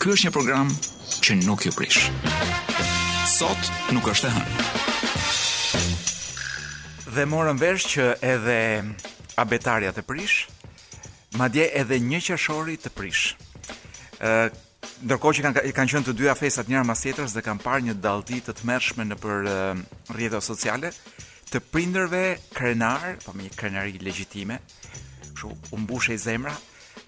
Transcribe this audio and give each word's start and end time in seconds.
Ky 0.00 0.08
është 0.14 0.30
një 0.30 0.30
program 0.32 0.70
që 1.20 1.34
nuk 1.44 1.66
ju 1.66 1.70
prish. 1.76 2.06
Sot 3.28 3.66
nuk 3.92 4.06
është 4.08 4.30
e 4.30 4.30
hënë. 4.32 4.62
Dhe 7.16 7.26
morëm 7.28 7.60
vesh 7.60 7.84
që 7.98 8.06
edhe 8.24 8.56
abetarja 9.42 9.92
të 9.92 10.04
prish, 10.08 10.38
ma 11.36 11.50
dje 11.52 11.66
edhe 11.82 11.98
një 12.00 12.22
qëshori 12.26 12.78
të 12.80 12.94
prish. 12.96 13.34
Ë 14.24 14.32
ndërkohë 15.04 15.38
që 15.38 15.44
kanë, 15.44 15.66
kanë 15.76 15.92
qënë 15.92 16.08
të 16.08 16.16
dyja 16.16 16.36
festat 16.40 16.72
njëra 16.72 16.86
mas 16.88 17.04
tjetrës 17.04 17.36
dhe 17.36 17.44
kanë 17.44 17.64
parë 17.66 17.86
një 17.90 17.98
dalti 18.04 18.40
të 18.44 18.54
të 18.56 18.68
mërshme 18.72 19.04
në 19.10 19.20
për 19.20 19.50
rjetë 20.16 20.40
sociale, 20.48 20.94
të 21.52 21.60
prinderve 21.74 22.24
krenar, 22.56 23.18
po 23.26 23.36
me 23.36 23.48
një 23.50 23.56
krenari 23.60 24.00
legjitime, 24.00 24.60
shu, 25.36 25.52
u 25.76 25.84
i 26.08 26.20
zemra, 26.20 26.56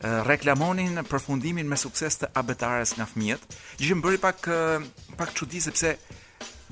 reklamonin 0.02 0.98
përfundimin 1.06 1.68
me 1.70 1.76
sukses 1.78 2.16
të 2.18 2.28
abetares 2.38 2.96
nga 2.98 3.04
fëmijët. 3.06 3.44
Gjë 3.78 3.88
që 3.92 3.96
më 3.98 4.04
bëri 4.06 4.20
pak 4.24 4.48
pak 5.20 5.34
çudi 5.38 5.60
sepse 5.62 5.92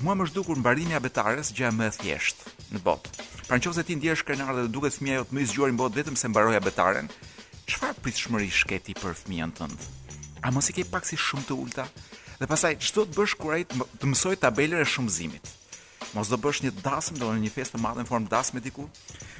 mua 0.03 0.15
më 0.19 0.27
shdukur 0.29 0.59
mbarimi 0.59 0.91
i 0.91 0.97
abetares 0.99 1.53
gjë 1.55 1.69
më 1.77 1.87
e 1.87 1.93
thjesht 1.99 2.41
në 2.75 2.81
botë. 2.83 3.27
Pra 3.47 3.57
nëse 3.59 3.85
ti 3.87 3.95
ndjesh 3.95 4.25
krenar 4.27 4.51
dhe 4.55 4.67
duket 4.67 4.99
jo 4.99 5.23
të 5.23 5.35
më 5.35 5.43
i 5.43 5.71
në 5.71 5.79
botë 5.79 5.95
vetëm 6.01 6.15
se 6.19 6.27
mbaroi 6.27 6.57
abetaren, 6.59 7.07
çfarë 7.71 8.03
pritshmëri 8.03 8.51
shketi 8.51 8.95
për 8.99 9.15
fëmijën 9.23 9.55
tënd? 9.57 9.79
A 10.43 10.51
mos 10.51 10.69
i 10.69 10.73
ke 10.75 10.83
pak 10.83 11.07
si 11.07 11.15
shumë 11.15 11.47
të 11.47 11.55
ulta? 11.55 11.87
Dhe 12.41 12.47
pastaj 12.49 12.75
çdo 12.83 13.05
të 13.05 13.15
bësh 13.15 13.35
kur 13.39 13.53
ai 13.55 13.63
të 13.69 14.05
mësoj 14.11 14.35
tabelën 14.43 14.81
e 14.81 14.85
shumëzimit. 14.87 15.45
Mos 16.15 16.27
do 16.27 16.35
bësh 16.35 16.65
një 16.65 16.71
dasmë 16.83 17.19
do 17.21 17.31
një 17.31 17.51
festë 17.53 17.77
të 17.77 17.83
madhe 17.85 18.03
në 18.03 18.09
formë 18.09 18.27
dasme 18.31 18.59
diku. 18.59 18.89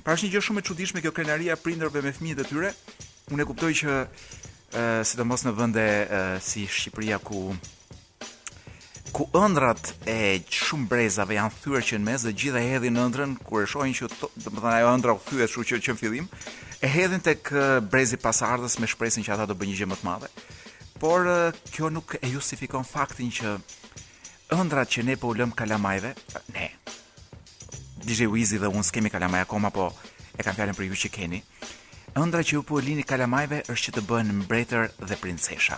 Pra 0.06 0.14
është 0.16 0.28
një 0.30 0.34
gjë 0.36 0.42
shumë 0.48 0.62
e 0.64 0.68
çuditshme 0.70 1.02
kjo 1.04 1.12
krenaria 1.16 1.58
e 1.58 1.60
prindërve 1.60 2.04
me 2.06 2.14
fëmijët 2.14 2.44
e 2.44 2.46
tyre, 2.48 2.70
unë 3.32 3.44
e 3.44 3.48
kuptoj 3.48 3.74
që 3.82 3.94
ë 4.76 4.82
sidomos 5.08 5.46
në 5.46 5.54
vende 5.56 5.86
si 6.44 6.66
Shqipëria 6.68 7.18
ku 7.24 7.52
ku 9.12 9.26
ëndrat 9.36 9.90
e 10.08 10.16
shumë 10.48 10.88
brezave 10.88 11.36
janë 11.36 11.58
thyer 11.64 11.84
që 11.90 11.98
në 12.00 12.06
mes 12.08 12.24
dhe 12.28 12.32
gjithë 12.40 12.60
e 12.62 12.70
hedhin 12.72 13.00
ëndrën 13.06 13.34
kur 13.44 13.64
e 13.64 13.68
shohin 13.68 13.96
që 13.98 14.08
do 14.14 14.30
të 14.48 14.54
thonë 14.56 14.76
ajo 14.78 14.92
ëndra 14.96 15.16
u 15.18 15.22
thyet 15.26 15.50
kështu 15.50 15.66
që, 15.72 15.80
që 15.84 15.96
në 15.98 16.02
fillim 16.04 16.30
e 16.88 16.92
hedhin 16.94 17.24
tek 17.26 17.52
brezi 17.92 18.20
pasardhës 18.24 18.78
me 18.80 18.88
shpresën 18.88 19.26
që 19.28 19.36
ata 19.36 19.50
do 19.52 19.58
bëjnë 19.60 19.74
një 19.74 19.80
gjë 19.82 19.90
më 19.92 20.00
të 20.00 20.08
madhe. 20.08 20.32
Por 21.02 21.28
kjo 21.74 21.92
nuk 21.92 22.16
e 22.24 22.32
justifikon 22.32 22.88
faktin 22.88 23.34
që 23.36 23.56
ëndrat 24.56 24.96
që 24.96 25.04
ne 25.10 25.18
po 25.20 25.32
u 25.32 25.36
lëm 25.40 25.52
kalamajve, 25.60 26.16
ne. 26.56 26.70
Dije 28.02 28.32
Wizi 28.32 28.62
dhe 28.64 28.72
unë 28.72 28.88
skemi 28.88 29.12
kalamaj 29.14 29.44
akoma, 29.44 29.70
po 29.76 29.92
e 30.38 30.42
kanë 30.44 30.58
fjalën 30.58 30.80
për 30.80 30.88
ju 30.88 31.02
që 31.04 31.12
keni. 31.20 31.44
Ëndra 32.20 32.44
që 32.44 32.58
ju 32.58 32.64
po 32.68 32.76
lini 32.84 33.06
kalamajve 33.08 33.62
është 33.72 33.84
që 33.86 33.92
të 33.96 34.02
bëhen 34.10 34.32
mbretër 34.44 34.90
dhe 35.08 35.16
princesha. 35.22 35.78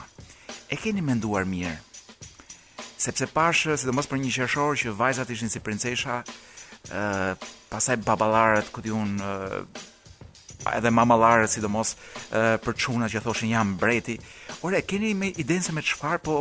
E 0.74 0.78
keni 0.82 1.04
menduar 1.06 1.46
mirë. 1.46 1.76
Sepse 2.98 3.28
pashë, 3.30 3.76
sidomos 3.84 4.10
për 4.10 4.20
një 4.24 4.32
qershor 4.40 4.74
që 4.82 4.94
vajzat 4.98 5.30
ishin 5.36 5.52
si 5.54 5.62
princesha, 5.62 6.22
ëh, 6.90 7.36
pasaj 7.70 8.00
baballarët 8.06 8.72
ku 8.74 8.82
diun 8.82 9.20
ëh 9.20 9.66
edhe 10.74 10.90
mamallarët 10.96 11.52
sidomos 11.54 11.90
për 12.32 12.78
çunat 12.80 13.12
që 13.14 13.22
thoshin 13.26 13.52
jam 13.54 13.74
mbreti. 13.76 14.16
Ore, 14.66 14.80
keni 14.88 15.12
me 15.14 15.30
idenë 15.30 15.66
se 15.68 15.74
me 15.76 15.84
çfarë 15.86 16.22
po 16.24 16.38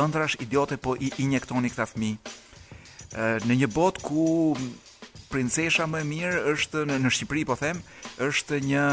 ëndrash 0.00 0.38
idiotë 0.44 0.78
po 0.80 0.96
i 1.04 1.12
injektoni 1.26 1.70
këta 1.74 1.88
fëmijë? 1.92 2.40
në 3.46 3.54
një 3.60 3.68
botë 3.74 4.00
ku 4.02 4.22
princesha 5.34 5.82
më 5.90 6.02
e 6.02 6.06
mirë 6.14 6.40
është 6.54 6.84
në 6.86 6.96
në 7.02 7.10
Shqipëri 7.10 7.42
po 7.48 7.56
them, 7.58 7.80
është 8.22 8.60
një 8.68 8.84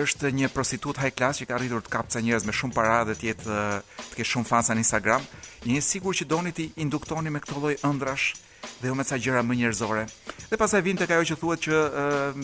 është 0.00 0.30
një 0.36 0.50
prostitut 0.54 1.00
high 1.02 1.10
class 1.16 1.40
që 1.40 1.46
ka 1.48 1.56
arritur 1.56 1.80
të 1.82 1.90
kapë 1.96 2.12
ca 2.14 2.20
njerëz 2.22 2.44
me 2.46 2.52
shumë 2.54 2.74
para 2.76 2.98
dhe 3.08 3.16
të 3.18 3.26
jetë 3.30 3.56
të 4.10 4.18
ke 4.18 4.26
shumë 4.32 4.46
fansa 4.50 4.76
në 4.76 4.84
Instagram. 4.84 5.24
Një 5.66 5.80
sigur 5.82 6.14
që 6.14 6.26
doni 6.30 6.52
ti 6.54 6.68
induktoni 6.84 7.32
me 7.32 7.40
këto 7.42 7.58
lloj 7.64 7.72
ëndrash 7.88 8.36
dhe 8.82 8.90
jo 8.92 8.94
me 8.98 9.06
ca 9.08 9.18
gjëra 9.18 9.42
më 9.48 9.56
njerëzore. 9.62 10.04
Dhe 10.52 10.60
pastaj 10.60 10.84
vjen 10.86 11.00
tek 11.00 11.16
ajo 11.16 11.24
që 11.32 11.38
thuhet 11.40 11.64
që 11.66 11.80
uh, 12.04 12.38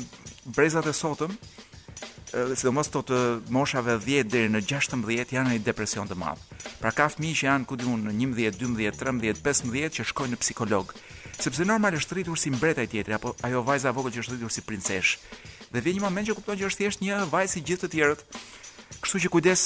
brezat 0.57 0.89
e 0.91 0.95
sotëm 0.99 1.37
uh, 1.37 2.55
sidomos 2.57 2.91
të, 2.91 3.19
moshave 3.55 3.95
10 4.09 4.33
deri 4.33 4.51
në 4.57 4.65
16 4.67 5.37
janë 5.37 5.53
në 5.53 5.59
një 5.61 5.65
depresion 5.69 6.09
të 6.11 6.19
madh. 6.25 6.43
Pra 6.81 6.91
ka 6.91 7.07
fëmijë 7.15 7.43
që 7.45 7.51
janë 7.53 7.69
ku 7.71 7.79
diun 7.79 8.09
në 8.09 8.17
11, 8.17 8.75
12, 8.75 8.99
13, 8.99 9.45
15 9.47 10.01
që 10.01 10.11
shkojnë 10.11 10.35
në 10.35 10.43
psikolog 10.43 10.97
sepse 11.43 11.65
normal 11.69 11.95
është 11.97 12.17
rritur 12.19 12.39
si 12.41 12.51
mbreta 12.51 12.83
e 12.85 12.89
tjetër 12.91 13.17
apo 13.19 13.31
ajo 13.45 13.61
vajza 13.67 13.93
vogël 13.97 14.15
që 14.17 14.23
është 14.23 14.35
rritur 14.37 14.53
si 14.55 14.63
princesh. 14.65 15.17
Dhe 15.73 15.83
vjen 15.85 15.99
një 15.99 16.05
moment 16.07 16.29
që 16.29 16.37
kupton 16.39 16.57
që 16.59 16.69
është 16.71 16.83
thjesht 16.85 17.03
një 17.05 17.19
vajzë 17.31 17.53
si 17.53 17.63
gjithë 17.69 17.85
të 17.87 17.91
tjerët. 17.95 18.23
Kështu 19.05 19.21
që 19.25 19.33
kujdes 19.35 19.65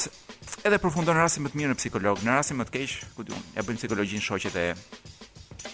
edhe 0.66 0.81
përfundon 0.82 1.19
rastin 1.20 1.44
më 1.44 1.53
të 1.53 1.60
mirë 1.60 1.75
në 1.75 1.78
psikolog, 1.78 2.22
në 2.25 2.36
rastin 2.38 2.58
më 2.58 2.66
të 2.69 2.75
keq, 2.76 2.97
ku 3.16 3.26
diun, 3.28 3.42
ja 3.54 3.62
bëjmë 3.66 3.81
psikologjin 3.82 4.25
shoqet 4.25 4.56
e 4.56 4.66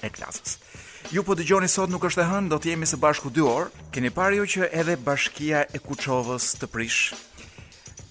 e 0.06 0.10
klasës. 0.12 0.58
Ju 1.14 1.22
po 1.22 1.36
dëgjoni 1.38 1.68
sot 1.70 1.90
nuk 1.92 2.04
është 2.08 2.24
e 2.24 2.26
hënë, 2.32 2.50
do 2.50 2.58
të 2.58 2.72
jemi 2.72 2.88
së 2.90 2.98
bashku 3.00 3.30
2 3.30 3.46
orë. 3.48 3.70
Keni 3.94 4.10
parë 4.10 4.40
ju 4.40 4.46
që 4.56 4.68
edhe 4.82 4.96
bashkia 5.06 5.62
e 5.72 5.78
Kuçovës 5.80 6.52
të 6.60 6.66
prish 6.72 7.14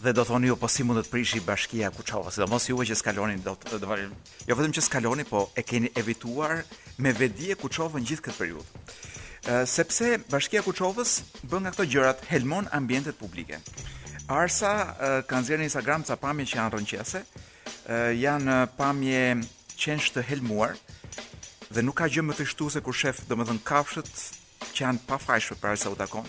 dhe 0.05 0.13
do 0.13 0.23
thoni 0.29 0.47
ju 0.47 0.55
po 0.57 0.67
si 0.69 0.83
të 0.83 1.03
prishi 1.09 1.39
bashkia 1.41 1.89
Kuçova, 1.89 2.29
sidomos 2.29 2.67
juve 2.69 2.85
që 2.85 2.95
skalonin 2.95 3.41
do 3.41 3.55
të 3.57 3.79
do 3.81 3.97
Jo 4.47 4.53
vetëm 4.55 4.73
që 4.77 4.81
skaloni, 4.85 5.23
po 5.25 5.49
e 5.57 5.63
keni 5.65 5.89
evituar 5.97 6.61
me 6.97 7.11
vedi 7.11 7.49
e 7.51 7.57
Kuçovën 7.57 8.05
gjithë 8.07 8.25
këtë 8.27 8.37
periudhë. 8.37 8.69
sepse 9.65 10.17
bashkia 10.29 10.61
Kuçovës 10.61 11.11
bën 11.49 11.59
nga 11.65 11.71
këto 11.71 11.85
gjërat 11.93 12.25
helmon 12.29 12.69
ambientet 12.73 13.17
publike. 13.17 13.57
Arsa 14.27 14.71
kanë 15.29 15.45
zënë 15.47 15.61
në 15.63 15.67
Instagram 15.69 16.03
ca 16.05 16.15
pamje 16.15 16.45
që 16.45 16.55
janë 16.57 16.73
rënqese. 16.75 17.21
janë 18.25 18.55
pamje 18.77 19.23
qenë 19.81 20.13
të 20.13 20.21
helmuar 20.29 20.73
dhe 21.73 21.81
nuk 21.81 21.97
ka 21.97 22.05
gjë 22.13 22.21
më 22.25 22.33
të 22.37 22.45
shtuese 22.53 22.79
kur 22.85 22.93
shef 22.93 23.17
domethën 23.29 23.59
kafshët 23.69 24.09
që 24.73 24.79
janë 24.85 24.99
pa 25.07 25.17
para 25.63 25.75
se 25.81 25.89
u 25.89 25.95
takon 25.95 26.25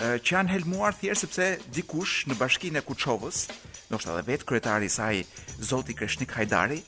që 0.00 0.34
janë 0.36 0.52
helmuar 0.54 0.94
thjesht 0.96 1.26
sepse 1.26 1.46
dikush 1.76 2.22
në 2.30 2.36
bashkinë 2.40 2.80
e 2.80 2.84
Kuçovës, 2.86 3.42
ndoshta 3.90 4.14
edhe 4.14 4.24
vet 4.30 4.46
kryetari 4.48 4.88
i 4.88 4.92
saj 4.94 5.18
Zoti 5.60 5.92
Kreshnik 5.98 6.32
Hajdari, 6.36 6.80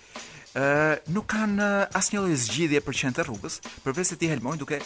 ë 0.56 1.12
nuk 1.12 1.27
kanë 1.33 1.67
asnjë 1.99 2.23
lloj 2.23 2.39
zgjidhje 2.47 2.81
për 2.87 2.99
qenë 3.03 3.17
të 3.19 3.27
rrugës, 3.28 3.59
përveç 3.84 4.12
se 4.15 4.19
ti 4.21 4.31
helmojnë 4.33 4.62
duke 4.62 4.81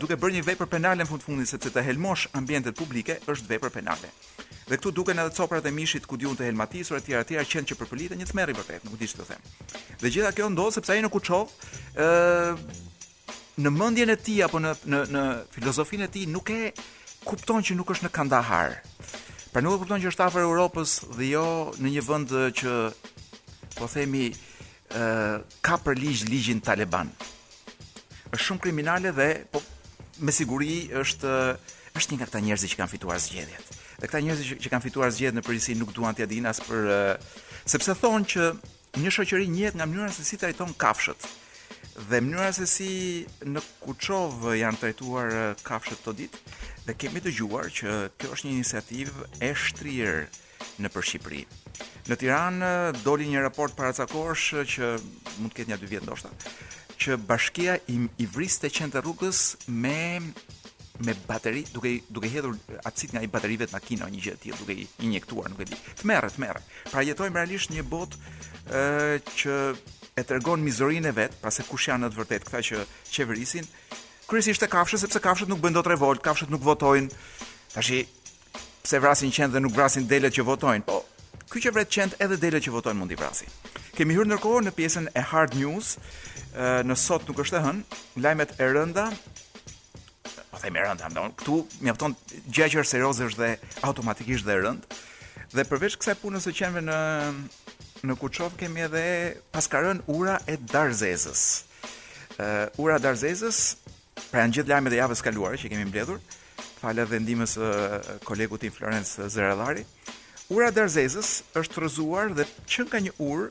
duke 0.00 0.16
bërë 0.18 0.38
një 0.38 0.46
vepër 0.48 0.66
penale 0.72 1.04
në 1.04 1.06
fund 1.10 1.22
fundit 1.22 1.46
sepse 1.52 1.70
të 1.70 1.84
helmosh 1.86 2.30
ambientet 2.34 2.74
publike 2.74 3.18
është 3.30 3.52
vepër 3.52 3.72
penale. 3.76 4.08
Dhe 4.70 4.78
këtu 4.78 4.90
duken 4.94 5.18
edhe 5.18 5.30
coprat 5.36 5.66
e 5.66 5.70
mishit 5.74 6.06
ku 6.08 6.16
diun 6.18 6.36
të 6.38 6.48
helmatisur 6.48 6.96
etj 6.98 7.12
etj 7.20 7.36
qenë 7.52 7.68
që 7.72 7.76
përpëliten 7.78 8.18
një 8.18 8.26
tmerr 8.32 8.50
i 8.50 8.56
vërtet, 8.56 8.84
nuk 8.86 8.96
di 9.00 9.06
të 9.10 9.26
them. 9.28 9.44
Dhe 10.00 10.10
gjitha 10.10 10.32
kjo 10.34 10.48
ndodh 10.54 10.74
sepse 10.74 10.94
ai 10.94 11.04
në 11.04 11.10
Kuçov 11.12 11.52
ë 12.00 12.56
në 13.60 13.74
mendjen 13.76 14.10
e 14.10 14.16
tij 14.16 14.44
apo 14.48 14.60
në 14.62 14.72
në 14.90 15.02
në 15.14 15.24
filozofinë 15.54 16.06
e 16.08 16.12
tij 16.16 16.26
nuk 16.32 16.50
e 16.54 16.72
kupton 17.26 17.62
që 17.64 17.74
nuk 17.76 17.90
është 17.92 18.06
në 18.08 18.12
Kandahar. 18.14 18.78
Pra 19.52 19.62
nuk 19.62 19.76
e 19.76 19.80
kupton 19.82 20.00
që 20.02 20.10
është 20.12 20.26
afër 20.26 20.44
Europës 20.46 20.96
dhe 21.16 21.28
jo 21.32 21.44
në 21.80 21.92
një 21.96 22.04
vend 22.06 22.34
që 22.60 22.74
po 23.76 23.88
themi 23.90 24.28
ë 24.96 25.42
ka 25.64 25.76
për 25.84 25.98
ligj 26.00 26.24
ligjin 26.30 26.62
Taliban. 26.64 27.10
Është 28.30 28.44
shumë 28.46 28.62
kriminale 28.64 29.12
dhe 29.16 29.28
po 29.52 29.60
me 30.20 30.32
siguri 30.32 30.86
është 31.02 31.34
është 31.98 32.12
një 32.14 32.18
nga 32.20 32.28
këta 32.30 32.40
njerëz 32.46 32.66
që 32.70 32.78
kanë 32.78 32.92
fituar 32.94 33.20
zgjedhjet. 33.20 33.70
Dhe 34.00 34.08
këta 34.08 34.20
njerëz 34.24 34.42
që, 34.62 34.68
kanë 34.72 34.84
fituar 34.84 35.12
zgjedhjet 35.12 35.36
në 35.40 35.44
përgjithësi 35.44 35.78
nuk 35.80 35.90
duan 35.96 36.16
t'ia 36.16 36.28
dinë 36.30 36.52
as 36.52 36.62
për 36.64 36.92
sepse 37.68 37.96
thonë 38.00 38.28
që 38.32 38.48
një 39.02 39.12
shoqëri 39.16 39.50
njihet 39.50 39.76
nga 39.76 39.86
mënyra 39.90 40.12
se 40.14 40.24
si 40.24 40.38
trajton 40.40 40.72
kafshët 40.80 41.26
dhe 42.10 42.20
mënyra 42.24 42.50
se 42.56 42.66
si 42.70 42.92
në 43.44 43.60
Kuçov 43.82 44.46
janë 44.56 44.80
trajtuar 44.82 45.34
kafshët 45.66 46.00
këto 46.00 46.14
ditë 46.22 46.49
dhe 46.88 46.94
kemi 46.96 47.20
të 47.22 47.32
gjuar 47.38 47.68
që 47.74 47.94
kjo 48.18 48.30
është 48.36 48.46
një 48.48 48.52
iniciativë 48.56 49.26
e 49.44 49.50
shtrirë 49.64 50.22
në 50.82 50.90
për 50.92 51.06
Shqipëri. 51.10 51.42
Në 52.08 52.16
Tiranë 52.22 52.70
eh, 52.70 53.02
doli 53.04 53.26
një 53.30 53.42
raport 53.44 53.76
paracakosh 53.76 54.54
eh, 54.60 54.64
që 54.68 54.94
mund 55.40 55.52
të 55.52 55.60
ketë 55.60 55.72
një 55.72 55.78
dy 55.82 55.90
vjet 55.92 56.06
ndoshta, 56.08 56.30
që 57.00 57.18
bashkia 57.28 57.78
i, 57.92 57.98
i 58.20 58.26
vriste 58.30 58.70
qendra 58.72 59.02
rrugës 59.04 59.54
me 59.68 60.32
me 61.00 61.14
bateri, 61.24 61.62
duke 61.72 61.94
duke 62.12 62.28
hedhur 62.28 62.58
acid 62.84 63.14
nga 63.14 63.22
i 63.24 63.28
baterive 63.34 63.64
të 63.64 63.72
makina, 63.72 64.08
një 64.12 64.18
gjë 64.20 64.34
e 64.36 64.40
tillë, 64.42 64.58
duke 64.60 64.74
i 64.82 64.82
injektuar, 65.08 65.48
nuk 65.48 65.62
e 65.64 65.68
di. 65.70 65.78
Tmerr, 66.02 66.26
tmerr. 66.34 66.58
Pra 66.90 67.00
jetojmë 67.00 67.40
realisht 67.40 67.72
një 67.72 67.86
botë 67.88 68.18
ë 68.18 68.82
eh, 69.14 69.32
që 69.42 69.56
e 70.20 70.26
tregon 70.28 70.60
mizorinë 70.60 71.08
e 71.08 71.16
vet, 71.16 71.38
pra 71.40 71.48
se 71.54 71.64
kush 71.64 71.88
janë 71.88 72.04
në 72.04 72.12
të 72.12 72.20
vërtetë 72.20 72.50
këta 72.50 72.60
që 72.68 72.82
qeverisin, 73.14 73.70
kryesisht 74.30 74.62
e 74.62 74.70
kafshës 74.70 75.02
sepse 75.04 75.20
kafshët 75.24 75.50
nuk 75.50 75.58
bëjnë 75.64 75.80
dot 75.80 75.88
revolt, 75.90 76.20
kafshët 76.22 76.50
nuk 76.54 76.62
votojnë. 76.64 77.10
Tashi 77.74 78.02
pse 78.84 79.00
vrasin 79.02 79.32
qenë 79.34 79.56
dhe 79.56 79.62
nuk 79.64 79.74
vrasin 79.74 80.06
delet 80.08 80.34
që 80.36 80.44
votojnë. 80.46 80.84
Po, 80.86 81.00
ky 81.50 81.62
që 81.64 81.72
vret 81.74 81.90
qenë 81.90 82.18
edhe 82.26 82.38
delet 82.40 82.62
që 82.66 82.72
votojnë 82.76 82.98
mund 83.00 83.14
i 83.14 83.18
vrasi. 83.18 83.48
Kemi 83.98 84.14
hyrë 84.16 84.30
ndërkohë 84.30 84.62
në 84.68 84.74
pjesën 84.78 85.10
e 85.18 85.24
hard 85.32 85.56
news, 85.58 85.96
ë 86.54 86.80
në 86.86 86.96
sot 86.98 87.26
nuk 87.30 87.42
është 87.42 87.58
e 87.58 87.64
hën, 87.66 87.82
lajmet 88.22 88.54
e 88.62 88.70
rënda. 88.70 89.08
Po 90.52 90.62
them 90.62 90.78
e 90.78 90.86
rënda, 90.86 91.10
ndonë, 91.10 91.34
këtu 91.42 91.58
mjafton 91.88 92.14
gjaqër 92.54 92.86
serioze 92.86 93.26
është 93.32 93.40
dhe 93.42 93.52
automatikisht 93.88 94.46
dhe 94.46 94.60
rënd. 94.62 94.86
Dhe 95.50 95.66
përveç 95.66 95.98
kësaj 95.98 96.18
punës 96.22 96.46
së 96.46 96.54
qenve 96.60 96.84
në 96.86 97.00
në 98.06 98.14
Kuçov 98.16 98.54
kemi 98.62 98.80
edhe 98.86 99.00
paskarën 99.52 99.98
ura 100.14 100.38
e 100.48 100.54
Darzezës. 100.70 101.40
Ë 102.40 102.46
ura 102.80 102.94
Darzezës 103.02 103.58
Pra 104.28 104.44
në 104.46 104.58
gjithë 104.58 104.70
lajmë 104.74 104.92
e 104.94 104.98
javës 105.00 105.22
kaluarë 105.24 105.58
që 105.62 105.70
kemi 105.72 105.86
mbledhur, 105.88 106.20
falë 106.82 107.06
dhe 107.10 107.20
ndimës 107.24 107.56
uh, 107.60 108.76
Florence 108.76 109.28
Zeradari, 109.32 109.84
ura 110.52 110.68
dërzezës 110.74 111.30
është 111.60 111.80
rëzuar 111.84 112.32
dhe 112.36 112.46
qën 112.68 113.04
një 113.06 113.12
urë 113.18 113.48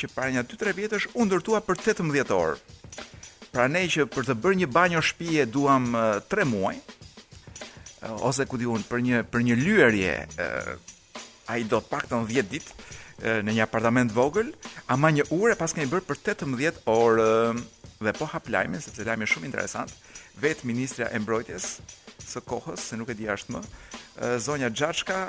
që 0.00 0.08
parë 0.16 0.34
një 0.36 0.44
2-3 0.52 0.76
vjetë 0.76 0.96
është 0.98 1.10
undërtua 1.24 1.60
për 1.64 1.80
18 1.96 2.32
orë. 2.32 2.58
Pra 3.52 3.66
ne 3.68 3.82
që 3.92 4.06
për 4.08 4.24
të 4.30 4.34
bërë 4.40 4.58
një 4.62 4.68
banjo 4.72 5.02
shpije 5.04 5.46
duham 5.52 5.90
3 5.92 6.46
muaj, 6.48 6.76
ose 8.24 8.46
ku 8.48 8.56
di 8.56 8.64
unë 8.64 8.88
për 8.88 9.02
një, 9.04 9.22
një 9.50 9.56
lyërje, 9.60 10.14
a 11.52 11.58
i 11.60 11.64
do 11.68 11.78
të 11.84 11.90
pak 11.92 12.08
të 12.08 12.22
në 12.22 12.30
10 12.32 12.48
ditë, 12.48 12.82
në 13.22 13.52
një 13.56 13.62
apartament 13.64 14.12
vogël, 14.14 14.50
ama 14.90 15.10
një 15.14 15.28
ure 15.32 15.54
pas 15.58 15.72
kemi 15.76 15.88
bërë 15.90 16.06
për 16.08 16.20
18 16.42 16.82
orë 16.90 17.26
dhe 18.02 18.14
po 18.18 18.26
hap 18.32 18.48
lajmin 18.50 18.82
sepse 18.82 19.04
lajmi 19.06 19.26
është 19.26 19.36
shumë 19.38 19.48
interesant. 19.50 19.92
Vet 20.42 20.64
ministra 20.66 21.10
e 21.14 21.20
mbrojtjes 21.20 21.66
së 22.26 22.40
kohës, 22.48 22.88
se 22.90 22.96
nuk 22.96 23.10
e 23.12 23.16
di 23.18 23.26
as 23.28 23.44
më, 23.52 23.60
zonja 24.40 24.70
Xhaçka 24.72 25.20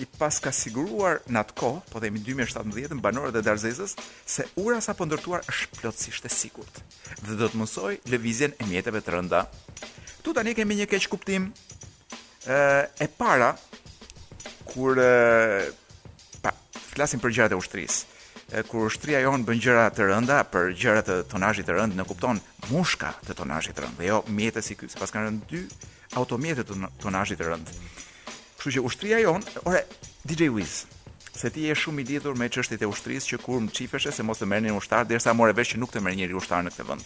i 0.00 0.06
pas 0.18 0.38
ka 0.42 0.52
siguruar 0.54 1.20
në 1.26 1.40
atë 1.44 1.56
kohë, 1.58 1.82
po 1.92 2.02
themi 2.02 2.22
2017, 2.24 2.94
në 2.96 3.02
banorët 3.04 3.36
e 3.38 3.42
Darzezës, 3.44 3.96
se 4.26 4.46
ura 4.62 4.80
sa 4.82 4.94
po 4.96 5.06
ndërtuar 5.08 5.44
është 5.50 5.80
plotësisht 5.80 6.26
e 6.26 6.32
sigurt 6.32 6.80
dhe 7.26 7.34
do 7.40 7.48
të 7.50 7.58
mësoj 7.58 7.94
lëvizjen 8.12 8.54
e 8.62 8.68
mjeteve 8.70 9.02
të 9.02 9.14
rënda. 9.14 9.44
Tu 10.22 10.34
tani 10.34 10.54
kemi 10.58 10.78
një 10.80 10.88
keq 10.90 11.08
kuptim. 11.12 11.52
e 13.00 13.06
para 13.18 13.58
kur 14.64 14.96
flasim 16.98 17.20
për 17.22 17.30
gjërat 17.36 17.52
e 17.54 17.56
ushtrisë. 17.58 18.04
kur 18.66 18.86
ushtria 18.88 19.18
jon 19.20 19.44
bën 19.46 19.58
gjëra 19.60 19.90
të 19.92 20.06
rënda, 20.08 20.38
për 20.50 20.70
gjëra 20.82 21.02
të 21.04 21.14
tonazhit 21.30 21.66
të 21.68 21.74
rënd, 21.76 21.94
ne 21.98 22.04
kupton 22.08 22.38
mushka 22.72 23.10
të 23.26 23.34
tonazhit 23.36 23.76
të 23.76 23.82
rënd. 23.84 24.00
Jo, 24.08 24.22
mjetet 24.38 24.64
si 24.64 24.74
ky, 24.78 24.88
sepse 24.88 25.12
kanë 25.12 25.26
rënë 25.28 25.48
dy 25.50 25.60
automjete 26.16 26.64
të 26.64 26.78
tonazhit 27.02 27.38
të 27.38 27.48
rënd. 27.50 27.68
Kështu 28.56 28.72
që 28.78 28.84
ushtria 28.88 29.18
jon, 29.20 29.44
ore 29.68 29.82
DJ 30.24 30.48
Wiz, 30.54 30.86
se 31.36 31.50
ti 31.52 31.66
je 31.68 31.76
shumë 31.76 32.00
i 32.02 32.06
lidhur 32.14 32.38
me 32.40 32.48
çështjet 32.48 32.82
e 32.82 32.88
ushtrisë 32.88 33.34
që 33.34 33.40
kur 33.44 33.60
më 33.66 33.74
çifeshe 33.76 34.12
se 34.16 34.24
mos 34.26 34.40
të 34.40 34.48
merrni 34.48 34.72
ushtar 34.72 35.04
derisa 35.06 35.36
morë 35.36 35.56
vesh 35.60 35.74
që 35.76 35.82
nuk 35.84 35.92
të 35.92 36.00
merr 36.00 36.16
njëri 36.16 36.38
ushtar 36.40 36.64
në 36.64 36.72
këtë 36.72 36.88
vend. 36.88 37.04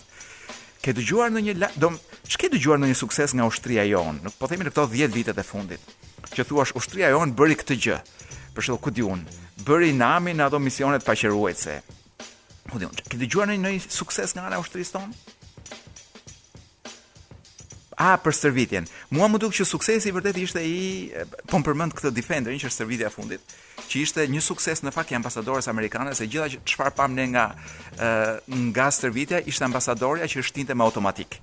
Ke 0.81 0.94
dëgjuar 0.94 1.35
në 1.35 1.43
një 1.49 1.73
do 1.83 1.91
ç'ke 2.31 2.53
dëgjuar 2.55 2.79
në 2.79 2.93
një 2.94 3.00
sukses 3.03 3.35
nga 3.35 3.50
ushtria 3.50 3.83
jon, 3.91 4.23
nuk 4.23 4.39
po 4.39 4.47
themi 4.47 4.69
në 4.71 4.77
këto 4.77 4.87
10 4.94 5.12
vitet 5.19 5.39
e 5.39 5.50
fundit, 5.53 5.83
që 6.39 6.47
thuash 6.47 6.77
ushtria 6.79 7.11
jon 7.11 7.35
bëri 7.35 7.59
këtë 7.59 7.77
gjë. 7.85 7.99
Për 8.53 8.62
shembull, 8.67 8.83
ku 8.85 8.91
diun, 8.93 9.21
bëri 9.62 9.93
nami 9.97 10.35
në 10.35 10.47
ato 10.49 10.61
misionet 10.62 11.05
paqeruese. 11.06 11.79
U 12.73 12.81
diun, 12.81 12.93
ke 12.94 13.19
dëgjuar 13.20 13.50
në 13.53 13.59
një 13.64 13.73
sukses 13.93 14.35
nga 14.37 14.47
ana 14.49 14.61
ushtrisë 14.62 14.97
tonë? 14.97 15.25
A 18.03 18.14
për 18.19 18.35
shërbimin. 18.35 18.87
Mua 19.14 19.29
më 19.31 19.38
duk 19.44 19.53
që 19.55 19.67
suksesi 19.69 20.09
i 20.11 20.14
vërtet 20.17 20.38
ishte 20.43 20.62
i 20.67 20.79
po 21.50 21.61
më 21.61 21.67
përmend 21.69 21.94
këtë 21.94 22.11
defenderin 22.17 22.59
që 22.59 22.70
është 22.70 22.81
shërbimi 22.82 23.11
fundit, 23.14 23.53
që 23.93 24.00
ishte 24.03 24.25
një 24.32 24.43
sukses 24.43 24.82
në 24.82 24.93
fakt 24.97 25.12
i 25.12 25.19
ambasadores 25.19 25.69
amerikane 25.70 26.15
se 26.17 26.26
gjitha 26.26 26.62
çfarë 26.73 26.97
pam 26.99 27.12
ne 27.15 27.26
nga 27.35 27.44
nga 28.47 28.88
shërbimi 28.97 29.43
ishte 29.53 29.69
ambasadoria 29.69 30.26
që 30.26 30.43
shtinte 30.49 30.75
me 30.75 30.87
automatik. 30.88 31.38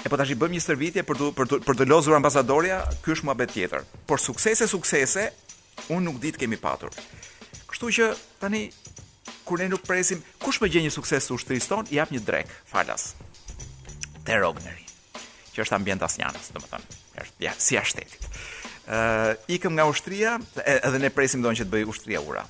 E 0.00 0.08
po 0.08 0.16
tash 0.16 0.32
i 0.32 0.38
bëjmë 0.40 0.56
një 0.56 0.64
shërbim 0.64 1.02
për 1.04 1.20
të 1.20 1.60
për 1.68 1.80
të 1.82 1.90
lozur 1.90 2.16
ambasadoria, 2.16 2.80
ky 3.04 3.18
është 3.18 3.28
muhabet 3.28 3.52
tjetër. 3.52 3.84
Por 4.08 4.22
suksese 4.24 4.70
suksese, 4.70 5.26
un 5.92 6.06
nuk 6.08 6.22
ditë 6.22 6.46
kemi 6.46 6.56
patur. 6.62 6.94
Kështu 7.70 7.88
që 7.96 8.06
tani 8.42 8.64
kur 9.46 9.60
ne 9.62 9.68
nuk 9.70 9.84
presim 9.86 10.20
kush 10.42 10.58
më 10.62 10.68
gjen 10.74 10.84
një 10.88 10.92
sukses 10.96 11.26
të 11.28 11.36
ushtrisë 11.36 11.70
ton, 11.70 11.90
jap 11.94 12.10
një 12.10 12.22
drek, 12.26 12.50
falas. 12.66 13.12
Te 14.26 14.38
Rogneri. 14.38 14.84
Që 15.54 15.64
është 15.66 15.76
ambient 15.78 16.02
asnjës, 16.06 16.50
domethënë, 16.54 16.98
është 17.24 17.46
ja, 17.46 17.52
si 17.62 17.78
a 17.78 17.84
shteti. 17.86 18.18
Ë, 18.90 18.96
uh, 18.96 19.46
ikëm 19.54 19.76
nga 19.78 19.86
ushtria, 19.90 20.36
edhe 20.64 21.00
ne 21.02 21.10
presim 21.14 21.46
që 21.46 21.66
të 21.66 21.70
bëj 21.74 21.86
ushtria 21.94 22.22
ura. 22.26 22.42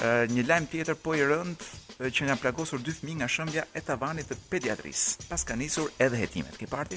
Ë, 0.00 0.08
uh, 0.08 0.24
një 0.32 0.44
lajm 0.48 0.68
tjetër 0.72 0.98
po 1.04 1.14
i 1.16 1.20
rënd 1.28 1.64
që 2.00 2.28
nga 2.30 2.36
plagosur 2.40 2.80
dy 2.80 2.94
fëmijë 2.96 3.18
nga 3.20 3.28
shëmbja 3.28 3.66
e 3.76 3.80
tavanit 3.84 4.28
të 4.30 4.38
pediatrisë. 4.48 5.28
Pas 5.28 5.44
ka 5.44 5.56
nisur 5.60 5.90
edhe 6.00 6.16
hetimet. 6.22 6.56
Ke 6.56 6.68
parti? 6.72 6.96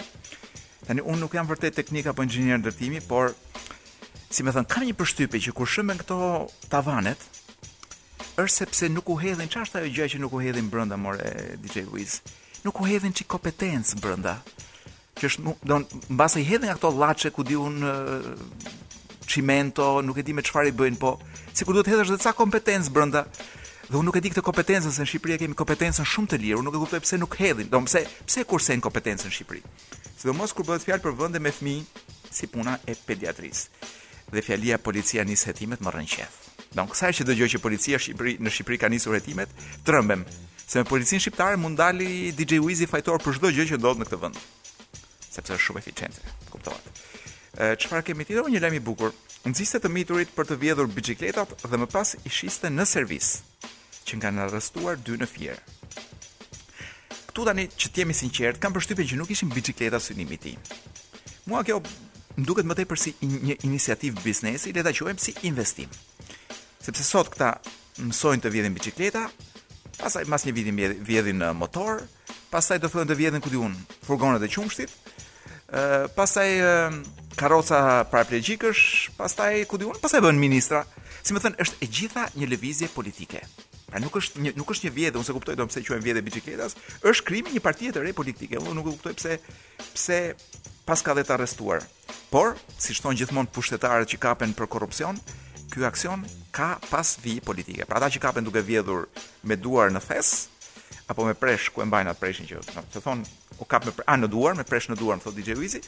Tani 0.87 1.03
unë 1.03 1.19
nuk 1.25 1.35
jam 1.35 1.47
vërtet 1.49 1.75
teknik 1.75 2.07
apo 2.11 2.23
inxhinier 2.23 2.59
ndërtimi, 2.61 3.01
por 3.07 3.35
si 4.33 4.43
më 4.43 4.53
thën, 4.57 4.65
kam 4.69 4.85
një 4.87 4.95
përshtypje 4.97 5.39
që 5.47 5.51
kur 5.55 5.69
shëmben 5.69 5.99
këto 6.01 6.17
tavanet 6.71 7.21
është 8.41 8.53
sepse 8.57 8.89
nuk 8.89 9.11
u 9.13 9.17
hedhin 9.21 9.49
çfarë 9.51 9.67
është 9.67 9.79
ajo 9.83 9.91
gjë 9.97 10.07
që 10.15 10.21
nuk 10.23 10.33
u 10.33 10.41
hedhin 10.41 10.69
brenda 10.73 10.97
more 10.97 11.29
DJ 11.61 11.85
Wiz. 11.93 12.19
Nuk 12.65 12.79
u 12.81 12.87
hedhin 12.87 13.13
çik 13.13 13.29
kompetencë 13.29 13.99
brenda. 14.01 14.37
Që 15.19 15.29
është 15.29 15.53
don 15.69 15.85
mbas 16.15 16.39
i 16.41 16.45
hedhin 16.47 16.65
nga 16.71 16.77
këto 16.79 16.89
llaçe 16.97 17.29
ku 17.35 17.43
diun 17.45 17.75
çimento, 19.29 20.01
nuk 20.03 20.17
e 20.19 20.23
di 20.25 20.33
me 20.35 20.41
çfarë 20.43 20.71
i 20.73 20.77
bëjnë, 20.79 20.97
po 20.99 21.13
sikur 21.55 21.77
duhet 21.77 21.91
hedhësh 21.93 22.11
edhe 22.15 22.23
ca 22.25 22.33
kompetencë 22.35 22.91
brenda. 22.95 23.27
Dhe 23.89 23.99
unë 23.99 24.07
nuk 24.09 24.17
e 24.17 24.23
di 24.23 24.31
këtë 24.33 24.41
kompetencë 24.47 24.89
se 24.95 25.03
në 25.03 25.09
Shqipëri 25.11 25.35
e 25.37 25.41
kemi 25.43 25.57
kompetencën 25.59 26.07
shumë 26.07 26.29
të 26.33 26.37
lirë, 26.41 26.59
unë 26.61 26.65
nuk 26.71 26.77
e 26.77 26.79
kuptoj 26.81 27.01
pse 27.05 27.19
nuk 27.21 27.35
hedhin. 27.39 27.67
Do 27.69 27.83
pse 27.85 28.01
pse 28.27 28.43
kursejn 28.49 28.81
kompetencën 28.81 29.29
në 29.29 29.35
Shqipëri. 29.35 29.61
Sidomos 30.17 30.55
kur 30.55 30.65
bëhet 30.67 30.87
fjalë 30.87 31.03
për 31.05 31.17
vende 31.21 31.41
me 31.43 31.51
fëmijë 31.53 32.31
si 32.33 32.47
puna 32.49 32.77
e 32.89 32.95
pediatrisë 32.95 33.83
dhe 34.31 34.41
fjalia 34.41 34.79
policia 34.79 35.23
nis 35.27 35.43
hetimet 35.47 35.81
më 35.83 35.91
rën 35.93 36.07
qe. 36.15 36.27
Don 36.73 36.87
kësaj 36.89 37.11
që 37.19 37.25
dëgjoj 37.29 37.49
që 37.53 37.61
policia 37.61 37.99
Shqipëri 38.01 38.35
në 38.41 38.49
Shqipëri 38.51 38.79
ka 38.81 38.89
nisur 38.89 39.15
hetimet, 39.17 39.51
trembem 39.85 40.23
se 40.63 40.79
me 40.81 40.87
policinë 40.89 41.21
shqiptare 41.21 41.57
mund 41.59 41.77
dali 41.77 42.31
DJ 42.33 42.57
Wizi 42.63 42.87
fajtor 42.89 43.21
për 43.21 43.37
çdo 43.37 43.51
gjë 43.53 43.65
që 43.73 43.77
ndodh 43.81 43.99
në 44.01 44.07
këtë 44.09 44.19
vend. 44.23 44.39
Sepse 45.27 45.53
është 45.53 45.65
shumë 45.67 45.81
eficiente, 45.83 46.31
kuptohet. 46.49 47.03
Ë 47.61 47.75
çfarë 47.83 48.07
kemi 48.07 48.25
tjetër? 48.25 48.47
Një 48.49 48.61
lajm 48.63 48.77
i 48.79 48.81
bukur. 48.81 49.13
Nxiste 49.45 49.81
të 49.83 49.91
miturit 49.91 50.31
për 50.33 50.47
të 50.49 50.57
vjedhur 50.63 50.89
biçikletat 50.95 51.51
dhe 51.69 51.77
më 51.83 51.89
pas 51.91 52.15
i 52.25 52.31
shiste 52.31 52.69
në 52.71 52.85
servis, 52.89 53.41
që 54.07 54.21
kanë 54.23 54.45
arrestuar 54.47 54.95
dy 55.03 55.17
në 55.19 55.27
fjerë. 55.29 55.77
Ktu 57.29 57.45
tani 57.49 57.67
që 57.73 57.91
të 57.91 58.01
jemi 58.03 58.13
sinqert, 58.17 58.61
kam 58.61 58.73
përshtypjen 58.77 59.09
që 59.13 59.19
nuk 59.19 59.33
ishin 59.35 59.53
biçikleta 59.53 59.99
synimi 60.01 60.37
i 60.39 60.43
tij. 60.47 60.57
Mua 61.51 61.61
kjo 61.67 61.81
më 62.37 62.45
duket 62.49 62.65
më 62.67 62.75
tepër 62.81 62.97
si 62.99 63.11
një 63.21 63.57
iniciativë 63.67 64.21
biznesi, 64.25 64.73
le 64.73 64.81
ta 64.83 64.93
quajmë 64.93 65.21
si 65.21 65.35
investim. 65.47 65.89
Sepse 66.83 67.05
sot 67.05 67.29
këta 67.33 67.53
mësojnë 68.03 68.41
të 68.43 68.51
vjedhin 68.53 68.73
bicikleta, 68.77 69.27
pastaj 69.99 70.25
pas 70.29 70.45
një 70.47 70.53
viti 70.57 70.73
vjedhin 71.05 71.43
motor, 71.57 72.01
pastaj 72.51 72.79
do 72.81 72.89
thonë 72.89 73.11
të 73.11 73.19
vjedhin 73.19 73.43
ku 73.43 73.53
diun 73.53 73.75
furgonet 74.07 74.41
e 74.43 74.49
qumshtit, 74.55 74.89
ë 75.73 76.07
pastaj 76.17 76.49
karroca 77.37 77.79
paraplegjikësh, 78.09 79.13
pastaj 79.17 79.63
ku 79.69 79.77
diun, 79.81 79.97
pastaj 80.01 80.23
bën 80.25 80.41
ministra. 80.41 80.83
Si 81.23 81.31
më 81.35 81.39
thën, 81.39 81.53
është 81.61 81.77
e 81.79 81.87
gjitha 81.87 82.23
një 82.35 82.49
lëvizje 82.51 82.89
politike. 82.91 83.39
Pra 83.87 84.01
nuk 84.01 84.17
është 84.19 84.41
një 84.43 84.51
nuk 84.59 84.73
është 84.73 84.89
një 84.89 84.97
vjedhje, 84.97 85.19
unë 85.21 85.29
se 85.29 85.33
kuptoj 85.37 85.55
dom 85.55 85.69
pse 85.71 85.83
quajnë 85.85 86.03
vjedhje 86.03 86.23
biçikletas, 86.25 86.75
është 87.07 87.27
krimi 87.29 87.53
një 87.55 87.61
partie 87.63 87.93
të 87.95 88.03
re 88.03 88.11
politike. 88.17 88.59
Unë 88.59 88.75
nuk 88.79 88.89
e 88.91 88.95
kuptoj 88.97 89.13
pse 89.21 89.37
pse 89.93 90.19
pas 90.85 91.01
ka 91.03 91.13
dhe 91.15 91.23
të 91.25 91.35
arrestuar. 91.37 91.83
Por, 92.31 92.57
si 92.81 92.93
shtonë 92.97 93.17
gjithmonë 93.21 93.51
pushtetarët 93.55 94.09
që 94.13 94.19
kapen 94.21 94.53
për 94.57 94.67
korupcion, 94.75 95.19
ky 95.71 95.85
aksion 95.87 96.25
ka 96.53 96.75
pas 96.89 97.15
vijë 97.23 97.43
politike. 97.45 97.87
Pra 97.89 97.99
ata 98.01 98.11
që 98.13 98.21
kapen 98.21 98.45
duke 98.45 98.61
vjedhur 98.61 99.05
me 99.47 99.55
duar 99.57 99.93
në 99.93 100.01
thes, 100.05 100.33
apo 101.09 101.25
me 101.27 101.33
presh, 101.37 101.71
ku 101.73 101.81
e 101.81 101.87
mbajnë 101.89 102.13
atë 102.13 102.21
preshin 102.21 102.49
që, 102.49 102.59
no, 102.75 102.83
të 102.93 103.01
thonë, 103.05 103.31
u 103.61 103.65
kap 103.69 103.87
me 103.87 103.93
presh, 103.95 104.09
a 104.11 104.17
në 104.19 104.29
duar, 104.33 104.57
me 104.59 104.65
presh 104.67 104.91
në 104.91 104.99
duar, 104.99 105.19
më 105.19 105.25
thot 105.25 105.37
DJ 105.39 105.55
Wizi, 105.57 105.81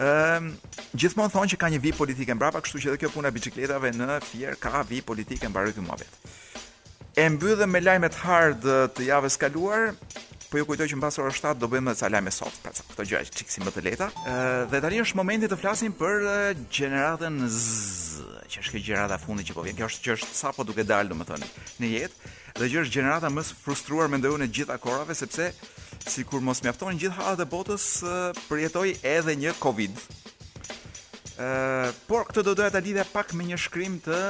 ehm, 0.00 0.52
gjithmonë 0.94 1.34
thonë 1.34 1.52
që 1.54 1.60
ka 1.60 1.70
një 1.74 1.82
vi 1.84 1.92
politike 1.96 2.36
mbrapa, 2.36 2.62
kështu 2.64 2.80
që 2.84 2.92
edhe 2.94 3.02
kjo 3.04 3.12
puna 3.18 3.32
bicikletave 3.34 3.92
në 3.96 4.18
Fier 4.24 4.56
ka 4.60 4.84
vi 4.88 5.02
politike 5.02 5.50
mbaroi 5.52 5.74
ky 5.76 5.84
muhabet. 5.84 6.24
E 7.20 7.26
mbyllëm 7.28 7.68
me 7.74 7.82
lajmet 7.82 8.16
hard 8.24 8.64
të 8.96 9.08
javës 9.10 9.36
kaluar, 9.42 9.90
po 10.50 10.58
ju 10.58 10.66
kujtoj 10.66 10.88
që 10.90 10.98
mbas 10.98 11.18
orës 11.22 11.38
7 11.44 11.58
do 11.62 11.68
bëjmë 11.70 12.20
me 12.26 12.32
soft, 12.34 12.58
pra 12.64 12.72
këto 12.74 13.04
gjëra 13.10 13.26
që 13.28 13.36
çiksim 13.38 13.64
më 13.66 13.70
të 13.74 13.82
lehta. 13.86 14.06
Ëh 14.26 14.64
dhe 14.72 14.80
tani 14.82 14.98
është 15.04 15.18
momenti 15.20 15.46
të 15.50 15.58
flasim 15.60 15.92
për 15.94 16.24
gjeneratën 16.74 17.36
Z, 17.46 18.24
që 18.50 18.62
është 18.64 18.72
kjo 18.74 18.82
gjenerata 18.88 19.18
fundit 19.22 19.46
që 19.46 19.54
po 19.56 19.62
vjen. 19.64 19.78
Kjo 19.78 19.86
është 19.90 20.02
që 20.08 20.16
është 20.18 20.30
sapo 20.40 20.66
duke 20.66 20.82
dalë, 20.88 21.12
domethënë, 21.12 21.50
në 21.84 21.90
jetë 21.94 22.32
dhe 22.58 22.70
që 22.72 22.82
është 22.82 22.96
gjenerata 22.96 23.30
më 23.30 23.44
së 23.46 23.58
frustruar 23.62 24.10
mendojun 24.10 24.42
e 24.42 24.48
gjitha 24.50 24.78
korave 24.82 25.14
sepse 25.14 25.52
sikur 26.10 26.42
mos 26.42 26.64
mjaftonin 26.66 26.98
gjithë 26.98 27.18
hallat 27.20 27.44
e 27.44 27.46
botës, 27.54 27.86
përjetoi 28.50 28.96
edhe 29.06 29.36
një 29.44 29.54
Covid. 29.62 30.02
Ë 31.38 31.94
por 32.10 32.26
këtë 32.32 32.46
do 32.50 32.56
doja 32.58 32.74
ta 32.74 32.82
lidhja 32.82 33.06
pak 33.14 33.36
me 33.38 33.46
një 33.52 33.60
shkrim 33.68 34.00
të 34.02 34.20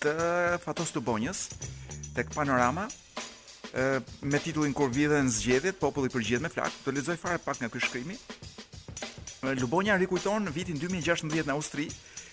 të 0.00 0.16
Fatos 0.64 0.94
të 0.96 1.02
bonjës, 1.04 1.44
tek 2.16 2.30
Panorama, 2.32 2.86
me 4.22 4.38
titullin 4.38 4.74
Kur 4.74 4.90
vjen 4.90 5.30
zgjedhjet, 5.30 5.78
populli 5.78 6.10
përgjigjet 6.10 6.42
me 6.42 6.50
flak. 6.52 6.72
Do 6.84 6.90
lexoj 6.94 7.16
fare 7.20 7.38
pak 7.38 7.60
nga 7.60 7.68
ky 7.70 7.80
shkrim. 7.80 8.14
Lubonja 9.58 9.96
rikujton 9.96 10.50
vitin 10.54 10.76
2016 10.80 11.46
në 11.48 11.54
Austri, 11.56 11.86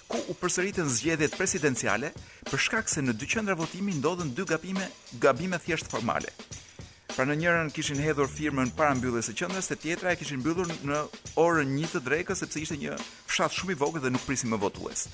ku 0.08 0.20
u 0.32 0.36
përsëritën 0.40 0.88
zgjedhjet 0.90 1.36
presidenciale 1.38 2.12
për 2.50 2.60
shkak 2.66 2.90
se 2.92 3.04
në 3.04 3.14
dy 3.16 3.28
qendra 3.32 3.56
votimi 3.60 3.96
ndodhen 4.00 4.32
dy 4.36 4.46
gabime, 4.48 4.90
gabime 5.20 5.60
thjesht 5.60 5.92
formale. 5.92 6.32
Pra 7.14 7.26
në 7.26 7.36
njërin 7.40 7.72
kishin 7.74 7.98
hedhur 8.04 8.28
firmën 8.30 8.74
para 8.78 8.94
mbylljes 8.96 9.32
së 9.32 9.38
qendrës, 9.40 9.70
te 9.72 9.78
tjetra 9.82 10.12
e 10.12 10.20
kishin 10.20 10.38
mbyllur 10.44 10.68
në 10.86 11.00
orën 11.42 11.72
1 11.72 11.96
të 11.96 12.04
drekës 12.06 12.44
sepse 12.44 12.62
ishte 12.62 12.78
një 12.78 12.98
fshat 13.28 13.56
shumë 13.58 13.74
i 13.74 13.80
vogël 13.80 14.04
dhe 14.04 14.14
nuk 14.14 14.28
prisin 14.28 14.52
më 14.54 14.60
votues. 14.62 15.08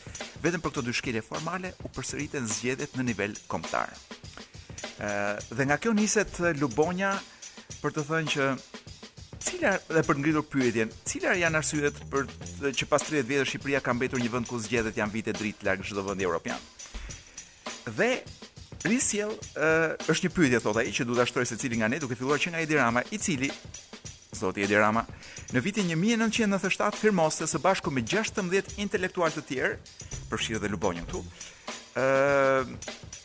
Vetëm 0.44 0.62
për 0.66 0.74
këto 0.74 0.84
dy 0.84 0.92
shkelje 1.00 1.24
formale 1.30 1.72
u 1.88 1.94
përsëritën 1.96 2.52
zgjedhjet 2.58 3.00
në 3.00 3.08
nivel 3.14 3.40
kombëtar 3.48 3.96
dhe 5.58 5.66
nga 5.66 5.78
kjo 5.78 5.94
niset 5.96 6.40
Lubonja 6.62 7.16
për 7.84 7.94
të 7.96 8.04
thënë 8.10 8.32
që 8.36 8.48
cila 9.44 9.72
dhe 9.92 10.04
për 10.08 10.20
ngritur 10.22 10.46
pyetjen, 10.52 10.92
cila 11.08 11.34
janë 11.38 11.60
arsyet 11.60 12.00
për 12.12 12.28
të, 12.28 12.72
që 12.72 12.88
pas 12.92 13.04
30 13.08 13.30
vjetë 13.30 13.48
Shqipëria 13.52 13.82
ka 13.84 13.96
mbetur 13.96 14.22
një 14.22 14.32
vend 14.32 14.48
ku 14.50 14.60
zgjedhet 14.64 15.00
janë 15.00 15.16
vite 15.18 15.36
dritë 15.36 15.68
larg 15.68 15.84
çdo 15.84 16.04
vendi 16.08 16.28
evropian. 16.28 16.60
Dhe 17.92 18.24
Risjell 18.84 19.32
është 20.12 20.26
një 20.28 20.34
pyetje 20.36 20.64
thotë 20.66 20.84
ai 20.84 20.92
që 20.96 21.08
duhet 21.08 21.24
ta 21.24 21.30
shtrojë 21.30 21.52
secili 21.54 21.80
nga 21.80 21.88
ne 21.92 22.02
duke 22.04 22.18
filluar 22.20 22.40
që 22.40 22.52
nga 22.52 22.64
Edi 22.64 22.76
Rama, 22.80 23.04
i 23.12 23.18
cili 23.18 23.52
Zoti 24.36 24.64
Edi 24.66 24.76
Rama 24.76 25.06
në 25.54 25.62
vitin 25.64 25.92
1997 25.96 27.00
firmoste 27.00 27.48
së 27.48 27.62
bashku 27.64 27.92
me 27.92 28.04
16 28.04 28.76
intelektual 28.84 29.32
të 29.32 29.46
tjerë, 29.48 29.78
përfshirë 30.32 30.64
dhe 30.64 30.72
Lubonjën 30.74 31.06
këtu, 31.08 31.22
ë 31.94 32.66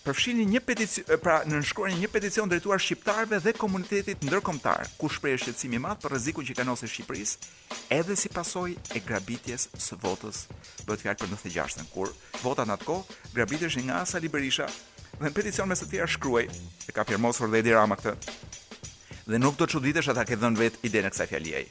përfshini 0.05 0.45
një 0.49 0.61
peticion, 0.65 1.07
pra 1.23 1.39
në 1.45 1.53
nënshkruani 1.59 1.99
një 2.01 2.09
peticion 2.13 2.49
drejtuar 2.49 2.81
shqiptarëve 2.81 3.39
dhe 3.45 3.53
komunitetit 3.57 4.23
ndërkombëtar, 4.25 4.87
ku 4.97 5.09
shpreh 5.13 5.37
shqetësim 5.41 5.75
i 5.77 5.81
madh 5.85 6.01
për 6.01 6.15
rrezikun 6.15 6.47
që 6.49 6.57
kanë 6.57 6.73
ose 6.75 6.89
Shqipërisë, 6.89 7.51
edhe 7.97 8.17
si 8.19 8.31
pasojë 8.33 8.81
e 8.97 9.03
grabitjes 9.05 9.69
së 9.77 9.99
votës. 10.05 10.47
Bëhet 10.89 11.05
fjalë 11.05 11.21
për 11.25 11.33
96-ën, 11.35 11.89
kur 11.93 12.13
vota 12.43 12.65
në 12.69 12.77
atë 12.79 12.89
kohë 12.89 13.21
grabiteshin 13.37 13.89
nga 13.91 14.03
sa 14.09 14.21
liberisha 14.25 14.69
dhe 15.19 15.29
në 15.29 15.35
peticion 15.37 15.69
me 15.69 15.77
së 15.77 15.89
tjerë 15.93 16.11
shkruaj, 16.17 16.47
e 16.89 16.97
ka 16.97 17.05
firmosur 17.09 17.53
dhe 17.53 17.61
Edi 17.65 17.77
Rama 17.77 17.99
këtë. 18.01 18.35
Dhe 19.29 19.41
nuk 19.43 19.59
do 19.61 19.69
të 19.69 19.77
çuditesh 19.77 20.09
ata 20.15 20.25
ke 20.25 20.41
dhënë 20.41 20.61
vet 20.63 20.81
ide 20.89 21.05
në 21.05 21.13
kësaj 21.13 21.29
fjalie. 21.35 21.65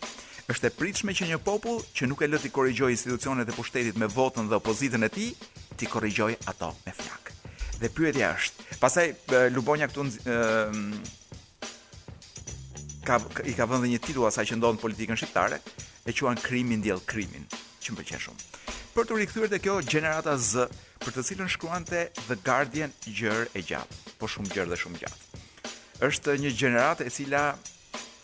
Është 0.48 0.70
e 0.70 0.75
pritshme 0.77 1.12
që 1.12 1.27
një 1.34 1.38
popull 1.44 1.82
që 1.98 2.08
nuk 2.08 2.22
e 2.24 2.27
lë 2.30 2.39
të 2.46 2.54
korrigjojë 2.56 2.94
institucionet 2.96 3.50
e 3.51 3.56
pushtetit 3.58 3.98
me 4.00 4.08
votën 4.08 4.48
dhe 4.48 4.56
opozitën 4.56 5.04
e 5.04 5.10
tij, 5.12 5.34
ti 5.77 5.86
korrigjoj 5.86 6.36
ato 6.46 6.75
me 6.86 6.91
flak. 7.00 7.31
Dhe 7.79 7.89
pyetja 7.93 8.31
është, 8.36 8.79
pastaj 8.81 9.13
Lubonja 9.53 9.86
këtu 9.91 10.05
ë 10.05 10.38
ka 13.05 13.19
i 13.48 13.53
ka 13.55 13.67
vënë 13.69 13.91
një 13.93 14.01
titull 14.03 14.25
asaj 14.27 14.48
që 14.50 14.57
ndodh 14.57 14.77
në 14.79 14.84
politikën 14.84 15.19
shqiptare, 15.22 15.62
e 16.10 16.15
quan 16.17 16.39
krimin 16.41 16.81
diell 16.84 17.03
krimin, 17.07 17.46
që 17.84 17.93
më 17.93 18.01
pëlqen 18.01 18.24
shumë. 18.25 18.48
Për 18.96 19.05
të 19.07 19.17
rikthyer 19.19 19.51
te 19.53 19.62
kjo 19.62 19.77
Generata 19.86 20.34
Z, 20.41 20.65
për 21.05 21.13
të 21.19 21.24
cilën 21.29 21.51
shkruante 21.53 22.01
The 22.25 22.39
Guardian 22.41 22.96
gjërë 23.05 23.46
e 23.53 23.63
gjatë, 23.69 24.01
po 24.17 24.27
shumë 24.31 24.50
gjërë 24.55 24.74
dhe 24.74 24.81
shumë 24.81 25.01
gjatë. 25.03 25.43
Është 26.10 26.36
një 26.41 26.55
gjeneratë 26.57 27.07
e 27.07 27.13
cila 27.19 27.46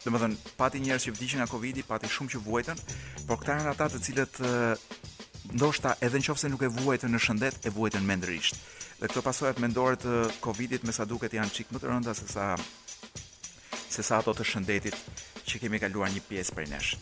Dhe 0.03 0.11
më 0.11 0.19
pati 0.59 0.81
njerëz 0.83 1.05
që 1.05 1.11
vdishin 1.15 1.39
nga 1.39 1.45
Covid-i, 1.47 1.79
pati 1.87 2.09
shumë 2.11 2.33
që 2.33 2.39
vuajtën, 2.43 2.79
por 3.23 3.37
këta 3.39 3.53
janë 3.55 3.69
ata 3.71 3.85
të 3.93 3.99
cilët 4.03 4.33
ndoshta 5.53 5.93
edhe 6.01 6.17
nëse 6.17 6.49
nuk 6.49 6.63
e 6.65 6.69
vuajtën 6.73 7.11
në 7.13 7.19
shëndet, 7.21 7.59
e 7.67 7.69
vuajtën 7.75 8.05
mendërisht. 8.07 8.57
Dhe 8.99 9.09
këto 9.09 9.21
pasojat 9.25 9.59
mendore 9.61 9.97
të 10.01 10.13
Covidit 10.41 10.85
me 10.87 10.93
sa 10.95 11.05
duket 11.05 11.35
janë 11.37 11.53
çik 11.53 11.73
më 11.73 11.81
të 11.81 11.89
rënda 11.91 12.13
se 12.17 12.25
sa 12.29 12.47
se 13.93 14.01
sa 14.01 14.17
ato 14.23 14.33
të 14.33 14.45
shëndetit 14.49 14.97
që 15.45 15.59
kemi 15.61 15.77
kaluar 15.81 16.09
një 16.09 16.23
pjesë 16.29 16.55
prej 16.57 16.69
nesh. 16.71 16.93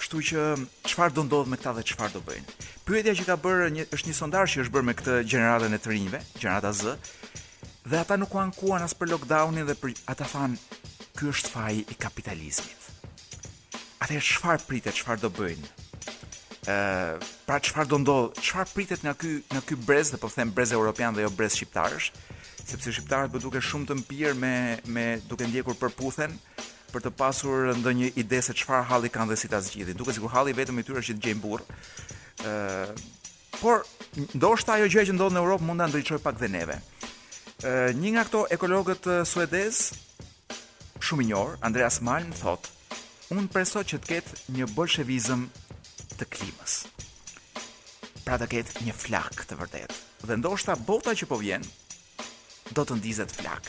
Kështu 0.00 0.22
që 0.30 0.42
çfarë 0.90 1.14
do 1.14 1.22
ndodh 1.28 1.50
me 1.52 1.58
këta 1.60 1.76
dhe 1.76 1.84
çfarë 1.92 2.14
do 2.16 2.22
bëjnë? 2.26 2.56
Pyetja 2.88 3.14
që 3.20 3.26
ka 3.28 3.36
bërë 3.44 3.68
një, 3.76 3.84
është 3.94 4.10
një 4.10 4.16
sondazh 4.18 4.56
që 4.56 4.64
është 4.64 4.74
bërë 4.74 4.88
me 4.88 4.94
këtë 4.98 5.18
gjeneratën 5.34 5.76
e 5.76 5.80
të 5.84 5.92
rinjve, 5.92 6.22
gjenerata 6.40 6.72
Z, 6.78 6.96
dhe 7.86 8.00
ata 8.00 8.18
nuk 8.18 8.34
u 8.34 8.40
ankuan 8.42 8.82
as 8.82 8.96
për 8.98 9.12
lockdownin 9.14 9.68
dhe 9.68 9.76
për 9.78 9.94
ata 10.10 10.26
thanë 10.32 10.58
ky 11.20 11.30
është 11.36 11.54
faji 11.54 11.86
i 11.94 12.00
kapitalizmit. 12.02 12.90
Atë 14.02 14.18
çfarë 14.26 14.66
pritet, 14.66 14.98
çfarë 14.98 15.22
do 15.22 15.30
bëjnë? 15.38 15.81
pra 17.44 17.58
çfarë 17.58 17.90
do 17.90 17.98
ndodh, 18.00 18.38
çfarë 18.40 18.70
pritet 18.74 19.02
nga 19.02 19.14
ky 19.18 19.40
nga 19.50 19.62
ky 19.66 19.74
brez, 19.74 20.12
dhe 20.14 20.18
po 20.20 20.28
them 20.30 20.52
brez 20.54 20.70
europian 20.72 21.14
dhe 21.14 21.24
jo 21.26 21.30
brez 21.34 21.56
shqiptarësh, 21.58 22.12
sepse 22.64 22.92
shqiptarët 22.94 23.30
do 23.34 23.38
po 23.38 23.42
duke 23.42 23.60
shumë 23.66 23.88
të 23.90 23.96
mpirë 23.98 24.34
me 24.38 24.54
me 24.86 25.06
duke 25.26 25.46
ndjekur 25.50 25.74
përputhen 25.80 26.36
për 26.92 27.02
të 27.02 27.10
pasur 27.18 27.72
ndonjë 27.74 28.12
ide 28.20 28.42
se 28.44 28.54
çfarë 28.54 28.86
halli 28.92 29.10
kanë 29.10 29.32
dhe 29.32 29.38
si 29.40 29.48
ta 29.50 29.58
zgjidhin. 29.64 29.96
Duke 29.98 30.12
sikur 30.14 30.28
halli 30.30 30.52
vetëm 30.54 30.76
i 30.78 30.84
tyre 30.86 31.00
është 31.00 31.14
të 31.16 31.22
gjejnë 31.26 31.42
burr. 31.42 31.62
ë 32.46 32.94
Por 33.62 33.84
ndoshta 34.34 34.72
ajo 34.74 34.88
gjë 34.90 35.04
që 35.08 35.14
ndodh 35.16 35.32
në 35.34 35.40
Europë 35.42 35.64
mund 35.66 35.80
ta 35.82 35.86
ndriçoj 35.88 36.18
pak 36.22 36.36
dhe 36.38 36.48
neve. 36.52 36.76
ë 37.64 37.94
Një 37.96 38.10
nga 38.12 38.24
këto 38.28 38.40
ekologët 38.54 39.04
suedez 39.24 39.88
shumë 41.00 41.22
i 41.22 41.26
njohur, 41.32 41.56
Andreas 41.62 41.98
Malm 42.04 42.30
thotë 42.32 42.68
Unë 43.32 43.48
preso 43.48 43.80
që 43.80 43.96
të 43.98 44.08
ketë 44.12 44.32
një 44.52 44.66
bolshevizëm 44.76 45.46
të 46.22 46.30
klimës. 46.30 46.74
Pra 48.22 48.38
të 48.38 48.46
ketë 48.54 48.84
një 48.86 48.94
flak 48.96 49.42
të 49.50 49.56
vërtet. 49.58 49.94
Dhe 50.22 50.36
ndoshta 50.38 50.76
bota 50.86 51.14
që 51.18 51.26
po 51.30 51.38
vjen 51.42 51.64
do 52.76 52.84
të 52.86 52.98
ndizet 53.00 53.32
flak. 53.34 53.66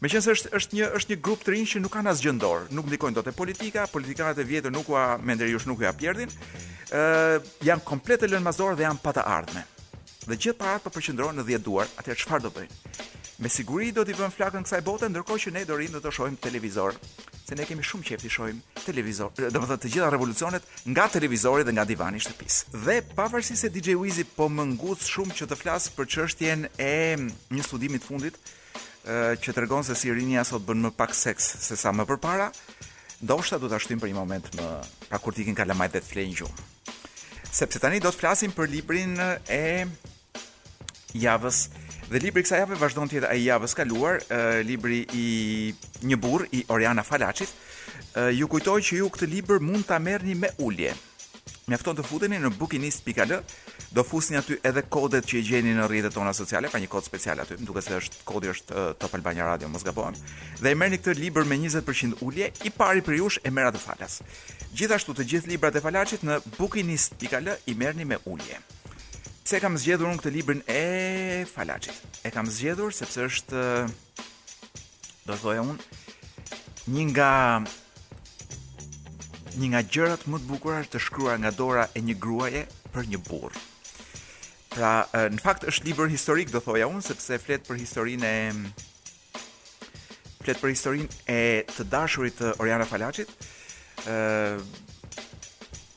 Me 0.00 0.08
qënë 0.08 0.32
është, 0.32 0.50
është, 0.56 0.76
një, 0.76 0.86
është 0.98 1.12
një 1.14 1.20
grup 1.24 1.42
të 1.44 1.54
rinjë 1.54 1.70
që 1.74 1.82
nuk 1.84 1.92
kanë 1.94 2.12
asë 2.12 2.26
gjëndorë, 2.26 2.68
nuk 2.76 2.86
ndikojnë 2.88 3.16
do 3.18 3.24
të 3.24 3.34
politika, 3.36 3.84
politikanat 3.92 4.40
e 4.40 4.46
vjetër 4.48 4.72
nuk 4.72 4.88
ua 4.92 5.06
me 5.20 5.36
ndërjush 5.36 5.66
nuk 5.68 5.82
ua 5.84 5.92
pjerdin, 5.92 6.32
uh, 6.32 7.36
janë 7.68 7.84
komplet 7.88 8.24
e 8.24 8.30
lënë 8.32 8.46
mazorë 8.48 8.78
dhe 8.80 8.86
janë 8.86 9.02
pata 9.04 9.26
ardhme. 9.28 9.64
Dhe 10.24 10.38
gjithë 10.40 10.56
parat 10.60 10.84
për 10.84 10.88
po 10.88 10.96
përqëndrojnë 10.98 11.40
në 11.42 11.46
dhjetë 11.50 11.64
duar, 11.68 11.92
atër 12.00 12.18
qëfar 12.22 12.44
do 12.46 12.52
bëjnë? 12.56 12.96
Me 13.40 13.48
siguri 13.52 13.92
do 13.96 14.04
t'i 14.04 14.16
bëjmë 14.16 14.36
flakën 14.36 14.66
kësaj 14.68 14.80
bote, 14.88 15.08
ndërkohë 15.12 15.44
që 15.46 15.54
ne 15.56 15.66
do 15.68 15.76
rinë 15.80 15.96
dhe 15.98 16.02
të 16.06 16.16
shojmë 16.16 16.40
televizor 16.48 16.96
se 17.50 17.56
ne 17.58 17.66
kemi 17.66 17.82
shumë 17.86 18.06
qejf 18.06 18.20
të 18.22 18.28
shohim 18.30 18.58
televizor, 18.84 19.32
domethënë 19.54 19.82
të 19.82 19.90
gjitha 19.90 20.10
revolucionet 20.14 20.66
nga 20.92 21.06
televizori 21.10 21.64
dhe 21.66 21.72
nga 21.74 21.82
divani 21.88 22.20
i 22.20 22.22
shtëpisë. 22.22 22.76
Dhe 22.86 23.00
pavarësisht 23.18 23.64
se 23.64 23.70
DJ 23.74 23.96
Wizi 23.98 24.22
po 24.36 24.46
më 24.54 24.68
ngut 24.76 25.02
shumë 25.06 25.34
që 25.38 25.48
të 25.50 25.58
flas 25.58 25.88
për 25.96 26.06
çështjen 26.14 26.62
e 26.76 26.90
një 27.18 27.64
studimi 27.66 27.98
të 27.98 28.06
fundit, 28.12 28.38
ë 29.06 29.40
që 29.42 29.56
tregon 29.56 29.82
se 29.86 29.98
si 29.98 30.14
rinia 30.14 30.44
sot 30.46 30.62
bën 30.68 30.84
më 30.86 30.92
pak 31.00 31.16
seks 31.18 31.50
se 31.66 31.74
sa 31.80 31.90
më 31.90 32.06
përpara, 32.12 32.46
ndoshta 33.26 33.58
do 33.58 33.72
ta 33.72 33.82
shtym 33.82 33.98
për 33.98 34.12
një 34.12 34.20
moment 34.20 34.46
më 34.60 34.70
pa 35.10 35.18
kur 35.18 35.34
t'ikin 35.34 35.58
kalamajt 35.58 35.98
dhe 35.98 36.04
të 36.06 36.10
flenë 36.12 36.52
Sepse 37.50 37.82
tani 37.82 37.98
do 37.98 38.12
të 38.14 38.20
flasim 38.22 38.54
për 38.54 38.68
librin 38.78 39.16
e 39.50 39.86
javës 41.18 41.64
Dhe 42.10 42.18
libri 42.18 42.42
kësaj 42.42 42.58
jave 42.58 42.74
vazhdon 42.74 43.06
të 43.06 43.20
jetë 43.20 43.28
ai 43.30 43.42
javës 43.44 43.74
kaluar, 43.78 44.16
uh, 44.18 44.56
libri 44.66 45.04
i 45.14 45.26
një 46.10 46.16
burr 46.18 46.42
i 46.58 46.64
Oriana 46.74 47.04
Falaçit. 47.06 47.52
Uh, 48.10 48.32
ju 48.34 48.48
kujtoj 48.50 48.80
që 48.82 48.96
ju 48.98 49.10
këtë 49.14 49.28
libër 49.30 49.62
mund 49.62 49.86
ta 49.86 50.00
merrni 50.02 50.34
me 50.34 50.50
ulje. 50.66 50.90
Mjafton 51.70 51.94
të 52.00 52.04
futeni 52.08 52.40
në 52.42 52.50
bookinist.al, 52.58 53.36
do 53.94 54.02
fusni 54.02 54.40
aty 54.40 54.56
edhe 54.66 54.82
kodet 54.90 55.28
që 55.30 55.36
i 55.38 55.44
gjeni 55.52 55.76
në 55.78 55.86
rrjetet 55.86 56.16
tona 56.18 56.34
sociale, 56.34 56.66
ka 56.74 56.82
një 56.82 56.90
kod 56.90 57.06
special 57.06 57.44
aty, 57.44 57.60
më 57.60 57.68
duket 57.70 57.86
se 57.86 58.00
është 58.00 58.24
kodi 58.26 58.50
është 58.56 58.88
Top 58.98 59.14
Albania 59.20 59.46
Radio, 59.46 59.70
mos 59.70 59.86
gabojmë. 59.86 60.32
Dhe 60.66 60.74
i 60.74 60.80
merrni 60.82 60.98
këtë 60.98 61.14
libër 61.14 61.46
me 61.46 61.60
20% 61.62 62.26
ulje, 62.26 62.50
i 62.66 62.74
pari 62.74 63.06
për 63.06 63.20
jush 63.22 63.38
e 63.46 63.54
mera 63.54 63.70
të 63.70 63.84
falas. 63.86 64.18
Gjithashtu 64.74 65.14
të 65.20 65.30
gjithë 65.30 65.54
librat 65.54 65.78
e 65.78 65.86
falaçit 65.86 66.26
në 66.26 66.42
bookinist.al 66.58 67.54
i 67.70 67.78
merrni 67.78 68.10
me 68.14 68.18
ulje. 68.26 68.58
Pse 69.50 69.58
kam 69.58 69.74
zgjedhur 69.74 70.06
unë 70.12 70.20
këtë 70.20 70.30
librin 70.30 70.60
e 70.70 71.44
Falaçit? 71.50 71.96
E 72.22 72.30
kam 72.30 72.46
zgjedhur 72.46 72.92
sepse 72.94 73.24
është 73.26 73.56
eh, 73.58 73.88
do 75.26 75.32
të 75.34 75.38
thoya 75.42 75.64
unë 75.66 76.84
një 76.94 77.06
nga 77.08 77.30
një 79.58 79.70
nga 79.72 79.80
gjërat 79.88 80.28
më 80.30 80.38
të 80.44 80.50
bukura 80.52 80.84
të 80.86 81.00
shkruara 81.02 81.40
nga 81.42 81.50
dora 81.58 81.88
e 81.98 81.98
një 82.06 82.14
gruaje 82.22 82.62
për 82.94 83.08
një 83.10 83.20
burr. 83.26 83.58
Pra, 84.76 84.92
eh, 85.18 85.26
në 85.34 85.42
fakt 85.42 85.66
është 85.72 85.88
libër 85.88 86.12
historik, 86.14 86.52
do 86.54 86.62
thoya 86.68 86.86
unë, 86.86 87.02
sepse 87.10 87.40
flet 87.42 87.66
për 87.66 87.80
historinë 87.82 88.30
e 88.30 88.54
flet 90.44 90.62
për 90.62 90.76
historinë 90.76 91.26
e 91.26 91.42
të 91.74 91.88
dashurit 91.96 92.38
të 92.38 92.52
eh, 92.54 92.62
Oriana 92.62 92.86
Falaçit. 92.86 93.34
ë 94.06 94.14
uh, 94.14 94.86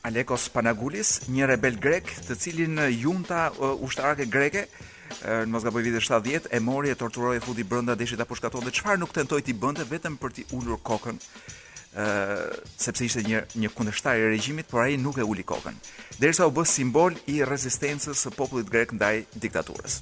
Alekos 0.04 0.50
Panagulis, 0.52 1.22
një 1.32 1.46
rebel 1.54 1.78
grek, 1.80 2.10
të 2.26 2.34
cilin 2.36 2.76
junta 2.92 3.46
uh, 3.56 3.70
ushtarake 3.86 4.26
greke 4.28 4.66
në 5.24 5.48
Mosgaboj 5.52 5.82
vite 5.84 6.00
70 6.02 6.48
e 6.52 6.58
mori 6.64 6.90
e 6.90 6.96
torturoi 6.98 7.38
futi 7.44 7.62
brenda 7.64 7.94
deshit 7.96 8.20
apo 8.24 8.34
shkatonte. 8.36 8.72
Çfarë 8.74 8.98
nuk 9.00 9.12
tentoi 9.14 9.40
ti 9.46 9.54
bënte 9.56 9.84
vetëm 9.86 10.16
për 10.20 10.32
t'i 10.34 10.44
ulur 10.56 10.76
kokën, 10.84 11.16
uh, 11.16 12.34
sepse 12.80 13.06
ishte 13.06 13.22
një 13.24 13.42
një 13.62 13.70
kundërshtar 13.76 14.18
i 14.18 14.26
regjimit, 14.34 14.68
por 14.72 14.82
ai 14.82 14.96
nuk 15.00 15.16
e 15.20 15.24
uli 15.28 15.44
kokën. 15.46 15.76
Derisa 16.18 16.48
u 16.50 16.52
bë 16.56 16.64
simbol 16.68 17.16
i 17.30 17.38
rezistencës 17.46 18.24
së 18.26 18.32
popullit 18.36 18.68
grek 18.72 18.92
ndaj 18.96 19.22
diktaturës. 19.44 20.00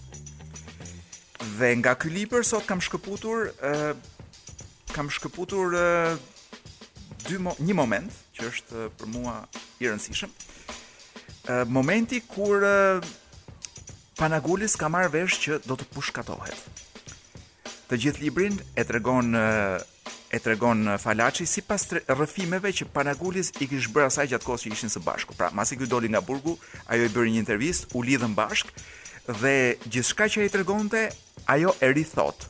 Dhe 1.60 1.70
nga 1.82 1.94
ky 1.98 2.10
libër 2.14 2.46
sot 2.48 2.66
kam 2.70 2.80
shkëputur 2.82 3.50
uh, 3.54 3.86
kam 4.96 5.10
shkëputur 5.12 5.76
uh, 5.78 6.20
dy 7.28 7.38
mo 7.42 7.54
një 7.62 7.76
moment 7.78 8.21
që 8.36 8.48
është 8.48 8.80
eh, 8.80 8.92
për 8.98 9.10
mua 9.12 9.34
i 9.82 9.88
rëndësishëm. 9.90 10.34
Eh, 11.42 11.64
momenti 11.68 12.22
kur 12.28 12.64
eh, 12.66 13.18
Panagulis 14.22 14.76
ka 14.78 14.86
marrë 14.92 15.08
vesh 15.16 15.38
që 15.44 15.56
do 15.64 15.74
të 15.78 15.86
pushkatohet. 15.94 16.82
Të 17.90 17.98
gjithë 18.04 18.22
librin 18.24 18.58
e 18.78 18.84
tregon 18.88 19.32
e 20.32 20.38
tregon 20.44 20.84
Falaçi 21.00 21.44
sipas 21.48 21.84
rrëfimeve 21.96 22.70
që 22.78 22.86
Panagulis 22.94 23.50
i 23.60 23.66
kishte 23.68 23.90
bërë 23.96 24.08
asaj 24.12 24.28
gjatë 24.30 24.46
kohës 24.48 24.64
që 24.66 24.72
ishin 24.76 24.92
së 24.92 25.02
bashku. 25.04 25.34
Pra, 25.36 25.48
pasi 25.52 25.76
ky 25.80 25.88
doli 25.90 26.08
nga 26.12 26.20
burgu, 26.24 26.54
ajo 26.88 27.08
i 27.08 27.12
bëri 27.12 27.34
një 27.34 27.42
intervistë, 27.42 27.88
u 27.98 28.04
lidhën 28.06 28.36
bashk 28.38 28.70
dhe 29.42 29.56
gjithçka 29.88 30.28
që 30.32 30.44
ai 30.44 30.52
tregonte, 30.54 31.02
ajo 31.56 31.74
e 31.80 31.90
rithot. 31.96 32.46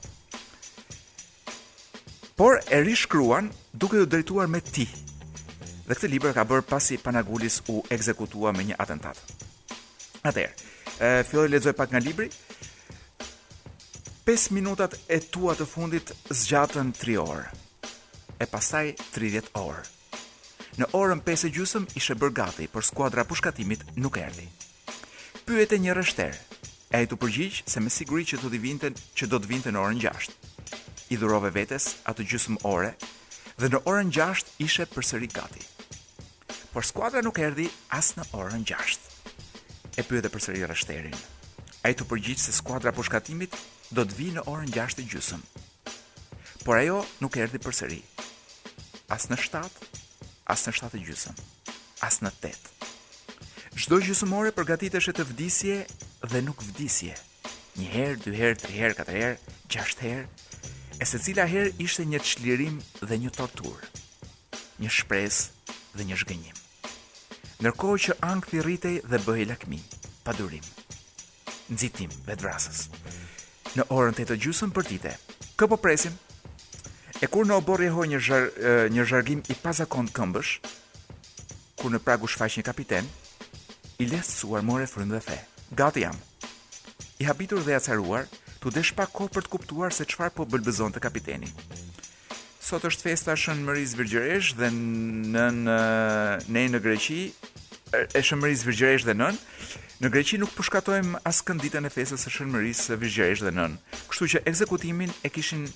Por 2.38 2.58
e 2.70 2.78
rishkruan 2.84 3.48
duke 3.72 3.98
u 3.98 4.04
drejtuar 4.06 4.48
me 4.50 4.60
ti, 4.62 4.86
dhe 5.92 5.98
këtë 5.98 6.08
libër 6.08 6.32
ka 6.32 6.42
bërë 6.48 6.64
pasi 6.64 6.96
Panagulis 6.96 7.58
u 7.68 7.82
ekzekutua 7.92 8.52
me 8.56 8.64
një 8.64 8.76
atentat. 8.80 9.18
Atëherë, 10.24 10.54
e 11.04 11.08
filloi 11.28 11.50
lexoj 11.52 11.74
pak 11.76 11.90
nga 11.92 12.00
libri. 12.00 12.30
5 14.24 14.54
minutat 14.56 14.94
e 15.12 15.18
tua 15.20 15.52
të 15.52 15.66
fundit 15.68 16.14
zgjatën 16.32 16.94
3 16.96 17.16
orë 17.20 17.44
e 18.40 18.46
pastaj 18.48 18.94
30 19.12 19.50
orë. 19.58 19.82
Në 20.80 20.88
orën 20.96 21.20
5 21.26 21.44
e 21.48 21.50
gjysmë 21.58 21.92
ishte 22.00 22.16
bër 22.16 22.32
gati, 22.40 22.70
por 22.72 22.86
skuadra 22.88 23.26
pushkatimit 23.28 23.84
nuk 23.96 24.16
erdhi. 24.16 24.48
Pyete 25.44 25.76
një 25.76 25.92
rreshter. 25.92 26.32
Ai 26.96 27.04
tu 27.06 27.20
përgjigj 27.20 27.68
se 27.68 27.84
me 27.84 27.92
siguri 27.92 28.24
që 28.24 28.40
do 28.40 28.48
të 28.48 28.62
vinte, 28.64 28.88
që 29.16 29.28
do 29.28 29.36
të 29.38 29.50
vinte 29.52 29.68
në 29.70 29.82
orën 29.84 30.00
6. 30.08 30.32
I 31.12 31.20
dhurove 31.20 31.52
vetes 31.52 31.90
atë 32.08 32.26
gjysmë 32.32 32.64
ore 32.72 32.96
dhe 33.60 33.68
në 33.68 33.84
orën 33.84 34.08
6 34.16 34.56
ishte 34.64 34.88
përsëri 34.96 35.28
gati 35.36 35.68
por 36.72 36.84
skuadra 36.88 37.20
nuk 37.20 37.36
erdi 37.44 37.66
as 37.92 38.14
në 38.16 38.24
orën 38.32 38.62
6. 38.64 39.08
E 40.00 40.02
pyetë 40.08 40.28
e 40.28 40.32
përsëri 40.32 40.62
rështerin. 40.64 41.16
A 41.84 41.90
i 41.92 41.96
të 41.98 42.06
përgjith 42.08 42.40
se 42.46 42.54
skuadra 42.56 42.94
për 42.96 43.10
shkatimit 43.10 43.56
do 43.92 44.04
të 44.08 44.16
vi 44.16 44.28
në 44.32 44.46
orën 44.48 44.72
6 44.72 44.96
të 44.98 45.04
gjusëm. 45.12 45.42
Por 46.64 46.78
ajo 46.80 47.02
nuk 47.20 47.36
erdi 47.42 47.60
përsëri. 47.60 48.00
As 49.12 49.28
në 49.28 49.36
7, 49.36 49.68
as 50.48 50.64
në 50.64 50.72
7 50.80 50.94
të 50.94 51.02
gjusëm, 51.10 51.42
as 52.08 52.22
në 52.24 52.32
8. 52.40 52.70
Çdo 53.82 53.98
gjusëmore 54.04 54.54
përgatit 54.56 54.96
është 54.96 55.14
të 55.20 55.28
vdisje 55.32 55.76
dhe 56.32 56.42
nuk 56.46 56.64
vdisje. 56.70 57.18
Një 57.80 57.88
herë, 57.88 58.16
dy 58.24 58.32
herë, 58.36 58.60
tre 58.64 58.72
herë, 58.76 58.96
katër 58.96 59.18
herë, 59.18 59.52
gjashtë 59.72 60.08
herë, 60.08 60.24
e 61.02 61.08
se 61.08 61.20
cila 61.24 61.44
herë 61.48 61.74
ishte 61.82 62.04
një 62.08 62.20
çlirim 62.20 62.80
dhe 63.02 63.20
një 63.24 63.32
tortur, 63.40 63.80
një 64.80 64.92
shpresë 64.92 65.76
dhe 65.96 66.08
një 66.08 66.20
shgënjim 66.22 66.58
nërkohë 67.62 67.98
që 68.04 68.14
ankthi 68.26 68.62
rritej 68.66 68.94
dhe 69.06 69.18
bëhej 69.24 69.46
lakmi, 69.52 69.78
pa 70.26 70.34
durim. 70.38 70.64
Nëzitim 71.70 72.10
dhe 72.28 72.36
Në 73.72 73.86
orën 73.96 74.12
të 74.12 74.26
të 74.28 74.34
gjusën 74.36 74.68
për 74.76 74.84
tite, 74.84 75.10
këpo 75.56 75.78
presim, 75.80 76.12
e 77.22 77.26
kur 77.32 77.46
në 77.46 77.54
obor 77.56 77.80
hoj 77.94 78.04
një, 78.10 78.18
zhar, 78.20 78.42
një 78.92 79.04
zhargim 79.08 79.40
i 79.48 79.54
pazakon 79.62 80.08
të 80.08 80.12
këmbësh, 80.18 80.50
kur 81.80 81.88
në 81.92 82.02
pragu 82.04 82.28
shfaq 82.28 82.58
një 82.58 82.66
kapiten, 82.68 83.08
i 83.98 84.04
lesë 84.10 84.34
suar 84.42 84.60
more 84.62 84.84
frën 84.84 85.08
dhe 85.14 85.20
the. 85.24 85.38
Gati 85.78 86.02
jam. 86.04 86.18
I 87.18 87.24
habitur 87.30 87.64
dhe 87.64 87.78
acaruar, 87.78 88.28
të 88.60 88.74
desh 88.76 88.92
pa 88.92 89.06
për 89.08 89.40
të 89.40 89.48
kuptuar 89.54 89.94
se 89.96 90.04
çfarë 90.04 90.34
po 90.36 90.44
bëlbëzon 90.52 90.92
të 90.92 91.00
kapiteni. 91.08 91.48
Sot 92.60 92.84
është 92.84 93.08
festa 93.08 93.32
shënë 93.40 93.64
mëriz 93.70 93.96
vërgjëresh 93.96 94.52
dhe 94.60 94.68
në, 94.68 95.48
në, 95.56 95.78
në, 96.52 96.68
në 96.76 96.84
Greqi, 96.84 97.22
e 97.92 98.22
shëmërisë 98.24 98.66
virgjëresh 98.68 99.04
dhe 99.06 99.14
nën. 99.18 99.38
Në 100.02 100.10
Greqi 100.12 100.38
nuk 100.40 100.52
përshkatojmë 100.56 101.20
askën 101.28 101.58
ditën 101.60 101.86
e 101.86 101.90
festës 101.92 102.24
së 102.26 102.32
shëmërisë 102.38 102.96
virgjëresh 103.02 103.42
dhe 103.46 103.52
nën. 103.54 103.74
Kështu 104.10 104.28
që 104.32 104.42
ekzekutimin 104.50 105.12
e 105.26 105.30
kishin 105.32 105.66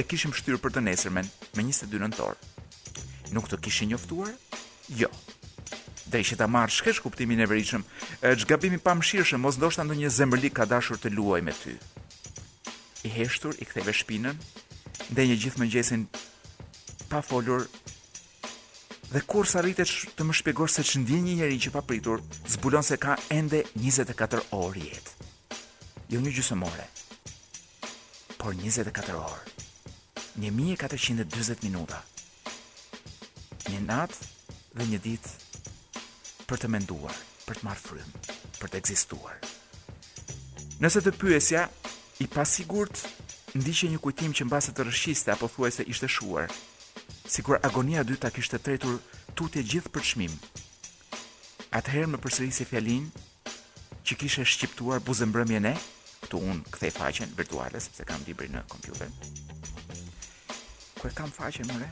e 0.00 0.04
kishim 0.04 0.32
shtyrë 0.36 0.60
për 0.62 0.76
të 0.76 0.82
nesërmen 0.86 1.26
me 1.56 1.62
22 1.64 2.00
nëntor. 2.04 2.36
Nuk 3.36 3.48
të 3.50 3.58
kishin 3.64 3.92
njoftuar? 3.94 4.30
Jo. 5.00 5.08
Dhe 6.08 6.22
ishe 6.24 6.36
ta 6.40 6.46
marrë 6.48 6.72
shkesh 6.72 7.02
kuptimin 7.04 7.42
e 7.44 7.46
që 7.46 8.44
gabimi 8.48 8.78
pa 8.80 8.94
mshirëshëm, 8.96 9.40
mos 9.40 9.56
ndoshta 9.60 9.84
ndo 9.84 9.96
një 9.98 10.08
zemërlik 10.08 10.54
ka 10.56 10.64
dashur 10.64 10.96
të 10.96 11.10
luaj 11.16 11.40
me 11.44 11.52
ty. 11.52 11.74
I 13.04 13.08
heshtur, 13.12 13.56
i 13.60 13.64
ktheve 13.68 13.92
shpinën, 13.92 14.36
dhe 15.12 15.28
një 15.28 15.36
gjithë 15.42 15.60
mëngjesin 15.60 16.06
pa 17.12 17.20
folur 17.22 17.66
dhe 19.10 19.20
kur 19.24 19.48
sa 19.48 19.62
rritet 19.64 19.88
të 20.18 20.24
më 20.26 20.34
shpjegosh 20.36 20.74
se 20.76 20.82
që 20.84 21.00
një 21.00 21.20
njeri 21.40 21.56
që 21.64 21.70
pa 21.72 21.80
pritur, 21.80 22.20
zbulon 22.52 22.84
se 22.84 22.96
ka 23.00 23.14
ende 23.32 23.62
24 23.80 24.42
orë 24.52 24.82
jetë. 24.90 25.28
Jo 26.12 26.20
një 26.20 26.32
gjusë 26.36 26.56
por 28.38 28.54
24 28.54 29.16
orë, 29.18 29.50
1420 30.38 31.64
minuta, 31.66 31.98
një 33.70 33.80
natë 33.86 34.16
dhe 34.78 34.86
një 34.92 34.98
ditë 35.04 35.30
për 36.46 36.58
të 36.62 36.68
menduar, 36.70 37.16
për 37.48 37.58
të 37.58 37.64
marrë 37.66 37.82
frymë, 37.82 38.14
për 38.62 38.68
të 38.70 38.78
egzistuar. 38.78 39.40
Nëse 40.78 41.02
të 41.02 41.12
pyesja, 41.18 41.66
i 42.22 42.26
pasigurt, 42.30 42.94
ndiqe 43.58 43.90
një 43.90 43.98
kujtim 44.06 44.32
që 44.38 44.44
në 44.46 44.60
të 44.78 44.86
rëshiste 44.86 45.34
apo 45.34 45.48
thuaj 45.50 45.72
se 45.72 45.82
ishte 45.90 46.06
shuar, 46.06 46.46
si 47.30 47.44
kur 47.44 47.60
agonia 47.62 48.02
dy 48.04 48.16
ta 48.16 48.32
kishtë 48.32 48.56
të 48.56 48.64
tretur 48.64 48.96
tutje 49.36 49.62
gjithë 49.62 49.92
për 49.92 50.04
shmim. 50.04 50.32
Atëherë 51.76 52.10
më 52.14 52.20
përsëri 52.24 52.50
si 52.58 52.64
fjalin 52.66 53.04
që 54.08 54.16
kishe 54.16 54.44
shqiptuar 54.48 55.02
buzëmbrëmje 55.04 55.60
ne, 55.60 55.74
këtu 56.24 56.40
unë 56.40 56.72
këthej 56.72 56.92
faqen 56.96 57.34
virtuales, 57.36 57.90
se 57.92 58.04
kam 58.08 58.24
libri 58.26 58.48
në 58.48 58.64
kompjuter. 58.72 59.12
Kërë 61.02 61.14
kam 61.14 61.30
faqen 61.36 61.68
më 61.68 61.76
re? 61.82 61.90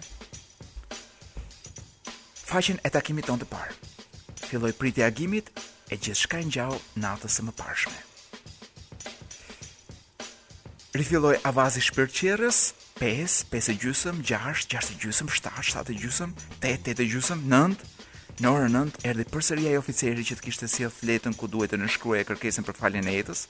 Faqen 2.48 2.80
e 2.86 2.90
takimit 2.94 3.28
tonë 3.28 3.44
të 3.44 3.50
parë. 3.52 3.76
Filoj 4.46 4.72
priti 4.78 5.04
agimit 5.04 5.52
e 5.92 5.98
gjithë 6.00 6.20
shka 6.24 6.40
në 6.46 6.56
gjau 6.56 6.80
natës 7.02 7.36
e 7.42 7.44
më 7.48 7.56
pashme. 7.60 8.00
Rifiloj 10.96 11.36
avazi 11.44 11.82
shpirë 11.84 12.52
5, 12.98 13.44
5 13.52 13.68
e 13.68 13.74
gjysëm, 13.76 14.22
6, 14.24 14.68
6 14.72 14.94
e 14.94 14.94
gjysëm, 15.02 15.28
7, 15.28 15.56
7 15.68 15.92
e 15.92 15.96
gjysëm, 16.00 16.30
8, 16.62 16.62
8 16.64 16.92
e 16.94 17.04
gjysëm, 17.12 17.42
9, 17.52 17.90
në 18.40 18.52
orën 18.54 18.72
9 18.72 19.04
erdhi 19.10 19.26
përsëri 19.32 19.66
ai 19.68 19.74
oficeri 19.76 20.24
që 20.24 20.38
të 20.38 20.44
kishte 20.46 20.68
sjellë 20.72 20.94
fletën 20.96 21.36
ku 21.36 21.44
duhet 21.48 21.74
të 21.74 21.80
e 22.16 22.22
kërkesën 22.30 22.64
për 22.64 22.78
faljen 22.78 23.10
e 23.12 23.18
jetës, 23.18 23.42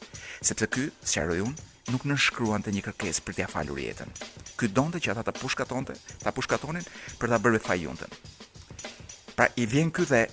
sepse 0.42 0.66
ky, 0.66 0.88
sqaroi 1.04 1.38
unë, 1.46 1.64
nuk 1.94 2.06
nëshkruan 2.11 2.64
të 2.66 2.74
një 2.74 2.82
kërkesë 2.88 3.22
për 3.26 3.37
t'ia 3.38 3.46
falur 3.50 3.78
jetën. 3.78 4.11
Ky 4.59 4.66
donte 4.66 4.98
që 4.98 5.14
ata 5.14 5.22
ta 5.30 5.35
pushkatonte, 5.38 5.94
ta 6.26 6.35
pushkatonin 6.35 6.87
për 7.22 7.30
ta 7.30 7.38
bërë 7.38 7.62
fajuntën. 7.62 8.18
Pra 9.38 9.46
i 9.54 9.66
vjen 9.70 9.90
ky 9.94 10.06
dhe 10.11 10.24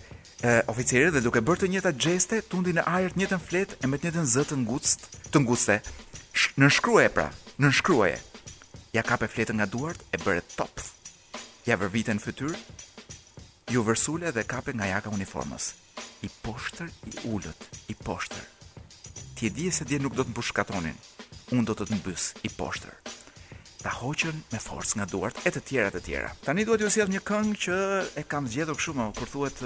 e, 0.41 0.61
dhe 0.65 1.21
duke 1.21 1.41
bërë 1.45 1.67
të 1.67 1.69
njëjta 1.69 1.93
xheste, 2.01 2.41
tundi 2.49 2.73
në 2.73 2.85
ajër 2.89 3.13
të 3.13 3.21
njëjtën 3.21 3.45
fletë 3.49 3.77
e 3.77 3.85
me 3.87 3.97
të 4.01 4.09
njëjtën 4.09 4.27
zë 4.33 4.45
të 4.49 4.57
ngucët, 4.65 5.01
të 5.33 5.37
ngucëte. 5.45 5.81
Nënshkruaje 6.57 7.09
pra, 7.13 7.29
nënshkruaje. 7.61 8.19
Ja 8.93 9.01
kape 9.01 9.25
fletën 9.27 9.57
nga 9.57 9.65
duart 9.65 10.03
e 10.13 10.19
bëre 10.21 10.43
top. 10.55 10.69
Ja 11.65 11.75
në 11.81 12.21
fytyrë. 12.21 12.57
Ju 13.73 13.81
vërsule 13.81 14.29
dhe 14.31 14.43
kape 14.45 14.69
nga 14.73 14.85
jaka 14.85 15.09
uniformës. 15.09 15.73
I 16.21 16.29
poshtër, 16.45 16.91
i 17.09 17.13
ullët, 17.25 17.63
i 17.89 17.95
poshtër. 18.05 18.45
Ti 19.35 19.47
e 19.47 19.49
di 19.49 19.71
se 19.71 19.83
dje 19.83 19.97
nuk 19.99 20.13
do 20.15 20.21
të 20.23 20.29
mbushkatonin, 20.29 20.93
katonin. 20.93 21.57
Unë 21.57 21.65
do 21.65 21.73
të 21.75 21.87
të 21.89 21.97
mbys 21.97 22.25
i 22.45 22.51
poshtër. 22.53 22.93
Ta 23.81 23.91
hoqën 23.97 24.43
me 24.53 24.59
forcë 24.61 24.99
nga 25.01 25.09
duart 25.09 25.41
e 25.41 25.49
të 25.51 25.63
tjera 25.67 25.89
të 25.91 26.03
tjera. 26.05 26.29
Tani 26.45 26.63
duhet 26.65 26.85
ju 26.85 26.91
sjell 26.93 27.09
një 27.11 27.23
këngë 27.27 27.57
që 27.65 27.79
e 28.21 28.25
kam 28.29 28.45
zgjedhur 28.47 28.77
kështu 28.77 28.93
më 28.99 29.09
kur 29.17 29.31
thuhet 29.33 29.63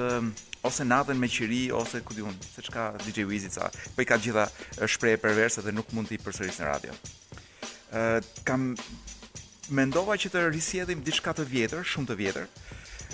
ose 0.65 0.87
natën 0.87 1.19
me 1.19 1.27
qiri 1.29 1.65
ose 1.75 1.99
ku 2.01 2.15
diun, 2.15 2.33
se 2.53 2.63
çka 2.63 2.93
DJ 3.03 3.27
Wizi 3.29 3.51
ca. 3.53 3.67
Po 3.95 4.01
i 4.07 4.07
ka 4.07 4.17
gjitha 4.23 4.47
shprehje 4.87 5.19
perverse 5.21 5.61
dhe 5.67 5.75
nuk 5.75 5.91
mund 5.91 6.07
të 6.09 6.15
i 6.15 6.23
përsërisë 6.25 6.63
në 6.63 6.71
radio. 6.71 6.95
Ë 7.93 8.03
kam 8.47 8.71
mendova 9.71 10.15
që 10.19 10.29
të 10.31 10.41
risjedhim 10.53 11.01
diçka 11.03 11.33
të 11.35 11.45
vjetër, 11.51 11.85
shumë 11.87 12.09
të 12.11 12.17
vjetër. 12.19 12.47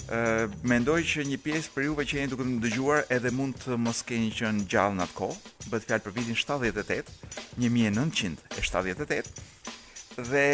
Ë 0.10 0.18
uh, 0.18 0.56
mendoj 0.68 1.00
që 1.08 1.24
një 1.30 1.38
pjesë 1.42 1.72
për 1.74 1.86
juve 1.88 2.06
që 2.10 2.18
jeni 2.18 2.32
duke 2.32 2.46
më 2.48 2.60
dëgjuar 2.66 3.04
edhe 3.14 3.32
mund 3.34 3.56
të 3.62 3.78
mos 3.80 4.02
keni 4.08 4.32
qenë 4.36 4.66
gjallë 4.72 4.98
në 5.00 5.06
atë 5.06 5.18
kohë, 5.18 5.38
bëhet 5.70 5.88
fjalë 5.88 6.04
për 6.08 6.16
vitin 6.18 6.40
78, 6.42 7.16
1978. 7.62 9.46
Dhe 10.18 10.46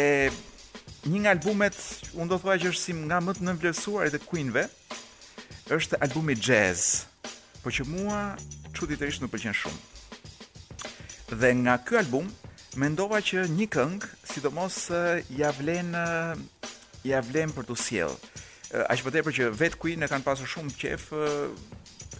një 1.10 1.22
nga 1.24 1.34
albumet, 1.34 1.78
unë 2.16 2.30
do 2.34 2.38
thua 2.40 2.58
që 2.60 2.70
është 2.72 2.84
si 2.84 2.96
nga 3.00 3.18
më 3.24 3.34
të 3.36 3.46
nënvlerësuar 3.50 4.08
e 4.08 4.12
të 4.14 4.44
ve 4.58 4.66
është 5.76 6.00
albumi 6.02 6.34
Jazz, 6.34 7.06
por 7.62 7.72
që 7.76 7.84
mua 7.86 8.20
që 8.74 8.88
ditërishë 8.92 9.22
nuk 9.22 9.32
përqenë 9.32 9.56
shumë. 9.56 9.82
Dhe 11.40 11.52
nga 11.54 11.76
ky 11.86 11.96
album, 12.00 12.26
Mendova 12.78 13.18
që 13.18 13.48
një 13.50 13.66
këngë 13.66 14.08
sidomos 14.30 14.76
ia 15.34 15.48
vlen 15.58 15.90
ia 17.02 17.18
vlen 17.26 17.50
për 17.50 17.66
të 17.66 17.76
sjell. 17.82 18.14
Ashtu 18.86 19.08
më 19.08 19.12
tepër 19.16 19.34
që 19.38 19.48
vet 19.58 19.74
ku 19.80 19.90
ne 19.98 20.06
kanë 20.06 20.22
pasur 20.22 20.46
shumë 20.46 20.76
qejf 20.78 21.08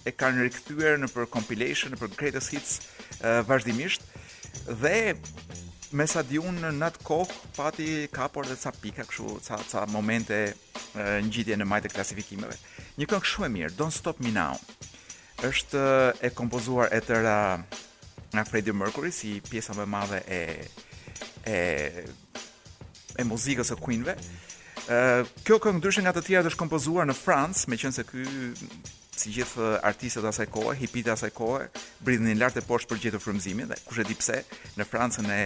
e 0.03 0.13
kanë 0.19 0.49
rikthyer 0.49 0.99
në 0.99 1.11
për 1.15 1.29
compilation, 1.31 1.95
në 1.95 2.01
për 2.03 2.15
greatest 2.19 2.57
hits 2.57 2.81
vazhdimisht 3.47 4.03
dhe 4.83 5.15
me 5.93 6.07
sa 6.11 6.25
di 6.27 6.41
un 6.43 6.59
në 6.67 6.89
atë 6.89 7.05
kohë 7.07 7.39
pati 7.55 7.89
kapur 8.15 8.47
edhe 8.51 8.59
ca 8.63 8.75
pika 8.83 9.07
kështu 9.07 9.37
ca 9.47 9.59
ca 9.71 9.85
momente 9.91 10.41
ngjitje 10.99 11.61
në 11.61 11.69
majtë 11.71 11.95
klasifikimeve. 11.95 12.59
Një 12.99 13.07
këngë 13.13 13.31
shumë 13.35 13.47
e 13.47 13.53
mirë, 13.61 13.79
Don't 13.79 13.95
Stop 13.95 14.19
Me 14.19 14.35
Now 14.35 14.59
është 15.47 15.87
e 16.27 16.35
kompozuar 16.37 16.91
e 16.93 16.99
tëra 17.07 17.39
nga 18.33 18.45
Freddie 18.45 18.73
Mercury 18.75 19.11
si 19.11 19.41
pjesa 19.51 19.75
më 19.75 19.83
e 19.85 19.91
madhe 19.91 20.19
e 20.31 20.41
e 21.43 21.59
e 23.19 23.25
muzikës 23.27 23.73
së 23.73 23.79
Queen-ve. 23.83 24.15
Ë 24.91 25.01
kjo 25.45 25.59
këngë 25.61 25.81
ndryshe 25.81 26.03
nga 26.05 26.15
të 26.15 26.23
tjerat 26.29 26.49
është 26.53 26.59
kompozuar 26.63 27.07
në 27.11 27.17
Francë, 27.19 27.67
meqense 27.73 28.05
ky 28.07 28.23
si 29.21 29.35
gjithë 29.35 29.67
artistët 29.85 30.25
asaj 30.25 30.47
kohe, 30.49 30.73
hipit 30.81 31.11
asaj 31.13 31.33
kohe, 31.37 31.67
brindin 32.01 32.39
lart 32.41 32.57
e 32.57 32.63
poshtë 32.65 32.89
për 32.89 33.01
gjetur 33.03 33.21
frymëzimin 33.27 33.69
dhe 33.69 33.77
kush 33.85 34.01
e 34.01 34.07
di 34.09 34.17
pse 34.17 34.39
në 34.79 34.87
Francën 34.89 35.29
e 35.37 35.41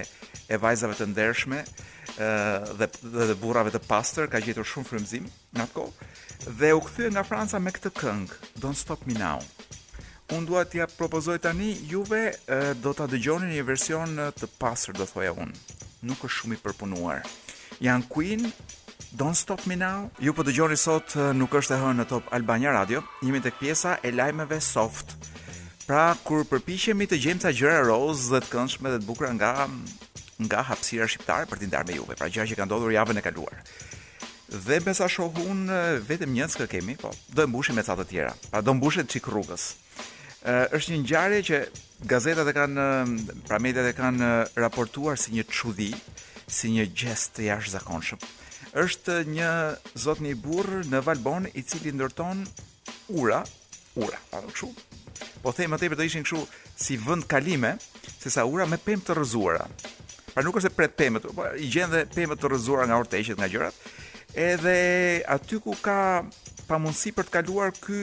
e 0.55 0.61
vajzave 0.61 0.95
të 0.99 1.09
ndershme 1.11 1.65
ë 1.65 2.31
dhe, 2.79 2.91
dhe 3.01 3.29
dhe 3.33 3.39
burrave 3.43 3.73
të 3.75 3.81
pastër 3.89 4.29
ka 4.31 4.45
gjetur 4.45 4.69
shumë 4.71 4.91
frymëzim 4.93 5.27
në 5.57 5.67
atë 5.67 5.77
kohë 5.81 6.55
dhe 6.61 6.73
u 6.77 6.85
kthye 6.87 7.11
nga 7.11 7.25
Franca 7.25 7.59
me 7.59 7.73
këtë 7.75 7.95
këngë 7.97 8.59
Don't 8.63 8.77
Stop 8.79 9.09
Me 9.09 9.17
Now 9.19 9.41
unë 10.33 10.47
dua 10.49 10.63
t'ja 10.69 10.87
propozoj 10.89 11.39
tani, 11.45 11.75
juve 11.89 12.31
e, 12.33 12.61
do 12.81 12.93
t'a 12.97 13.07
dëgjoni 13.11 13.51
një 13.53 13.65
version 13.67 14.15
të 14.35 14.49
pasër, 14.61 14.97
do 14.97 15.05
thoja 15.09 15.35
unë. 15.37 15.53
Nuk 16.09 16.25
është 16.25 16.39
shumë 16.41 16.57
i 16.59 16.63
përpunuar. 16.65 17.21
Jan 17.85 18.05
Queen, 18.09 18.47
Don't 19.15 19.37
Stop 19.37 19.65
Me 19.69 19.77
Now. 19.77 20.09
Ju 20.23 20.33
po 20.35 20.45
dëgjoni 20.47 20.79
sot 20.81 21.15
nuk 21.37 21.53
është 21.61 21.77
e 21.77 21.81
hënë 21.83 22.01
në 22.05 22.09
Top 22.11 22.31
Albania 22.35 22.73
Radio. 22.77 23.03
Jemi 23.25 23.41
tek 23.45 23.61
pjesa 23.61 23.99
e 24.07 24.13
lajmeve 24.15 24.61
soft. 24.65 25.13
Pra 25.85 26.15
kur 26.25 26.47
përpiqemi 26.49 27.05
të 27.11 27.19
gjejmë 27.21 27.45
ca 27.45 27.53
gjëra 27.53 27.83
rozë 27.91 28.33
dhe 28.35 28.43
të 28.45 28.53
këndshme 28.55 28.95
dhe 28.95 29.01
të 29.03 29.09
bukura 29.09 29.33
nga 29.37 29.53
nga 30.45 30.63
hapësira 30.71 31.05
shqiptare 31.07 31.47
për 31.47 31.61
t'i 31.61 31.69
ndarë 31.71 31.93
me 31.93 31.99
juve, 32.01 32.17
pra 32.19 32.27
gjëra 32.33 32.49
që 32.51 32.57
kanë 32.59 32.67
ndodhur 32.71 32.91
javën 32.97 33.21
e 33.21 33.23
kaluar. 33.23 33.59
Dhe 34.65 34.81
besa 34.83 35.07
shohun 35.09 35.63
vetëm 36.09 36.33
njëckë 36.35 36.67
kemi, 36.75 36.97
po 36.99 37.13
do 37.35 37.45
e 37.45 37.47
mbushim 37.51 37.79
me 37.79 37.85
ca 37.87 37.95
të 38.01 38.09
tjera. 38.11 38.33
Pra 38.51 38.61
do 38.65 38.75
mbushet 38.75 39.13
çik 39.13 39.29
rrugës 39.31 39.71
është 40.45 40.93
një 40.93 40.99
ngjarje 41.03 41.41
që 41.49 41.59
gazetat 42.11 42.49
e 42.49 42.53
kanë 42.53 42.87
pra 43.49 43.59
mediat 43.65 43.87
e 43.89 43.95
kanë 43.97 44.29
raportuar 44.61 45.17
si 45.19 45.33
një 45.33 45.45
çudi, 45.49 45.93
si 46.47 46.69
një 46.75 46.85
gjest 46.93 47.37
të 47.39 47.47
jashtëzakonshëm. 47.49 48.21
Është 48.75 49.23
një 49.31 49.51
zot 49.97 50.21
një 50.21 50.35
burr 50.45 50.85
në 50.91 51.01
Valbon 51.07 51.49
i 51.57 51.63
cili 51.63 51.93
ndërton 51.97 52.45
ura, 53.15 53.41
ura, 53.97 54.21
apo 54.35 54.51
kështu. 54.53 54.71
Po 55.45 55.53
them 55.55 55.73
më 55.73 55.81
tepër 55.81 55.97
do 56.01 56.05
ishin 56.09 56.25
kështu 56.27 56.43
si 56.85 56.97
vend 56.99 57.25
kalime, 57.31 57.77
sesa 58.21 58.45
ura 58.49 58.67
me 58.69 58.77
pemë 58.81 59.07
të 59.07 59.17
rrëzuara. 59.17 59.65
Pra 60.35 60.43
nuk 60.43 60.57
është 60.59 60.69
se 60.69 60.75
pret 60.75 60.97
pemët, 60.99 61.29
po 61.31 61.47
i 61.63 61.69
gjen 61.71 61.93
dhe 61.93 62.05
pemët 62.11 62.41
të 62.43 62.51
rrëzuara 62.51 62.89
nga 62.91 62.97
orteqet, 63.01 63.39
nga 63.39 63.47
gjërat, 63.53 63.77
Edhe 64.35 65.23
aty 65.31 65.61
ku 65.63 65.77
ka 65.79 66.25
pa 66.67 66.77
për 66.83 67.25
të 67.25 67.31
kaluar 67.31 67.71
ky 67.71 67.95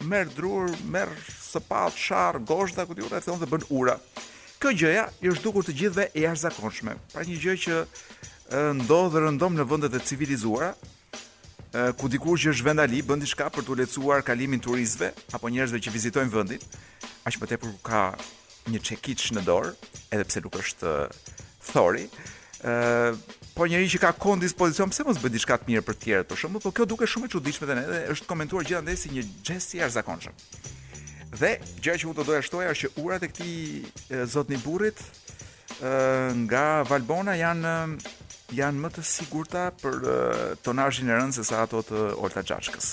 merr 0.00 0.26
drur, 0.32 0.72
merr 0.88 1.08
sepat, 1.28 1.92
sharr, 1.92 2.38
gozhda 2.40 2.86
ku 2.88 2.94
diun 2.96 3.10
thonë 3.12 3.40
dhe 3.40 3.46
bën 3.52 3.64
ura. 3.68 3.98
Kjo 4.62 4.70
gjëja 4.72 5.04
i 5.20 5.28
është 5.28 5.42
dukur 5.44 5.64
të 5.66 5.72
gjithëve 5.76 6.04
e 6.16 6.20
jashtëzakonshme. 6.24 6.94
Pra 7.12 7.24
një 7.28 7.36
gjë 7.36 7.56
që 7.64 7.82
ndodh 8.80 9.12
dhe 9.12 9.24
rëndom 9.26 9.58
në 9.60 9.66
vendet 9.68 9.92
e 9.92 10.00
civilizuara, 10.08 10.70
ku 12.00 12.08
dikur 12.08 12.40
që 12.40 12.54
është 12.54 12.64
vendali 12.64 13.04
bën 13.04 13.20
diçka 13.20 13.50
për 13.52 13.66
të 13.68 13.76
lehtësuar 13.82 14.24
kalimin 14.24 14.62
turistëve 14.64 15.12
apo 15.36 15.52
njerëzve 15.52 15.82
që 15.84 15.92
vizitojnë 15.98 16.32
vendin, 16.32 16.64
aq 17.28 17.36
më 17.42 17.50
tepër 17.50 17.68
ku 17.76 17.84
ka 17.84 18.02
një 18.72 18.80
çekiç 18.88 19.34
në 19.36 19.44
dorë, 19.44 19.74
edhe 20.16 20.24
pse 20.30 20.40
nuk 20.46 20.56
është 20.64 20.94
thori, 21.66 22.06
po 23.54 23.66
njëri 23.70 23.86
që 23.92 23.98
ka 24.02 24.12
kon 24.18 24.40
dispozicion, 24.42 24.90
pse 24.90 25.04
mos 25.06 25.20
bëj 25.22 25.30
diçka 25.30 25.56
të 25.62 25.68
mirë 25.70 25.84
për 25.86 25.94
të 25.96 26.02
tjerët 26.04 26.26
për 26.30 26.40
shembull, 26.40 26.62
po 26.64 26.72
kjo 26.74 26.86
duket 26.90 27.06
shumë 27.10 27.28
e 27.28 27.32
çuditshme 27.36 27.68
dhe 27.68 27.76
ne 27.78 27.84
dhe 27.90 28.00
është 28.14 28.26
komentuar 28.30 28.66
gjithandej 28.66 28.96
si 28.98 29.12
një 29.14 29.22
gest 29.46 29.76
i 29.76 29.82
arzakonshëm. 29.86 30.34
Dhe 31.38 31.52
gjë 31.82 31.94
që 32.02 32.08
unë 32.10 32.18
do 32.18 32.24
doja 32.32 32.42
shtoja 32.46 32.72
është 32.74 32.90
që 32.90 33.04
urat 33.04 33.22
e 33.22 33.30
këtij 33.30 34.26
zotni 34.34 34.58
burrit 34.64 34.98
ë 35.78 36.34
nga 36.48 36.64
Valbona 36.90 37.36
janë 37.38 37.76
janë 38.58 38.82
më 38.82 38.90
të 38.96 39.06
sigurta 39.08 39.68
për 39.82 40.02
tonazhin 40.66 41.10
e 41.10 41.14
rënë 41.20 41.38
se 41.38 41.46
sa 41.46 41.62
ato 41.64 41.84
të 41.86 42.04
Olta 42.22 42.42
Xhaçkës. 42.46 42.90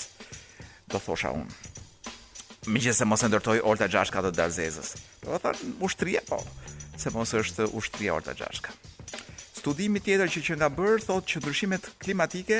Do 0.94 1.02
thosha 1.02 1.34
unë. 1.34 1.58
Megjithëse 2.70 3.06
mos 3.10 3.26
e 3.26 3.32
ndërtoi 3.32 3.58
Olta 3.66 3.90
Xhaçka 3.90 4.22
të 4.28 4.34
Darzezës. 4.38 4.94
Do 5.26 5.42
thonë 5.42 5.74
ushtria 5.86 6.22
po. 6.30 6.38
Se 6.98 7.10
mos 7.14 7.34
është 7.38 7.66
ushtria 7.78 8.14
Olta 8.14 8.34
Studimi 9.62 10.00
tjetër 10.02 10.26
që 10.26 10.40
që 10.42 10.54
nga 10.58 10.66
bërë 10.74 11.04
thotë 11.06 11.28
që 11.36 11.40
ndryshimet 11.44 11.84
klimatike 12.02 12.56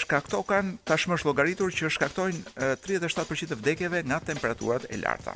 shkaktojnë 0.00 0.74
tashmë 0.88 1.16
është 1.16 1.28
llogaritur 1.30 1.72
që 1.72 1.88
shkaktojnë 1.96 2.66
37% 2.84 3.52
të 3.52 3.56
vdekjeve 3.62 4.02
nga 4.04 4.18
temperaturat 4.28 4.84
e 4.92 4.98
larta. 5.00 5.32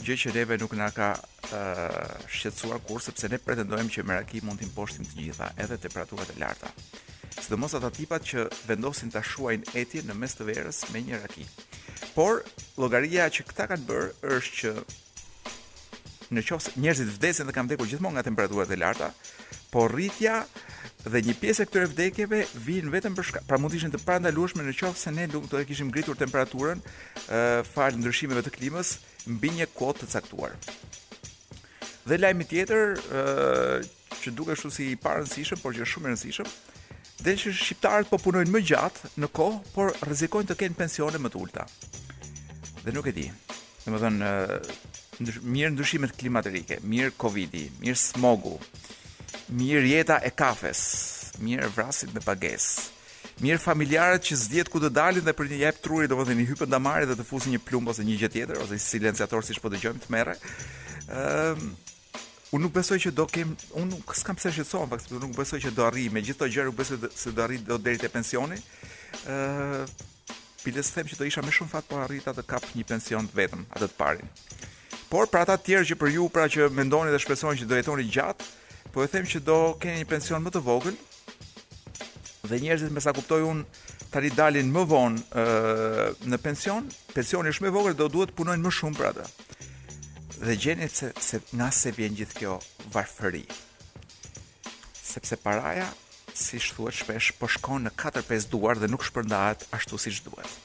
Gjë 0.00 0.16
që 0.22 0.32
neve 0.38 0.56
nuk 0.62 0.72
na 0.80 0.88
ka 0.96 1.10
ë 1.52 1.60
shqetësuar 2.32 2.80
kur 2.88 3.04
sepse 3.04 3.28
ne 3.28 3.36
pretendojmë 3.44 3.92
që 3.92 4.06
meraki 4.08 4.40
mund 4.44 4.62
të 4.62 4.70
imposhtim 4.70 5.04
të 5.04 5.18
gjitha, 5.20 5.50
edhe 5.66 5.76
temperaturat 5.84 6.32
e 6.32 6.38
larta. 6.40 6.72
Sidomos 7.44 7.76
ata 7.76 7.92
tipat 7.92 8.24
që 8.24 8.46
vendosin 8.72 9.12
ta 9.12 9.20
shuajnë 9.22 9.76
etjen 9.84 10.08
në 10.08 10.16
mes 10.22 10.32
të 10.40 10.48
verës 10.48 10.80
me 10.94 11.04
një 11.10 11.20
raki. 11.26 11.44
Por 12.16 12.40
llogaria 12.80 13.28
që 13.36 13.44
këta 13.52 13.68
kanë 13.74 13.88
bërë 13.92 14.34
është 14.40 14.64
që 14.64 14.74
në 16.34 16.42
qofë 16.46 16.64
se 16.68 16.72
njerëzit 16.78 17.08
vdesin 17.16 17.48
dhe 17.48 17.54
kam 17.54 17.66
vdekur 17.68 17.88
gjithmonë 17.90 18.16
nga 18.18 18.24
temperaturat 18.28 18.70
e 18.70 18.76
larta, 18.78 19.08
por 19.72 19.90
rritja 19.92 20.42
dhe 21.02 21.22
një 21.26 21.34
pjesë 21.42 21.64
e 21.64 21.68
këtyre 21.68 21.88
vdekjeve 21.90 22.40
vinë 22.66 22.92
vetëm 22.94 23.16
për 23.18 23.26
shka, 23.30 23.42
pra 23.48 23.58
mund 23.58 23.74
të 23.74 23.80
ishin 23.80 23.92
të 23.94 24.02
parandaluarshme 24.06 24.64
në 24.66 24.74
qoftë 24.78 25.02
se 25.02 25.12
ne 25.16 25.26
do 25.32 25.40
të 25.48 25.64
kishim 25.70 25.90
ngritur 25.90 26.18
temperaturën 26.20 26.80
ë 26.80 27.40
uh, 27.60 27.66
fal 27.66 27.98
ndryshimeve 27.98 28.44
të 28.46 28.52
klimës 28.56 28.96
mbi 29.30 29.52
një 29.58 29.66
kohë 29.78 29.98
të 30.02 30.10
caktuar. 30.14 30.54
Dhe 32.08 32.16
lajmi 32.18 32.46
tjetër 32.48 32.96
që 34.22 34.32
duket 34.34 34.58
shu 34.58 34.70
si 34.72 34.86
i 34.94 34.98
nësishëm, 34.98 35.60
por 35.62 35.74
që 35.76 35.84
është 35.84 35.94
shumë 35.96 36.14
i 36.14 36.52
dhe 37.20 37.32
që 37.36 37.50
shqiptarët 37.52 38.08
po 38.08 38.16
punojnë 38.16 38.48
më 38.48 38.60
gjatë 38.70 39.10
në 39.20 39.28
kohë, 39.36 39.58
por 39.74 39.90
rrezikojnë 40.06 40.48
të 40.48 40.54
kenë 40.62 40.78
pensione 40.78 41.18
më 41.20 41.28
të 41.28 41.36
ulta. 41.42 41.66
Dhe 42.80 42.94
nuk 42.96 43.10
e 43.10 43.12
di. 43.12 43.26
Domethënë 43.84 44.30
mirë 45.20 45.70
ndryshimet 45.74 46.14
klimatike, 46.16 46.78
mirë 46.88 47.12
Covidi, 47.20 47.66
mirë 47.82 47.98
smogu, 48.00 48.54
mirë 49.56 49.90
jeta 49.92 50.18
e 50.24 50.30
kafes, 50.36 50.80
mirë 51.44 51.68
vrasit 51.76 52.14
me 52.16 52.24
pagesë. 52.24 52.96
mirë 53.40 53.60
familjarët 53.64 54.20
që 54.28 54.36
zgjedh 54.36 54.68
ku 54.68 54.80
të 54.80 54.90
dalin 54.92 55.24
dhe 55.24 55.32
për 55.32 55.46
një 55.48 55.58
jap 55.62 55.76
truri, 55.80 56.08
domethënë 56.12 56.42
i 56.42 56.44
hyjnë 56.50 56.66
në 56.66 56.74
damarë 56.74 57.06
dhe 57.08 57.14
të 57.16 57.24
fusin 57.24 57.54
një 57.54 57.60
plumb 57.64 57.88
ose 57.88 58.04
një 58.04 58.16
gjë 58.20 58.28
tjetër 58.34 58.58
ose 58.60 58.76
një 58.76 58.82
silenciator 58.84 59.46
siç 59.46 59.60
po 59.64 59.70
dëgjojmë 59.72 60.02
të 60.02 60.10
merre. 60.12 60.34
Ëm, 61.08 61.16
ehm, 61.16 61.62
um, 61.62 61.70
unë 62.58 62.64
nuk 62.66 62.74
besoj 62.76 62.98
që 63.00 63.14
do 63.16 63.24
kem, 63.32 63.54
unë 63.80 63.88
nuk 63.94 64.12
s'kam 64.16 64.36
pse 64.36 64.52
shqetësohem, 64.52 64.92
pak 64.92 65.00
sepse 65.00 65.20
nuk 65.24 65.32
besoj 65.40 65.60
që 65.64 65.72
do 65.72 65.86
arri 65.88 66.10
me 66.12 66.20
gjithë 66.20 66.36
ato 66.42 66.50
gjëra, 66.52 66.68
nuk 66.68 66.76
besoj 66.82 66.98
se 67.16 67.32
do 67.32 67.44
arri 67.46 67.58
do 67.64 67.78
deri 67.80 67.98
te 68.04 68.12
pensioni. 68.12 68.60
Ëm, 68.60 69.32
ehm, 69.32 69.88
uh, 69.88 70.10
pilës 70.62 70.92
them 70.92 71.08
që 71.08 71.16
do 71.22 71.30
isha 71.30 71.40
më 71.40 71.56
shumë 71.56 71.72
fat 71.72 71.88
po 71.88 71.96
arrita 72.04 72.36
të 72.36 72.44
kap 72.46 72.66
një 72.76 72.84
pension 72.92 73.24
vetëm 73.34 73.64
atë 73.72 73.88
të 73.88 73.96
parin. 74.02 74.28
Por 75.10 75.26
për 75.26 75.40
ata 75.42 75.56
të 75.58 75.64
tjerë 75.66 75.86
që 75.88 75.94
për 75.98 76.12
ju 76.14 76.24
pra 76.30 76.44
që 76.46 76.66
mendoni 76.70 77.10
dhe 77.10 77.18
shpresoni 77.18 77.58
që 77.58 77.66
do 77.66 77.76
jetoni 77.80 78.04
gjatë, 78.14 78.44
po 78.94 79.02
e 79.02 79.08
them 79.10 79.24
që 79.26 79.40
do 79.42 79.56
keni 79.82 79.96
një 80.04 80.08
pension 80.12 80.42
më 80.44 80.52
të 80.54 80.60
vogël. 80.62 80.94
Dhe 82.46 82.60
njerëzit 82.62 82.94
me 82.94 83.02
sa 83.02 83.10
kuptoj 83.16 83.40
un 83.48 83.64
tani 84.14 84.30
dalin 84.38 84.70
më 84.70 84.84
vonë 84.92 85.24
ë 85.34 86.30
në 86.30 86.40
pension, 86.44 86.86
pensioni 87.16 87.50
është 87.50 87.66
më 87.66 87.72
i 87.72 87.74
vogël 87.80 87.98
do 87.98 88.06
duhet 88.14 88.36
punojnë 88.38 88.62
më 88.68 88.74
shumë 88.78 88.98
për 89.00 89.10
atë. 89.10 89.26
Dhe 90.46 90.54
gjeni 90.62 90.88
se 90.94 91.10
se 91.26 91.42
nga 91.58 91.72
se 91.80 91.90
vjen 91.98 92.14
gjithë 92.22 92.38
kjo 92.38 92.56
varfëri. 92.94 93.42
Sepse 94.94 95.40
paraja 95.42 95.90
si 96.38 96.62
thuhet 96.70 97.02
shpesh 97.02 97.34
po 97.42 97.50
shkon 97.50 97.88
në 97.90 97.96
4-5 97.98 98.46
duar 98.54 98.78
dhe 98.78 98.86
nuk 98.94 99.02
shpërndahet 99.10 99.66
ashtu 99.74 99.98
siç 100.06 100.22
duhet 100.28 100.60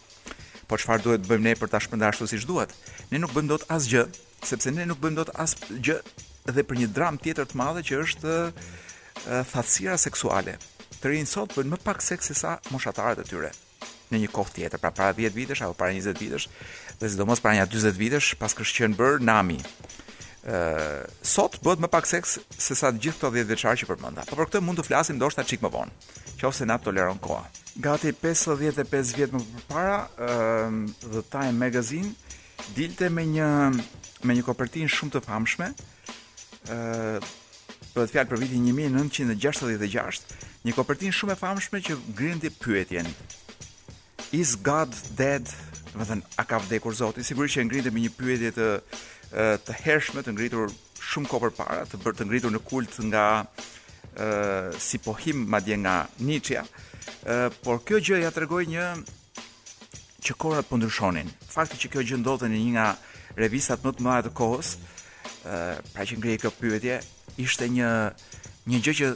po 0.68 0.78
çfarë 0.82 1.04
duhet 1.06 1.26
bëjmë 1.30 1.46
ne 1.50 1.54
për 1.60 1.70
ta 1.72 1.80
shpërndarë 1.84 2.16
ashtu 2.16 2.28
siç 2.32 2.46
duhet? 2.50 2.72
Ne 3.12 3.20
nuk 3.22 3.34
bëjmë 3.36 3.52
dot 3.52 3.66
asgjë, 3.76 4.06
sepse 4.50 4.74
ne 4.74 4.86
nuk 4.90 5.02
bëjmë 5.04 5.20
dot 5.22 5.32
asgjë 5.44 6.00
edhe 6.52 6.64
për 6.66 6.80
një 6.82 6.88
dram 6.96 7.20
tjetër 7.22 7.50
të 7.52 7.60
madhe 7.62 7.84
që 7.86 8.00
është 8.06 8.34
thatësira 9.54 9.98
seksuale. 10.06 10.58
Të 11.02 11.12
rinë 11.14 11.30
sot 11.30 11.54
bëjnë 11.58 11.76
më 11.76 11.82
pak 11.86 12.02
seks 12.06 12.32
se 12.32 12.38
sa 12.42 12.56
moshatarët 12.74 13.22
e 13.24 13.28
tyre 13.30 13.54
në 14.14 14.22
një 14.24 14.32
kohë 14.36 14.54
tjetër, 14.60 14.80
pra 14.82 14.92
para 14.98 15.14
10 15.18 15.34
vitesh 15.36 15.64
apo 15.66 15.74
para 15.80 15.90
20 15.98 16.20
vitesh, 16.22 16.46
dhe 17.02 17.08
sidomos 17.10 17.40
para 17.42 17.58
një 17.58 17.64
40 17.74 17.96
vitesh 18.00 18.34
pas 18.42 18.54
kështë 18.54 18.78
që 18.80 18.90
në 18.94 19.00
bërë 19.02 19.24
nami 19.30 19.58
sot 21.26 21.58
bëhet 21.66 21.82
më 21.82 21.90
pak 21.90 22.06
seks 22.06 22.36
se 22.54 22.76
sa 22.78 22.92
të 22.94 23.02
gjithë 23.02 23.18
këto 23.18 23.30
10 23.34 23.48
vjeçar 23.50 23.78
që 23.82 23.88
përmenda. 23.90 24.26
Po 24.30 24.38
për 24.38 24.50
këtë 24.50 24.62
mund 24.62 24.78
të 24.80 24.86
flasim 24.86 25.18
ndoshta 25.18 25.44
çik 25.48 25.64
më 25.66 25.72
vonë, 25.74 25.96
se 26.54 26.66
na 26.66 26.78
toleron 26.78 27.18
koha. 27.18 27.48
Gati 27.82 28.12
55 28.14 29.14
vjet 29.18 29.32
më 29.34 29.40
përpara, 29.42 30.04
uh, 30.22 30.76
The 31.12 31.24
Time 31.34 31.58
Magazine 31.58 32.12
dilte 32.76 33.10
me 33.10 33.26
një 33.26 33.48
me 34.26 34.34
një 34.34 34.44
kopertinë 34.48 34.90
shumë 34.94 35.14
të 35.16 35.24
famshme. 35.26 35.72
ë 36.70 37.20
uh, 37.22 38.08
fjalë 38.10 38.30
për 38.30 38.40
vitin 38.42 38.64
1966, 38.74 40.22
një 40.66 40.74
kopertinë 40.74 41.14
shumë 41.14 41.34
e 41.34 41.36
famshme 41.36 41.78
që 41.82 41.94
grindi 42.16 42.50
pyetjen. 42.50 43.06
Is 44.32 44.56
God 44.56 44.94
dead? 45.18 45.46
Do 45.94 46.02
të 46.04 46.08
thënë, 46.12 46.24
a 46.38 46.44
ka 46.46 46.58
vdekur 46.60 46.94
Zoti? 46.94 47.24
Sigurisht 47.24 47.58
që 47.58 47.66
ngritet 47.66 47.94
me 47.94 48.00
një 48.04 48.12
pyetje 48.18 48.52
të 48.58 48.66
uh, 48.76 49.04
të 49.34 49.76
hershme 49.84 50.22
të 50.24 50.34
ngritur 50.34 50.70
shumë 51.02 51.30
kohë 51.30 51.50
përpara, 51.50 51.84
të 51.90 52.00
bërë 52.04 52.18
të 52.20 52.26
ngritur 52.30 52.52
në 52.54 52.62
kult 52.68 52.98
nga 53.10 53.26
ë 54.16 54.26
uh, 54.26 54.80
si 54.80 54.98
pohim 55.04 55.42
madje 55.50 55.76
nga 55.78 56.08
Nietzsche. 56.24 56.60
Ë 56.60 57.36
uh, 57.46 57.54
por 57.64 57.82
kjo 57.86 58.00
gjë 58.00 58.20
ja 58.24 58.30
tregoi 58.32 58.66
një 58.70 58.86
që 60.26 60.38
kohë 60.42 60.64
po 60.70 60.78
ndryshonin. 60.80 61.30
Fakti 61.52 61.78
që 61.84 61.92
kjo 61.94 62.06
gjë 62.06 62.22
ndodhte 62.22 62.48
në 62.50 62.58
një 62.62 62.72
nga 62.78 62.88
revistat 63.38 63.84
më 63.86 63.92
të 63.98 64.06
mëdha 64.06 64.24
të 64.30 64.34
kohës, 64.40 64.76
ë 65.46 65.54
uh, 65.54 65.84
pra 65.94 66.08
që 66.08 66.20
ngrihej 66.22 66.42
kjo 66.46 66.54
pyetje, 66.62 67.02
ishte 67.44 67.68
një 67.76 67.92
një 68.72 68.82
gjë 68.88 68.96
që 69.02 69.12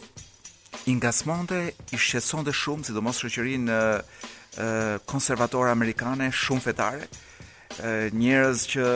i 0.91 0.97
ngasmonte, 0.99 1.61
i 1.71 1.97
shqetësonte 1.97 2.53
shumë, 2.53 2.89
sidomos 2.89 3.21
shoqërinë 3.23 3.71
ë 3.71 3.79
uh, 3.95 4.97
konservatore 5.09 5.71
amerikane, 5.71 6.27
shumë 6.33 6.65
fetare, 6.67 7.07
ë 7.79 7.95
uh, 8.11 8.19
njerëz 8.19 8.67
që 8.75 8.91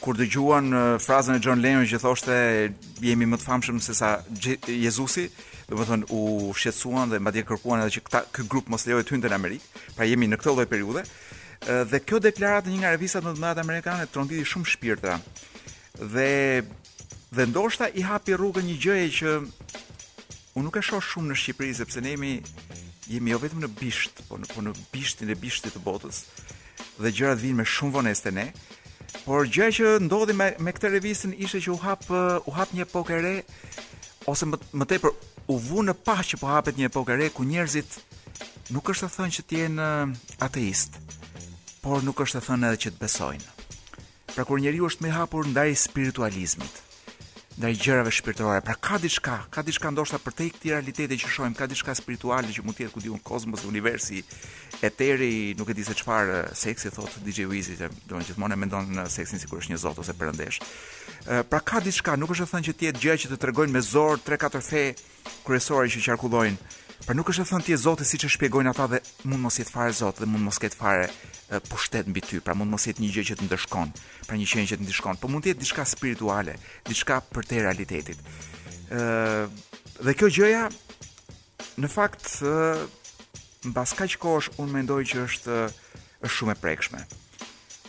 kur 0.00 0.14
dëgjuan 0.16 0.68
frazën 1.02 1.36
e 1.38 1.42
John 1.42 1.60
Lennon 1.62 1.86
që 1.88 1.98
thoshte 2.02 2.34
jemi 3.02 3.26
më 3.26 3.38
të 3.40 3.46
famshëm 3.48 3.78
se 3.82 3.94
sa 3.98 4.10
Jezusi, 4.70 5.24
do 5.68 5.76
të 5.78 5.86
thonë 5.88 6.08
u 6.14 6.20
shqetësuan 6.56 7.10
dhe 7.12 7.20
madje 7.22 7.42
kërkuan 7.48 7.82
edhe 7.82 7.96
që 7.98 8.04
këta 8.06 8.20
ky 8.34 8.44
grup 8.50 8.70
mos 8.70 8.86
lejohet 8.86 9.08
të 9.08 9.16
hynte 9.16 9.30
në 9.32 9.38
Amerikë, 9.38 9.82
pra 9.96 10.06
jemi 10.08 10.28
në 10.30 10.38
këtë 10.40 10.54
lloj 10.54 10.68
periudhe. 10.70 11.04
Dhe 11.90 12.00
kjo 12.06 12.20
deklaratë 12.22 12.70
një 12.72 12.80
nga 12.82 12.92
revistat 12.94 13.26
më 13.26 13.34
të 13.34 13.42
mëdha 13.42 13.64
amerikane 13.66 14.06
tronditi 14.14 14.46
shumë 14.46 14.72
shpirtra. 14.74 15.18
Dhe 16.14 16.30
dhe 17.36 17.44
ndoshta 17.50 17.90
i 17.92 18.02
hapi 18.08 18.32
rrugën 18.40 18.64
një 18.64 18.78
gjëje 18.80 19.08
që 19.18 19.32
unë 20.56 20.64
nuk 20.64 20.78
e 20.78 20.80
shoh 20.80 21.02
shumë 21.04 21.28
në 21.28 21.34
Shqipëri 21.36 21.74
sepse 21.76 22.00
ne 22.00 22.14
jemi 22.14 22.30
jemi 23.08 23.34
jo 23.34 23.40
vetëm 23.42 23.60
në 23.66 23.68
bisht, 23.76 24.22
po 24.30 24.38
në, 24.40 24.48
po 24.48 24.62
në 24.64 24.72
bishtin 24.94 25.34
e 25.34 25.36
bishtit 25.36 25.76
të 25.76 25.82
botës. 25.84 26.22
Dhe 27.02 27.12
gjërat 27.12 27.42
vinë 27.42 27.58
me 27.60 27.66
shumë 27.68 27.92
vonesë 27.98 28.24
te 28.28 28.32
ne. 28.38 28.46
Por 29.28 29.44
gjë 29.52 29.66
që 29.76 29.88
ndodhi 30.06 30.32
me 30.32 30.46
me 30.66 30.72
këtë 30.72 30.88
revistën 30.94 31.34
ishte 31.44 31.58
që 31.66 31.72
u 31.74 31.74
hap 31.82 32.06
u 32.48 32.54
hap 32.56 32.70
një 32.72 32.86
epokë 32.86 33.18
re 33.20 33.32
ose 34.32 34.46
më 34.48 34.58
më 34.80 34.86
tepër 34.94 35.12
u 35.52 35.58
vu 35.66 35.82
në 35.84 35.94
pah 36.08 36.22
që 36.30 36.38
po 36.40 36.48
hapet 36.48 36.80
një 36.80 36.88
epokë 36.88 37.18
re 37.20 37.26
ku 37.36 37.44
njerëzit 37.50 37.98
nuk 38.72 38.88
është 38.94 39.04
të 39.10 39.14
thënë 39.18 39.36
që 39.36 39.44
të 39.50 39.60
jenë 39.60 39.90
eh, 39.98 40.16
ateist, 40.48 40.96
por 41.84 42.00
nuk 42.08 42.24
është 42.24 42.40
të 42.40 42.46
thënë 42.48 42.70
edhe 42.70 42.80
që 42.86 42.94
të 42.96 43.04
besojnë. 43.04 43.52
Pra 44.32 44.48
kur 44.48 44.64
njeriu 44.64 44.88
është 44.88 45.04
më 45.04 45.12
i 45.12 45.16
hapur 45.18 45.52
ndaj 45.52 45.70
spiritualizmit, 45.84 46.80
ndaj 47.58 47.74
gjërave 47.74 48.12
shpirtërore. 48.14 48.60
Pra 48.62 48.74
ka 48.78 48.98
diçka, 49.02 49.34
ka 49.50 49.62
diçka 49.66 49.90
ndoshta 49.90 50.20
për 50.22 50.34
te 50.38 50.46
këtë 50.52 50.72
realitete 50.76 51.16
që 51.18 51.30
shohim, 51.34 51.54
ka 51.58 51.66
diçka 51.66 51.94
spirituale 51.98 52.52
që 52.54 52.62
mund 52.64 52.78
të 52.78 52.84
jetë 52.84 52.94
ku 52.94 53.02
diun 53.02 53.18
kozmos, 53.26 53.64
universi, 53.66 54.20
eteri, 54.86 55.56
nuk 55.58 55.72
e 55.72 55.74
di 55.74 55.84
se 55.84 55.96
çfarë 55.98 56.54
seksi 56.58 56.92
thot 56.94 57.16
DJ 57.26 57.48
Wizi, 57.50 57.74
do 58.06 58.20
të 58.22 58.34
thonë 58.38 58.60
mendon 58.62 58.92
në 59.00 59.08
seksin 59.10 59.42
sikur 59.42 59.62
është 59.62 59.74
një 59.74 59.80
zot 59.84 59.98
ose 60.04 60.14
perëndesh. 60.14 60.60
Pra 61.50 61.58
ka 61.58 61.82
diçka, 61.82 62.14
nuk 62.16 62.30
është 62.36 62.46
e 62.46 62.52
thënë 62.52 62.68
që 62.70 62.74
të 62.78 62.86
jetë 62.92 63.04
gjë 63.06 63.18
që 63.24 63.34
të 63.34 63.40
tregojnë 63.44 63.74
me 63.78 63.82
zor 63.88 64.22
3-4 64.30 64.62
fe 64.70 64.84
kryesore 65.44 65.90
që 65.92 66.06
qarkullojnë. 66.06 66.77
Pra 67.06 67.14
nuk 67.14 67.28
është 67.30 67.44
e 67.44 67.48
thënë 67.48 67.66
ti 67.66 67.76
Zoti 67.78 68.04
siç 68.06 68.24
e 68.26 68.28
shpjegojnë 68.32 68.70
ata 68.72 68.86
dhe 68.90 68.98
mund 69.30 69.44
mos 69.44 69.58
jetë 69.60 69.70
fare 69.72 69.94
Zot 69.94 70.18
dhe 70.18 70.26
mund 70.26 70.42
mos 70.48 70.58
ketë 70.60 70.78
fare 70.78 71.04
pushtet 71.70 72.08
mbi 72.10 72.20
ty, 72.24 72.40
pra 72.42 72.56
mund 72.58 72.70
mos 72.74 72.88
jetë 72.88 73.00
një 73.04 73.10
gjë 73.14 73.24
që 73.30 73.36
të 73.38 73.46
ndeshkon, 73.46 73.92
pra 74.26 74.36
një 74.38 74.48
gjë 74.50 74.64
që 74.72 74.78
të 74.80 74.86
ndeshkon, 74.88 75.20
por 75.22 75.30
mund 75.32 75.46
të 75.46 75.52
jetë 75.52 75.62
diçka 75.62 75.86
spirituale, 75.88 76.56
diçka 76.90 77.20
për 77.32 77.48
të 77.48 77.62
realitetit. 77.62 78.18
ë 78.90 79.46
dhe 80.04 80.14
kjo 80.18 80.28
gjëja 80.38 80.66
në 81.78 81.88
fakt 81.88 82.42
mbas 83.72 83.94
kaq 83.98 84.18
kohësh 84.22 84.50
unë 84.58 84.74
mendoj 84.80 85.00
që 85.14 85.24
është 85.28 85.56
është 86.26 86.34
shumë 86.34 86.54
e 86.56 86.60
prekshme 86.64 87.00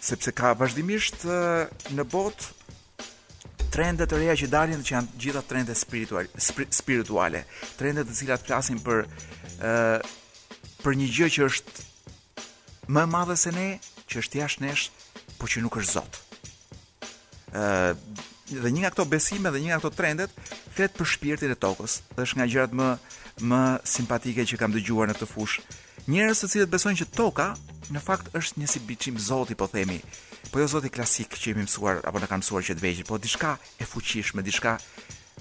sepse 0.10 0.32
ka 0.32 0.54
vazhdimisht 0.58 1.26
në 1.98 2.06
botë 2.14 2.59
trende 3.74 4.08
të 4.10 4.18
reja 4.18 4.36
që 4.42 4.48
dalin 4.52 4.82
që 4.86 4.96
janë 4.96 5.18
gjitha 5.22 5.42
trende 5.48 5.76
spiritual, 5.78 6.28
spirituale, 6.42 7.44
trende 7.78 8.06
të 8.08 8.16
cilat 8.22 8.46
flasin 8.48 8.80
për 8.84 9.04
uh, 9.06 10.16
për 10.82 10.98
një 11.00 11.10
gjë 11.18 11.30
që 11.36 11.46
është 11.50 12.92
më 12.96 13.04
madhe 13.14 13.36
se 13.38 13.54
ne, 13.54 13.68
që 14.10 14.22
është 14.24 14.42
jashtë 14.42 14.66
nesh, 14.66 14.88
por 15.38 15.52
që 15.54 15.62
nuk 15.64 15.78
është 15.82 15.96
Zot. 16.00 16.18
Ë 17.54 17.62
uh, 17.62 18.04
dhe 18.50 18.72
një 18.74 18.80
nga 18.80 18.90
këto 18.96 19.04
besime 19.06 19.50
dhe 19.54 19.60
një 19.62 19.70
nga 19.72 19.78
këto 19.84 19.90
trendet 19.94 20.32
flet 20.74 20.96
për 20.98 21.10
shpirtin 21.12 21.52
e 21.54 21.58
tokës. 21.62 22.00
Dhe 22.16 22.24
është 22.26 22.40
nga 22.42 22.48
gjërat 22.50 22.72
më 22.80 22.88
më 23.50 23.60
simpatike 23.88 24.44
që 24.50 24.58
kam 24.60 24.74
dëgjuar 24.76 25.12
në 25.12 25.20
të 25.20 25.28
fush. 25.30 25.60
Njerëz 26.12 26.42
të 26.44 26.66
besojnë 26.72 27.04
që 27.04 27.08
toka 27.16 27.52
në 27.94 28.02
fakt 28.04 28.34
është 28.36 28.58
një 28.60 28.68
si 28.72 28.82
biçim 28.88 29.16
Zoti, 29.22 29.54
po 29.56 29.68
themi, 29.72 30.00
Po 30.52 30.60
jo 30.60 30.68
zoti 30.72 30.90
klasik 30.90 31.36
që 31.36 31.52
jemi 31.52 31.66
mësuar 31.68 32.00
apo 32.08 32.22
na 32.24 32.28
kanë 32.30 32.42
mësuar 32.42 32.66
që 32.66 32.76
të 32.78 32.84
vëgjë, 32.86 33.06
po 33.10 33.20
diçka 33.22 33.56
e 33.80 33.86
fuqishme, 33.88 34.44
diçka 34.46 34.78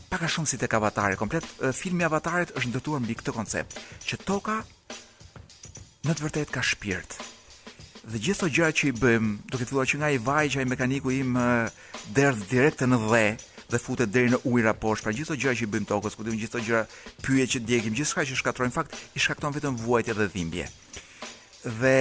pak 0.09 0.25
a 0.27 0.31
shumë 0.33 0.51
si 0.51 0.59
tek 0.61 0.75
Avatari, 0.79 1.17
komplet 1.21 1.47
filmi 1.77 2.05
Avatarit 2.09 2.53
është 2.57 2.73
ndërtuar 2.73 3.03
mbi 3.05 3.17
këtë 3.21 3.35
koncept, 3.37 3.79
që 4.09 4.19
toka 4.29 4.59
në 6.09 6.15
të 6.15 6.25
vërtetë 6.25 6.55
ka 6.55 6.63
shpirt. 6.65 7.17
Dhe 8.09 8.21
gjithëto 8.25 8.51
gjërat 8.57 8.79
që 8.81 8.89
i 8.89 8.95
bëjmë, 8.99 9.33
duke 9.53 9.67
filluar 9.69 9.89
që 9.91 9.99
nga 10.01 10.09
i 10.17 10.21
vaji 10.29 10.53
që 10.55 10.61
ai 10.63 10.69
mekaniku 10.71 11.13
im 11.13 11.37
derdh 12.17 12.45
direkt 12.53 12.85
në 12.89 13.01
dhë 13.07 13.29
dhe 13.69 13.77
futet 13.77 14.09
deri 14.09 14.31
në 14.33 14.39
ujëra 14.49 14.73
poshtë, 14.81 15.05
pra 15.05 15.13
gjithëto 15.13 15.35
gjërat 15.43 15.59
që 15.61 15.67
i 15.67 15.71
bëjmë 15.75 15.89
tokës, 15.91 16.15
ku 16.17 16.25
do 16.25 16.31
të 16.31 16.33
thonë 16.33 16.41
gjithëto 16.41 16.61
gjëra 16.65 17.19
pyje 17.27 17.45
që 17.53 17.61
djegim, 17.69 17.93
gjithçka 17.99 18.25
që 18.25 18.39
shkatrojmë 18.41 18.73
fakt 18.73 18.95
i 18.97 19.21
shkakton 19.21 19.53
vetëm 19.53 19.77
vuajtje 19.83 20.15
dhe 20.17 20.29
dhimbje. 20.33 20.69
Dhe 21.83 21.99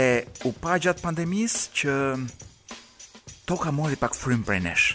u 0.47 0.53
pa 0.63 0.77
gjatë 0.79 1.03
pandemisë 1.03 1.65
që 1.81 1.97
toka 3.47 3.71
mori 3.71 3.97
pak 4.03 4.13
frym 4.19 4.41
prej 4.43 4.59
nesh. 4.67 4.85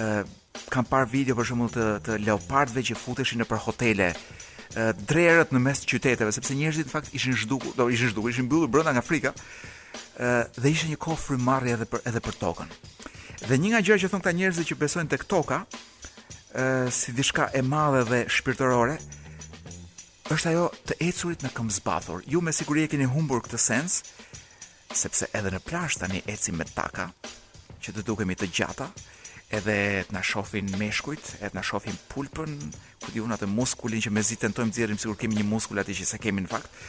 Ë 0.00 0.24
kam 0.72 0.86
parë 0.88 1.08
video 1.10 1.34
për 1.36 1.48
shembull 1.50 1.72
të 1.74 1.84
të 2.06 2.14
leopardëve 2.24 2.82
që 2.88 2.94
futeshin 2.98 3.40
nëpër 3.44 3.60
hotele 3.66 4.06
drerët 5.10 5.50
në 5.54 5.60
mes 5.66 5.80
të 5.82 5.88
qyteteve 5.92 6.30
sepse 6.34 6.54
njerëzit 6.56 6.88
në 6.88 6.92
fakt 6.94 7.10
ishin 7.18 7.34
zhduku, 7.36 7.72
do 7.78 7.88
ishin 7.94 8.10
zhduku, 8.14 8.30
ishin 8.30 8.46
mbyllur 8.46 8.70
brenda 8.72 8.94
nga 8.94 9.02
frika. 9.04 9.32
Ë 10.22 10.30
dhe 10.58 10.72
ishte 10.72 10.88
një 10.92 10.98
kohë 11.04 11.22
frymarrje 11.26 11.74
edhe 11.76 11.88
për 11.92 12.02
edhe 12.08 12.22
për 12.24 12.38
tokën. 12.44 12.70
Dhe 13.48 13.58
një 13.60 13.72
nga 13.74 13.82
gjërat 13.86 14.04
që 14.06 14.12
thon 14.14 14.24
këta 14.24 14.34
njerëz 14.40 14.62
që 14.72 14.78
besojnë 14.86 15.12
tek 15.16 15.26
toka, 15.34 15.60
ë 16.56 16.66
si 16.94 17.12
diçka 17.18 17.50
e 17.58 17.62
madhe 17.68 18.04
dhe 18.10 18.22
shpirtërore, 18.32 18.96
është 20.32 20.52
ajo 20.54 20.66
të 20.88 21.00
ecurit 21.10 21.44
në 21.44 21.52
zbathur. 21.80 22.22
Ju 22.30 22.40
me 22.40 22.54
siguri 22.56 22.86
e 22.88 22.88
keni 22.94 23.04
humbur 23.10 23.42
këtë 23.46 23.58
sens, 23.60 24.00
sepse 24.94 25.28
edhe 25.36 25.50
në 25.54 25.60
plazh 25.66 25.98
tani 26.02 26.22
ecim 26.30 26.56
me 26.56 26.64
taka, 26.74 27.10
që 27.84 27.94
të 27.98 28.04
dukemi 28.08 28.34
të 28.38 28.48
gjata, 28.56 28.86
edhe 29.56 29.74
të 30.08 30.14
na 30.16 30.22
shohin 30.24 30.70
meshkujt, 30.80 31.26
edhe 31.40 31.52
të 31.52 31.58
na 31.58 31.64
shohin 31.66 31.98
pulpën, 32.12 32.54
ku 33.04 33.12
diun 33.14 33.34
atë 33.36 33.48
muskulin 33.52 34.02
që 34.04 34.12
mezi 34.16 34.38
tentojmë 34.40 34.70
të 34.70 34.72
nxjerrim 34.72 35.00
sikur 35.02 35.18
kemi 35.20 35.38
një 35.40 35.46
muskul 35.50 35.82
atë 35.82 35.96
që 36.00 36.06
sa 36.12 36.20
kemi 36.22 36.46
në 36.46 36.52
fakt. 36.52 36.80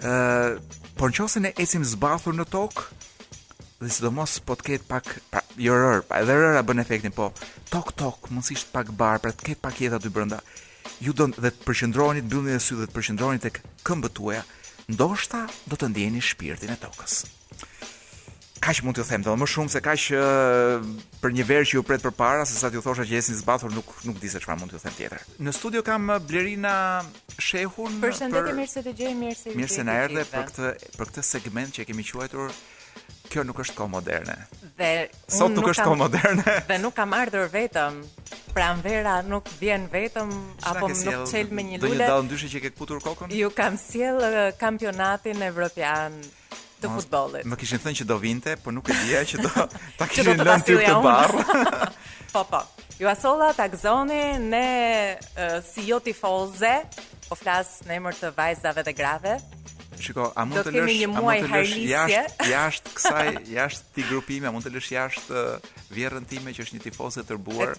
Ë, 0.00 0.10
uh, 0.10 0.80
por 0.98 1.12
në 1.12 1.18
çësën 1.20 1.46
ne 1.46 1.54
ecim 1.62 1.84
zbathur 1.92 2.34
në 2.38 2.48
tokë, 2.52 2.88
dhe 3.80 3.90
sidomos 3.94 4.38
po 4.44 4.56
të 4.58 4.66
ket 4.70 4.88
pak, 4.90 5.06
pra, 5.30 5.42
jo 5.66 5.76
rër, 5.78 6.02
pa 6.08 6.18
edhe 6.24 6.36
rëra 6.40 6.64
bën 6.66 6.82
efektin, 6.82 7.14
po 7.16 7.30
tok 7.72 7.94
tok, 8.00 8.26
mos 8.34 8.50
ish 8.52 8.66
pak 8.74 8.90
bar, 9.00 9.20
pra 9.22 9.32
të 9.32 9.52
ket 9.52 9.62
pak 9.64 9.78
jetë 9.84 10.00
aty 10.00 10.12
brenda. 10.12 10.42
Ju 11.04 11.14
do 11.16 11.30
dhe 11.36 11.48
të 11.54 11.64
përqendroheni 11.68 12.26
të 12.28 12.42
dhe 12.48 12.58
sy 12.60 12.76
dhe 12.76 12.88
të 12.90 12.96
përqendroheni 12.98 13.40
tek 13.40 13.62
këmbët 13.86 14.16
tuaja, 14.18 14.42
ndoshta 14.90 15.46
do 15.70 15.78
të 15.78 15.92
ndjeni 15.92 16.20
shpirtin 16.30 16.74
e 16.74 16.80
tokës 16.82 17.22
kaq 18.60 18.82
mund 18.84 18.96
t'ju 18.96 19.06
them, 19.08 19.22
do 19.24 19.32
më 19.40 19.46
shumë 19.48 19.72
se 19.72 19.80
kaq 19.84 20.06
për 21.22 21.34
një 21.38 21.46
verë 21.48 21.68
që 21.70 21.78
ju 21.78 21.82
pret 21.90 22.02
përpara, 22.04 22.44
sesa 22.48 22.68
t'ju 22.70 22.82
thosha 22.84 23.06
që 23.08 23.16
jesin 23.16 23.38
zbathur, 23.40 23.72
nuk 23.72 23.88
nuk 24.04 24.20
di 24.20 24.28
se 24.32 24.40
çfarë 24.44 24.60
mund 24.60 24.74
t'ju 24.74 24.82
them 24.84 24.96
tjetër. 24.98 25.22
Në 25.40 25.54
studio 25.56 25.82
kam 25.86 26.10
Blerina 26.28 26.74
Shehun. 27.40 27.96
Përshëndetje, 28.04 28.42
për... 28.52 28.58
mirë 28.60 28.72
se 28.74 28.82
të 28.84 28.94
gjej, 29.00 29.14
mirë 29.22 29.38
se 29.40 29.52
vini. 29.54 29.62
Mirë 29.62 29.76
se 29.78 29.86
na 29.88 29.96
erdhe 30.04 30.26
për 30.30 30.44
këtë 30.50 30.68
për 30.98 31.10
këtë 31.12 31.26
segment 31.30 31.74
që 31.76 31.86
e 31.86 31.88
kemi 31.90 32.06
quajtur 32.10 32.52
Kjo 33.30 33.44
nuk 33.46 33.60
është 33.62 33.76
kohë 33.78 33.90
moderne. 33.92 34.32
Dhe 34.74 34.86
sot 35.30 35.52
nuk 35.54 35.68
është 35.70 35.84
kohë 35.86 35.98
moderne. 36.00 36.54
Dhe 36.70 36.78
nuk 36.82 36.96
kam 36.96 37.12
ardhur 37.14 37.44
vetëm. 37.52 38.00
Pranvera 38.56 39.20
nuk 39.22 39.46
vjen 39.60 39.84
vetëm 39.92 40.32
apo 40.66 40.88
nuk 40.90 41.28
çel 41.30 41.52
me 41.54 41.62
një 41.68 41.78
lule. 41.78 41.92
Do 41.94 42.00
të 42.00 42.08
ndodhë 42.08 42.26
ndyshe 42.26 42.50
që 42.56 42.64
ke 42.64 42.72
kaputur 42.72 42.98
kokën? 43.06 43.30
Ju 43.38 43.52
kam 43.54 43.78
sjell 43.78 44.26
kampionatin 44.58 45.46
evropian 45.46 46.18
të 46.80 46.90
futbollit. 46.96 47.46
Më 47.48 47.58
kishin 47.60 47.80
thënë 47.84 47.98
që 48.00 48.06
do 48.10 48.16
vinte, 48.22 48.54
por 48.64 48.74
nuk 48.76 48.88
e 48.90 48.96
dija 49.04 49.22
që 49.32 49.40
do 49.44 49.52
ta 50.00 50.08
kishin 50.10 50.32
lënë 50.40 50.60
ti 50.68 50.76
të 50.80 50.96
barr. 51.04 51.40
Po 52.34 52.44
po. 52.46 52.60
Ju 53.00 53.08
asolla 53.10 53.48
ta 53.56 53.64
gëzoni 53.72 54.22
ne 54.50 54.66
si 55.66 55.86
jo 55.88 55.98
tifoze, 56.04 56.70
po 57.28 57.34
flas 57.38 57.76
në 57.88 57.96
emër 58.00 58.18
të 58.20 58.30
vajzave 58.36 58.84
dhe 58.86 58.92
grave, 58.98 59.32
Shiko, 60.00 60.30
a 60.34 60.44
mund 60.48 60.62
të 60.64 60.72
lësh, 60.74 61.04
a 61.16 61.20
mund 61.20 61.44
të 61.44 61.50
lësh 61.52 61.74
jashtë, 61.84 62.46
jashtë 62.50 62.88
uh, 62.88 62.96
kësaj, 62.96 63.28
jashtë 63.50 63.94
ti 63.96 64.06
grupimi, 64.08 64.48
a 64.48 64.52
mund 64.54 64.64
të 64.64 64.72
lësh 64.74 64.88
jashtë 64.94 65.42
vjerrën 65.94 66.26
time 66.30 66.52
që 66.56 66.64
është 66.64 66.78
një 66.78 66.82
tifoz 66.86 67.18
i 67.20 67.24
tërbuar 67.28 67.74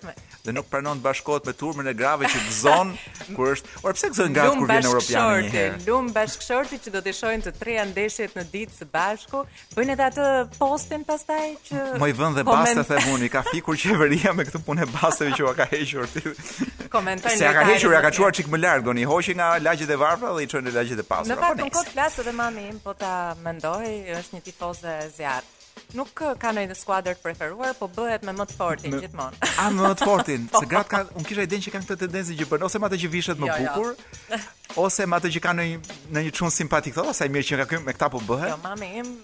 dhe 0.46 0.54
nuk 0.56 0.68
pranon 0.72 1.00
të 1.02 1.06
bashkohet 1.06 1.48
me 1.50 1.54
turmën 1.62 1.90
e 1.90 1.96
grave 1.98 2.30
që 2.32 2.42
gëzon 2.46 2.94
kur 3.38 3.52
është, 3.56 3.74
or 3.84 3.96
pse 3.98 4.12
gëzon 4.14 4.36
gat 4.36 4.54
kur 4.60 4.70
vjen 4.70 4.90
europianin. 4.90 5.18
Lum 5.18 5.42
bashkëshorti, 5.42 5.88
lum 5.88 6.12
bashkëshorti 6.16 6.82
që 6.86 6.96
do 6.98 7.04
të 7.08 7.16
shohin 7.18 7.46
të 7.46 7.56
tre 7.56 7.80
ndeshjet 7.92 8.36
në 8.38 8.46
ditë 8.54 8.80
së 8.82 8.90
bashku, 8.94 9.44
bën 9.78 9.94
edhe 9.96 10.08
atë 10.12 10.30
postin 10.60 11.06
pastaj 11.08 11.54
që 11.70 11.86
Mo 12.02 12.10
i 12.12 12.16
vën 12.16 12.38
dhe 12.38 12.46
Koment... 12.46 12.76
basta 12.76 12.86
themuni, 12.94 13.30
ka 13.34 13.44
fikur 13.50 13.78
qeveria 13.82 14.34
me 14.36 14.46
këtë 14.48 14.62
punë 14.68 14.90
basta 14.94 15.26
që 15.34 15.50
u 15.50 15.54
ka 15.58 15.68
hequr 15.72 16.08
ti. 16.12 16.68
Komentojnë. 16.92 17.40
Se 17.40 17.52
ka 17.56 17.64
hequr, 17.70 17.94
ja 17.96 18.02
ka 18.04 18.12
çuar 18.16 18.34
çik 18.36 18.50
më 18.52 18.60
lart, 18.66 18.84
doni 18.86 19.06
hoqi 19.08 19.36
nga 19.40 19.54
lagjet 19.64 19.94
e 19.96 20.00
varfra 20.04 20.34
dhe 20.36 20.44
i 20.44 20.50
çon 20.52 20.68
në 20.68 20.74
lagjet 20.76 21.00
e 21.00 21.06
pastra. 21.08 21.32
Në 21.36 21.40
fakt, 21.40 21.62
unë 21.64 21.72
po, 21.72 21.80
kot 21.86 21.96
Mas 22.12 22.20
edhe 22.20 22.32
mami 22.36 22.62
im 22.68 22.80
po 22.84 22.92
ta 22.94 23.36
mendoj, 23.40 23.86
është 24.20 24.36
një 24.36 24.40
tifoze 24.44 24.96
e 25.00 25.06
zjarrit. 25.16 25.60
Nuk 25.96 26.12
ka 26.42 26.50
në 26.52 26.66
një 26.68 26.76
skuadër 26.76 27.16
të 27.16 27.24
preferuar, 27.24 27.72
po 27.80 27.88
bëhet 27.88 28.26
me 28.28 28.34
më 28.36 28.48
të 28.52 28.58
fortin 28.58 28.92
në... 28.92 29.00
gjithmonë. 29.06 29.40
A 29.64 29.70
më 29.72 29.94
të 30.02 30.10
fortin, 30.10 30.48
po. 30.52 30.60
se 30.60 30.68
gratë 30.74 30.92
ka, 30.92 31.02
unë 31.16 31.28
kisha 31.30 31.46
idën 31.48 31.64
që 31.68 31.74
kanë 31.78 31.88
këtë 31.90 32.00
tendencë 32.04 32.38
që 32.42 32.50
bën 32.52 32.68
ose 32.68 32.82
me 32.84 32.90
atë 32.90 33.00
që 33.06 33.12
vishet 33.16 33.40
më 33.44 33.50
jo, 33.52 33.56
jo. 33.56 33.72
bukur, 33.72 34.20
jo. 34.36 34.42
ose 34.84 35.08
me 35.08 35.22
atë 35.22 35.34
që 35.38 35.46
kanë 35.48 35.70
në 36.18 36.26
një 36.28 36.36
çun 36.42 36.52
simpatik 36.60 37.00
thotë, 37.00 37.16
sa 37.22 37.30
i 37.32 37.32
mirë 37.32 37.48
që 37.54 37.62
nga 37.62 37.70
këtu 37.72 37.84
me 37.88 37.96
këta 37.96 38.12
po 38.18 38.26
bëhet. 38.28 38.58
Jo, 38.58 38.62
mami 38.68 38.92
im 39.06 39.16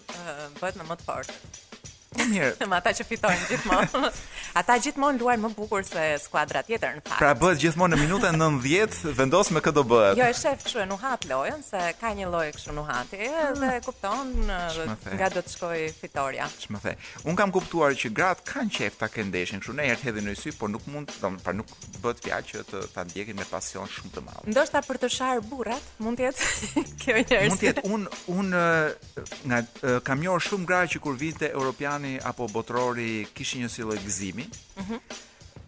bëhet 0.63 0.79
me 0.79 0.87
më 0.93 1.01
të 1.03 1.09
fortin. 1.11 1.63
Po 2.09 2.23
mirë. 2.23 2.53
Me 2.67 2.77
ata 2.79 2.93
që 2.95 3.03
fitojnë 3.09 3.45
gjithmonë. 3.51 4.09
Ata 4.57 4.73
gjithmonë 4.81 5.19
luajnë 5.21 5.43
më 5.43 5.49
bukur 5.57 5.83
se 5.85 6.01
skuadra 6.23 6.61
tjetër 6.65 6.95
në 6.97 7.01
fakt. 7.05 7.19
Pra 7.19 7.33
bëhet 7.37 7.59
gjithmonë 7.61 7.93
në 7.93 7.97
minutën 8.01 8.37
90, 8.39 9.01
vendos 9.17 9.51
me 9.53 9.61
këtë 9.61 9.75
do 9.77 9.83
bëhet. 9.91 10.17
Jo, 10.17 10.25
e 10.25 10.33
shef 10.37 10.63
kështu 10.67 10.81
e 10.81 10.85
nuhat 10.89 11.11
hat 11.11 11.25
lojën 11.29 11.61
se 11.63 11.81
ka 12.01 12.09
një 12.17 12.27
lojë 12.31 12.53
kështu 12.57 12.73
nuk 12.75 12.87
hati 12.91 13.19
ah. 13.31 13.51
dhe 13.55 13.67
e 13.77 13.81
kupton 13.85 14.31
nga 15.17 15.27
do 15.31 15.39
të 15.43 15.53
shkojë 15.53 15.91
fitoria. 15.99 16.47
Ç'më 16.63 16.81
the. 16.83 16.93
Un 17.29 17.37
kam 17.39 17.51
kuptuar 17.55 17.93
që 17.95 18.11
grat 18.15 18.41
kanë 18.47 18.73
qejf 18.77 18.97
ta 19.01 19.07
kanë 19.11 19.29
ndeshin 19.31 19.61
kështu, 19.61 19.75
nëherë 19.77 20.03
hedhin 20.07 20.25
në 20.31 20.35
sy, 20.39 20.51
por 20.59 20.71
nuk 20.73 20.87
mund, 20.91 21.11
do 21.21 21.31
të 21.35 21.43
pra 21.45 21.53
nuk 21.55 21.69
bëhet 22.03 22.23
fjalë 22.25 22.49
që 22.49 22.63
të 22.71 22.81
ta 22.95 23.05
ndjekin 23.07 23.37
me 23.39 23.45
pasion 23.51 23.85
shumë 23.87 24.13
të 24.17 24.25
madh. 24.25 24.47
Ndoshta 24.51 24.81
për 24.87 24.99
të 25.05 25.11
sharë 25.19 25.45
burrat, 25.51 25.93
mund 26.03 26.17
të 26.17 26.29
jetë 26.29 26.49
kjo 27.03 27.19
njerëz. 27.19 27.53
Mund 27.53 27.61
të 27.61 27.69
jetë 27.69 27.85
un 27.91 28.09
un 28.33 28.57
nga 29.45 29.61
kam 30.07 30.23
njohur 30.23 30.41
shumë 30.47 30.67
gra 30.67 30.81
që 30.91 30.99
kur 31.03 31.15
vinte 31.19 31.47
Europian 31.53 31.96
Tirani 32.01 32.19
apo 32.25 32.45
Botrori 32.51 33.25
kishin 33.35 33.63
një 33.65 33.69
silloj 33.71 33.97
gëzimi. 34.03 34.45
Mhm. 34.81 34.97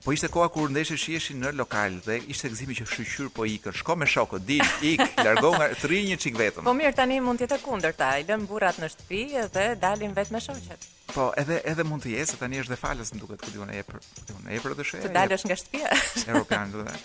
Po 0.04 0.12
ishte 0.16 0.30
koha 0.32 0.48
kur 0.50 0.70
ndeshë 0.72 0.96
shiheshin 0.98 1.42
në 1.44 1.50
lokal 1.60 1.98
dhe 2.06 2.22
ishte 2.32 2.48
gëzimi 2.54 2.74
që 2.78 2.86
shqyqyr 2.88 3.28
po 3.36 3.44
ikën, 3.52 3.74
shko 3.76 3.96
me 4.00 4.06
shokët, 4.08 4.46
dil, 4.48 4.64
ik, 4.82 5.02
largo 5.26 5.50
nga, 5.58 5.68
Tri 5.76 6.00
një 6.08 6.16
çik 6.24 6.38
vetëm. 6.40 6.64
Po 6.64 6.72
mirë 6.74 6.96
tani 7.02 7.18
mund 7.20 7.38
tjetë 7.42 7.58
kunder 7.60 7.92
kundërta, 7.98 8.08
i 8.18 8.24
lën 8.24 8.46
burrat 8.48 8.80
në 8.80 8.88
shtëpi 8.94 9.24
dhe 9.52 9.66
dalim 9.82 10.16
vetë 10.16 10.32
me 10.32 10.40
shoqet. 10.42 10.88
Po, 11.12 11.28
edhe 11.42 11.60
edhe 11.68 11.84
mund 11.84 12.06
të 12.06 12.16
jesë, 12.16 12.40
tani 12.40 12.62
është 12.64 12.72
dhe 12.72 12.80
falas 12.80 13.12
më 13.12 13.20
duket 13.26 13.44
ku 13.44 13.52
diun 13.58 13.70
e 13.76 13.80
epër, 13.84 14.00
ku 14.00 14.26
diun 14.30 14.48
e 14.48 14.58
epër 14.62 14.80
të 14.80 14.88
shoqë. 14.88 15.06
Të 15.10 15.16
dalësh 15.20 15.46
nga 15.50 15.60
shtëpia. 15.62 16.42
do 16.72 16.86
të. 16.88 16.98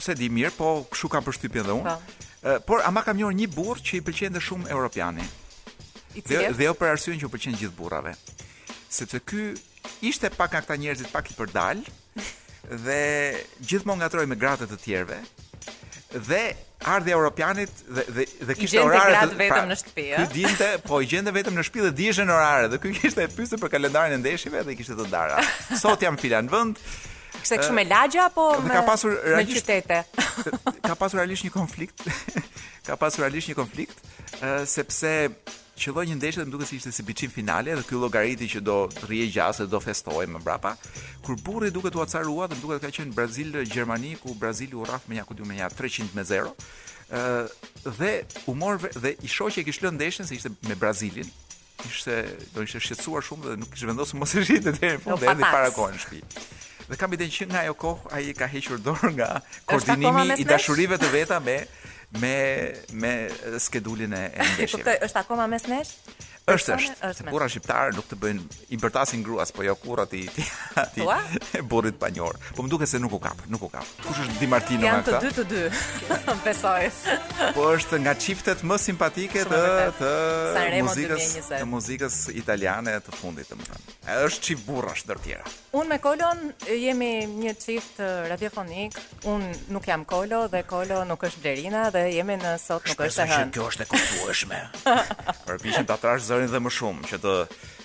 se 0.01 0.13
di 0.17 0.29
mirë, 0.33 0.53
po 0.57 0.69
kshu 0.93 1.09
kam 1.11 1.25
përshtypjen 1.27 1.67
dhe 1.67 1.75
unë. 1.77 1.93
Po. 1.93 2.31
por 2.67 2.81
ama 2.83 3.01
kam 3.05 3.15
njëor 3.15 3.33
një 3.39 3.47
burr 3.55 3.79
që 3.79 3.99
i 3.99 4.03
pëlqen 4.03 4.33
dhe 4.35 4.41
shumë 4.43 4.67
europiani. 4.71 5.23
I 6.13 6.21
cili 6.21 6.49
dhe 6.57 6.65
jo 6.67 6.73
për 6.77 6.89
arsyeën 6.93 7.21
që 7.21 7.29
pëlqen 7.31 7.55
gjithë 7.61 7.77
burrave. 7.77 8.11
Sepse 8.91 9.21
ky 9.23 9.45
ishte 10.03 10.27
pak 10.35 10.51
nga 10.51 10.59
këta 10.65 10.75
njerëzit 10.81 11.11
pak 11.13 11.31
i 11.31 11.37
përdal 11.37 11.85
dhe 12.85 12.99
gjithmonë 13.63 14.03
ngatroi 14.03 14.27
me 14.27 14.35
gratë 14.39 14.67
të 14.73 14.77
tjerëve 14.85 15.21
dhe 16.13 16.39
ardhi 16.93 17.09
europianit 17.15 17.71
dhe 17.87 18.03
dhe 18.15 18.25
dhe 18.47 18.55
kishte 18.59 18.83
orare 18.83 19.23
të, 19.23 19.37
vetëm 19.39 19.53
pra, 19.55 19.63
në 19.71 19.77
shtëpi. 19.81 20.03
Ky 20.19 20.25
dinte, 20.35 20.67
eh? 20.75 20.83
po 20.85 20.99
i 21.01 21.07
gjende 21.09 21.31
vetëm 21.33 21.55
në 21.57 21.63
shtëpi 21.63 21.87
dhe 21.87 21.93
dijeën 22.01 22.29
orare 22.35 22.67
dhe 22.69 22.77
ky 22.83 22.91
kishte 22.99 23.25
pyetur 23.37 23.63
për 23.63 23.71
kalendarin 23.79 24.13
e 24.13 24.19
ndeshjeve 24.21 24.61
dhe 24.67 24.75
kishte 24.77 24.99
të 24.99 25.07
ndara. 25.07 25.39
Sot 25.81 26.03
jam 26.05 26.19
filan 26.21 26.51
vend, 26.51 26.77
Kështë 27.43 27.57
e 27.57 27.63
këshu 27.63 27.73
me 27.75 27.83
lagja 27.87 28.25
apo 28.29 28.43
me 28.63 29.41
qytete? 29.49 29.97
Ka 30.87 30.95
pasur 30.99 31.19
realisht 31.21 31.45
një 31.45 31.51
konflikt, 31.53 32.03
ka 32.87 32.95
pasur 32.99 33.23
realisht 33.23 33.47
një 33.51 33.55
konflikt, 33.59 33.99
sepse 34.67 35.11
që 35.81 35.91
dojnë 35.97 36.13
një 36.15 36.19
Dhe 36.21 36.45
më 36.45 36.53
duke 36.53 36.67
si 36.69 36.77
ishte 36.79 36.91
si 36.93 37.03
biçim 37.05 37.31
finale, 37.33 37.75
dhe 37.75 37.83
kjo 37.89 37.99
logariti 38.05 38.47
që 38.53 38.61
do 38.65 38.77
rije 39.09 39.27
gjasë 39.35 39.65
dhe 39.65 39.71
do 39.75 39.79
festohej 39.83 40.27
më 40.33 40.41
brapa, 40.45 40.73
kur 41.25 41.35
burri 41.45 41.71
duke 41.75 41.91
të 41.93 42.01
atësarua 42.05 42.47
dhe 42.49 42.57
më 42.59 42.63
duke 42.63 42.77
të 42.79 42.83
ka 42.87 42.93
qenë 42.99 43.15
Brazil-Gjermani, 43.17 44.13
ku 44.23 44.35
Brazil 44.39 44.75
u 44.79 44.87
raf 44.89 45.07
me 45.11 45.17
nja 45.19 45.25
këtë 45.27 45.47
me 45.49 45.59
nja 45.59 45.69
300 45.73 46.15
me 46.17 46.25
0, 46.29 46.51
dhe 47.99 48.11
u 48.49 48.55
morve, 48.57 48.93
dhe 49.03 49.15
i 49.21 49.29
shoqë 49.33 49.61
e 49.63 49.67
kishlo 49.69 49.91
ndeshën 49.97 50.29
se 50.29 50.37
ishte 50.39 50.53
me 50.71 50.75
Brazilin, 50.79 51.29
ishte, 51.89 52.19
do 52.55 52.63
ishte 52.65 52.81
shqetsuar 52.87 53.25
shumë 53.29 53.47
dhe 53.51 53.59
nuk 53.63 53.73
kishte 53.73 53.89
vendosë 53.91 54.19
mos 54.21 54.35
e 54.39 54.43
shqitë 54.45 54.77
deri 54.81 55.01
të 55.01 55.09
të 55.09 55.23
të 55.23 55.39
të 55.45 55.89
të 55.89 56.05
të 56.09 56.61
dhe 56.91 56.97
kam 56.99 57.13
idenë 57.15 57.35
që 57.37 57.47
nga 57.51 57.61
ajo 57.65 57.75
kohë 57.83 58.11
ai 58.17 58.33
ka 58.37 58.47
hequr 58.51 58.81
dorë 58.85 59.11
nga 59.17 59.29
koordinimi 59.71 60.39
i 60.43 60.47
dashurive 60.49 60.97
të 61.01 61.11
veta 61.15 61.39
me 61.45 61.57
me 62.23 62.33
me 63.03 63.11
skedulin 63.65 64.13
e 64.19 64.23
ndeshjeve. 64.53 64.87
Po 64.87 65.07
është 65.07 65.23
akoma 65.23 65.47
mes 65.55 65.65
nesh? 65.71 65.95
është 66.43 66.75
është 66.75 67.25
burra 67.29 67.47
shqiptar 67.47 67.93
nuk 67.95 68.07
të 68.09 68.17
bëjnë 68.19 68.45
i 68.75 68.77
bërtasin 68.81 69.21
gruas 69.23 69.51
po 69.55 69.63
jo 69.63 69.73
kurrat 69.79 70.11
i 70.17 70.25
ti 70.27 70.43
ti 70.93 71.05
burrit 71.71 71.95
panjor 71.99 72.35
po 72.55 72.65
më 72.65 72.71
duket 72.73 72.89
se 72.91 72.99
nuk 72.99 73.13
u 73.15 73.19
kap 73.23 73.39
nuk 73.47 73.63
u 73.63 73.69
kap 73.71 73.85
kush 74.03 74.19
është 74.25 74.39
Di 74.41 74.47
Martino 74.51 74.83
janë 74.89 75.05
të 75.07 75.21
dy 75.23 75.31
të 75.37 75.45
dy 75.53 75.61
besoj 76.47 76.89
po 77.55 77.69
është 77.77 78.01
nga 78.03 78.15
çiftet 78.19 78.63
më 78.67 78.77
simpatike 78.89 79.45
të 79.47 79.61
të 80.01 80.83
muzikës 80.83 81.37
të 81.53 81.61
muzikës 81.75 82.19
italiane 82.35 82.97
të 83.07 83.15
fundit 83.21 83.47
domethënë 83.53 84.19
është 84.27 84.43
çift 84.49 84.67
burrash 84.67 85.07
ndër 85.07 85.23
tjera 85.23 85.55
unë 85.73 85.89
me 85.93 85.99
Kolon 86.03 86.43
jemi 86.67 87.11
një 87.39 87.55
çift 87.63 88.03
radiofonik 88.33 88.99
unë 89.31 89.69
nuk 89.77 89.87
jam 89.87 90.03
Kolo 90.05 90.43
dhe 90.51 90.65
Kolo 90.67 91.05
nuk 91.07 91.23
është 91.23 91.39
Blerina 91.45 91.87
dhe 91.95 92.03
jemi 92.17 92.35
në 92.43 92.57
sot 92.61 92.91
nuk 92.91 93.07
është 93.07 93.29
e 93.29 93.31
hënë 93.31 93.55
kjo 93.55 93.71
është 93.71 93.87
e 93.87 93.89
kuptueshme 93.93 94.61
përpiqem 95.47 95.87
ta 95.87 95.95
trash 95.97 96.31
zërin 96.33 96.51
dhe 96.53 96.61
më 96.65 96.71
shumë 96.79 97.09
që 97.11 97.19
të 97.23 97.33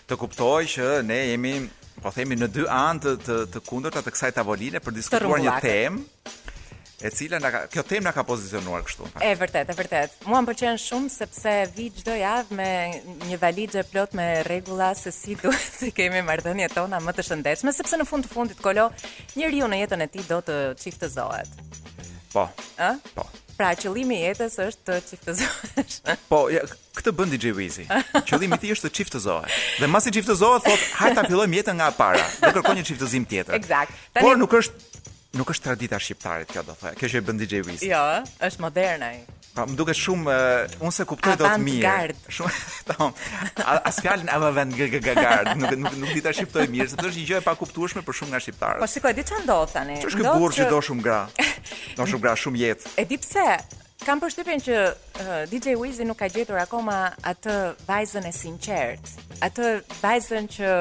të 0.08 0.16
kuptoj 0.16 0.64
që 0.72 0.88
ne 1.08 1.18
jemi 1.34 1.54
po 2.00 2.12
themi 2.14 2.36
në 2.38 2.48
dy 2.54 2.64
anë 2.72 3.04
të 3.04 3.12
të, 3.26 3.36
të 3.52 3.62
kundërta 3.68 4.00
të 4.06 4.12
kësaj 4.14 4.30
tavoline 4.38 4.80
për 4.80 4.96
diskutuar 4.96 5.42
një 5.42 5.56
temë 5.64 6.04
e 6.98 7.10
cila 7.14 7.38
na 7.38 7.50
ka, 7.54 7.58
kjo 7.70 7.82
temë 7.86 8.06
na 8.08 8.12
ka 8.16 8.24
pozicionuar 8.26 8.82
kështu. 8.82 9.06
E 9.22 9.30
vërtet, 9.38 9.68
e 9.70 9.74
vërtet. 9.78 10.16
Muan 10.26 10.48
pëlqen 10.48 10.80
shumë 10.82 11.12
sepse 11.14 11.52
vi 11.76 11.90
çdo 11.94 12.16
javë 12.18 12.58
me 12.58 12.70
një 13.28 13.38
valixhe 13.42 13.84
plot 13.92 14.16
me 14.18 14.26
rregulla 14.48 14.92
se 14.98 15.12
si 15.14 15.36
duhet 15.38 15.76
të 15.82 15.92
kemi 16.00 16.24
marrëdhëniet 16.26 16.74
tona 16.78 16.98
më 17.04 17.14
të 17.20 17.26
shëndetshme, 17.28 17.74
sepse 17.76 18.00
në 18.00 18.06
fund 18.10 18.26
të 18.26 18.32
fundit 18.34 18.62
kolo 18.64 18.88
njeriu 19.36 19.68
në 19.70 19.82
jetën 19.84 20.06
e 20.06 20.08
tij 20.14 20.26
do 20.32 20.40
të 20.48 20.58
çiftëzohet. 20.80 21.60
Po. 22.34 22.48
Ë? 22.82 22.90
Po. 23.14 23.28
Pra, 23.58 23.72
qëllimi 23.74 24.14
i 24.20 24.22
jetës 24.22 24.52
është 24.62 24.84
të 24.86 24.96
çiftëzohesh. 25.10 25.94
Po, 26.30 26.44
ja, 26.54 26.60
këtë 26.94 27.10
bën 27.18 27.32
DJ 27.32 27.50
Wizy. 27.56 27.86
Qëllimi 28.30 28.54
i 28.54 28.60
tij 28.62 28.74
është 28.76 28.86
të 28.86 28.90
çiftëzohet. 29.00 29.56
Dhe 29.80 29.88
masi 29.90 30.12
çiftëzohet, 30.14 30.62
thotë, 30.68 30.86
hajt 31.00 31.16
ta 31.18 31.24
fillojmë 31.26 31.58
jetën 31.58 31.74
nga 31.80 31.88
para. 31.98 32.22
Do 32.38 32.52
kërkon 32.54 32.78
një 32.78 32.86
çiftëzim 32.92 33.26
tjetër. 33.26 33.56
Eksakt. 33.58 33.98
Tani... 34.14 34.22
Por 34.22 34.38
nuk 34.38 34.54
është 34.60 35.38
nuk 35.40 35.50
është 35.50 35.66
tradita 35.72 35.98
shqiptare 36.04 36.46
kjo 36.52 36.62
do 36.70 36.78
thaj. 36.78 36.94
Kjo 37.02 37.10
që 37.10 37.18
e 37.18 37.26
bën 37.26 37.42
DJ 37.42 37.64
Wizy. 37.66 37.90
Jo, 37.90 38.04
është 38.46 38.62
moderne 38.68 39.10
ai. 39.14 39.18
Pa 39.58 39.64
më 39.66 39.74
duket 39.74 39.98
shumë 39.98 40.30
uh, 40.30 40.84
unë 40.86 40.94
se 40.94 41.04
kuptoj 41.10 41.32
dot 41.40 41.56
mirë. 41.58 42.14
Shumë 42.36 42.60
Tam. 42.92 43.14
Po, 43.58 43.72
as 43.88 43.98
fjalën 44.04 44.28
avant 44.30 44.76
garde 44.78 45.54
nuk 45.58 45.74
nuk 45.82 45.96
nuk 46.04 46.12
di 46.14 46.22
ta 46.22 46.30
shqiptoj 46.36 46.68
mirë, 46.70 46.86
sepse 46.92 47.08
është 47.10 47.18
një 47.22 47.26
gjë 47.32 47.40
e 47.40 47.44
pakuptueshme 47.48 48.04
për 48.06 48.18
shumë 48.20 48.34
nga 48.36 48.40
shqiptarët. 48.44 48.82
Po 48.84 48.88
shikoj, 48.92 49.12
di 49.18 49.24
çan 49.26 49.48
do 49.48 49.58
tani. 49.72 49.98
Do 50.04 50.14
të 50.14 50.36
burrë 50.38 50.60
që 50.60 50.68
do 50.70 50.78
shumë 50.88 51.02
gra? 51.02 51.18
Do 51.98 52.06
shumë 52.06 52.22
gra, 52.28 52.36
shumë 52.44 52.62
jetë. 52.62 52.92
E 53.02 53.06
di 53.10 53.18
pse? 53.24 53.46
Kam 54.06 54.20
përshtypjen 54.22 54.62
që 54.62 54.76
uh, 54.78 55.40
DJ 55.50 55.74
Wizi 55.80 56.06
nuk 56.06 56.20
ka 56.22 56.28
gjetur 56.30 56.60
akoma 56.62 57.00
atë 57.26 57.56
vajzën 57.88 58.28
e 58.30 58.30
sinqert, 58.32 59.10
atë 59.42 59.72
vajzën 59.98 60.46
që 60.54 60.76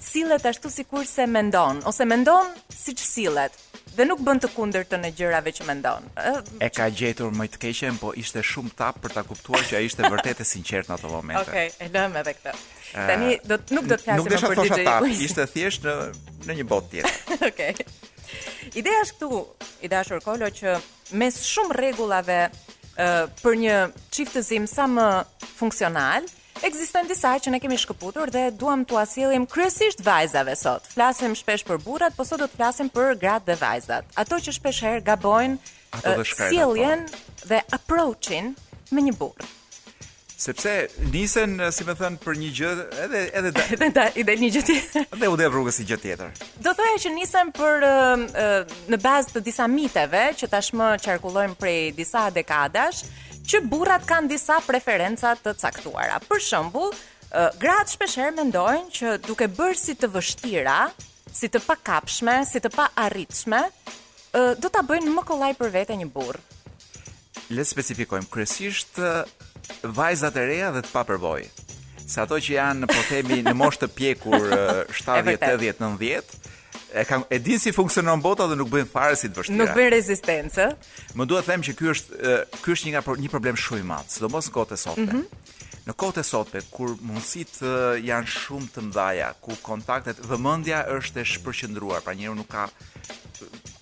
sillet 0.00 0.46
ashtu 0.52 0.70
sikurse 0.70 1.18
se 1.18 1.26
mendon 1.26 1.82
ose 1.90 2.06
mendon 2.06 2.54
siç 2.70 3.02
sillet 3.02 3.58
dhe 4.00 4.06
nuk 4.08 4.22
bën 4.24 4.38
të 4.40 4.48
kundërtën 4.54 5.02
e 5.06 5.12
gjërave 5.18 5.50
që 5.56 5.64
mendon. 5.68 6.06
E 6.62 6.68
ka 6.72 6.86
gjetur 6.96 7.34
më 7.36 7.48
të 7.52 7.58
keqen, 7.64 7.98
po 8.00 8.14
ishte 8.16 8.40
shumë 8.44 8.72
tap 8.78 8.96
për 9.04 9.12
ta 9.18 9.24
kuptuar 9.28 9.60
që 9.68 9.76
ai 9.80 9.86
ishte 9.90 10.06
vërtet 10.08 10.40
e 10.40 10.46
sinqert 10.48 10.88
në 10.88 10.96
atë 10.96 11.10
moment. 11.12 11.40
Okej, 11.42 11.66
okay, 11.68 11.74
e 11.84 11.90
lëm 11.92 12.16
edhe 12.22 12.32
këtë. 12.38 12.54
Tani 12.96 13.34
do 13.50 13.58
të 13.60 13.76
nuk 13.76 13.90
do 13.90 13.98
të 13.98 14.02
flasim 14.04 14.24
për 14.24 14.24
DJ. 14.24 14.24
Nuk 14.24 14.32
desha 14.34 14.50
të 14.56 14.80
tap, 14.88 15.08
ishte 15.26 15.44
thjesht 15.52 15.84
në 15.88 15.96
në 16.48 16.56
një 16.62 16.66
botë 16.70 16.92
tjetër. 16.94 17.20
Okej. 17.50 17.86
Okay. 17.86 17.96
Ideja 18.80 19.04
është 19.04 19.20
këtu, 19.20 19.40
i 19.84 19.92
dashur 19.92 20.24
Kolo 20.24 20.48
që 20.60 20.76
mes 21.20 21.40
shumë 21.52 21.76
rregullave 21.80 22.40
për 23.00 23.60
një 23.62 23.80
çiftëzim 24.16 24.66
sa 24.70 24.88
më 24.90 25.10
funksional, 25.60 26.24
Ekziston 26.62 27.06
disa 27.08 27.34
që 27.40 27.54
ne 27.54 27.58
kemi 27.62 27.78
shkëputur 27.80 28.28
dhe 28.34 28.50
duam 28.52 28.82
t'u 28.84 28.98
asilim 29.00 29.46
kryesisht 29.48 30.02
vajzave 30.04 30.56
sot. 30.60 30.88
Flasim 30.92 31.32
shpesh 31.38 31.64
për 31.64 31.78
burrat, 31.86 32.16
por 32.18 32.26
sot 32.28 32.42
do 32.42 32.50
të 32.50 32.58
flasim 32.60 32.90
për 32.92 33.14
gratë 33.22 33.48
dhe 33.48 33.56
vajzat. 33.62 34.10
Ato 34.20 34.38
që 34.44 34.52
shpesh 34.58 34.82
herë 34.86 35.04
gabojnë 35.06 35.56
eh, 36.02 36.20
sjelljen 36.28 37.06
dhe 37.48 37.62
approaching 37.72 38.52
me 38.90 39.06
një 39.08 39.14
burr. 39.16 39.48
Sepse 40.40 40.70
nisen, 41.12 41.56
eh, 41.60 41.72
si 41.76 41.84
më 41.84 41.94
thën, 42.00 42.14
për 42.24 42.36
një 42.42 42.50
gjë, 42.60 42.70
edhe 43.06 43.24
edhe 43.40 43.52
da, 43.56 43.64
edhe 43.76 44.06
i 44.20 44.24
dalin 44.28 44.44
një 44.46 44.52
gjë 44.58 44.62
tjetër. 44.68 45.08
Dhe 45.22 45.32
u 45.32 45.40
dhe 45.40 45.48
rrugës 45.52 45.80
si 45.80 45.88
gjë 45.88 45.98
tjetër. 46.04 46.44
Do 46.66 46.76
thoya 46.76 47.00
që 47.06 47.12
nisen 47.16 47.54
për 47.56 47.88
uh, 47.88 48.68
në 48.92 49.00
bazë 49.04 49.34
të 49.38 49.42
disa 49.48 49.68
miteve 49.68 50.26
që 50.40 50.48
tashmë 50.56 50.92
qarkullojnë 51.06 51.56
prej 51.60 51.80
disa 52.00 52.28
dekadash, 52.36 53.04
që 53.50 53.58
burrat 53.66 54.04
kanë 54.06 54.28
disa 54.30 54.60
preferenca 54.62 55.32
të 55.42 55.56
caktuara. 55.58 56.20
Për 56.28 56.42
shembull, 56.46 56.92
gratë 57.58 57.96
shpeshherë 57.96 58.36
mendojnë 58.36 58.92
që 58.94 59.14
duke 59.26 59.48
bërë 59.58 59.78
si 59.80 59.96
të 59.98 60.10
vështira, 60.14 60.76
si 61.34 61.50
të 61.50 61.62
pakapshme, 61.66 62.36
si 62.46 62.62
të 62.62 62.70
paarritshme, 62.74 63.62
do 64.62 64.70
ta 64.70 64.84
bëjnë 64.86 65.14
më 65.16 65.26
kollaj 65.30 65.50
për 65.58 65.74
vete 65.74 65.98
një 65.98 66.06
burr. 66.14 66.38
Le 67.50 67.64
të 67.64 67.72
specifikojmë 67.72 68.30
kryesisht 68.30 69.00
vajzat 69.82 70.38
e 70.38 70.46
reja 70.52 70.70
dhe 70.74 70.84
të 70.86 70.94
papërvojë. 70.94 71.50
Se 72.10 72.22
ato 72.22 72.38
që 72.42 72.54
janë, 72.54 72.86
po 72.90 73.02
themi, 73.06 73.38
në 73.46 73.54
moshë 73.58 73.84
të 73.84 73.88
pjekur 73.98 74.44
70, 74.90 75.42
80, 75.46 75.82
90, 75.98 76.38
e 76.92 77.04
kam 77.04 77.24
e 77.30 77.38
di 77.38 77.58
si 77.58 77.72
funksionon 77.72 78.20
bota 78.22 78.46
dhe 78.50 78.56
nuk 78.58 78.70
bëjnë 78.72 78.88
fare 78.90 79.16
si 79.16 79.28
të 79.30 79.40
vështira. 79.42 79.58
Nuk 79.60 79.72
bëjnë 79.76 79.92
rezistencë. 79.94 80.66
Më 81.18 81.26
duhet 81.30 81.46
të 81.46 81.52
them 81.52 81.64
që 81.66 81.74
ky 81.78 81.88
është 81.94 82.36
ky 82.64 82.74
është 82.74 82.88
një 82.90 82.94
nga 82.96 83.14
një 83.24 83.30
problem 83.32 83.58
shumë 83.64 83.82
i 83.84 83.86
madh, 83.92 84.10
sidomos 84.16 84.50
në 84.50 84.54
kohët 84.56 84.72
e 84.74 84.78
sotme. 84.84 85.04
Mm 85.04 85.20
-hmm. 85.20 85.58
Në 85.86 85.94
kohët 86.02 86.18
e 86.20 86.24
sotme 86.30 86.60
kur 86.70 86.88
mundësitë 87.08 87.70
janë 88.10 88.32
shumë 88.38 88.68
të 88.74 88.80
mëdha, 88.88 89.30
ku 89.44 89.56
kontaktet 89.62 90.18
vëmendja 90.30 90.80
është 90.96 91.20
e 91.22 91.24
shpërqendruar, 91.32 92.00
pra 92.02 92.14
njeriu 92.14 92.34
nuk 92.34 92.48
ka 92.50 92.64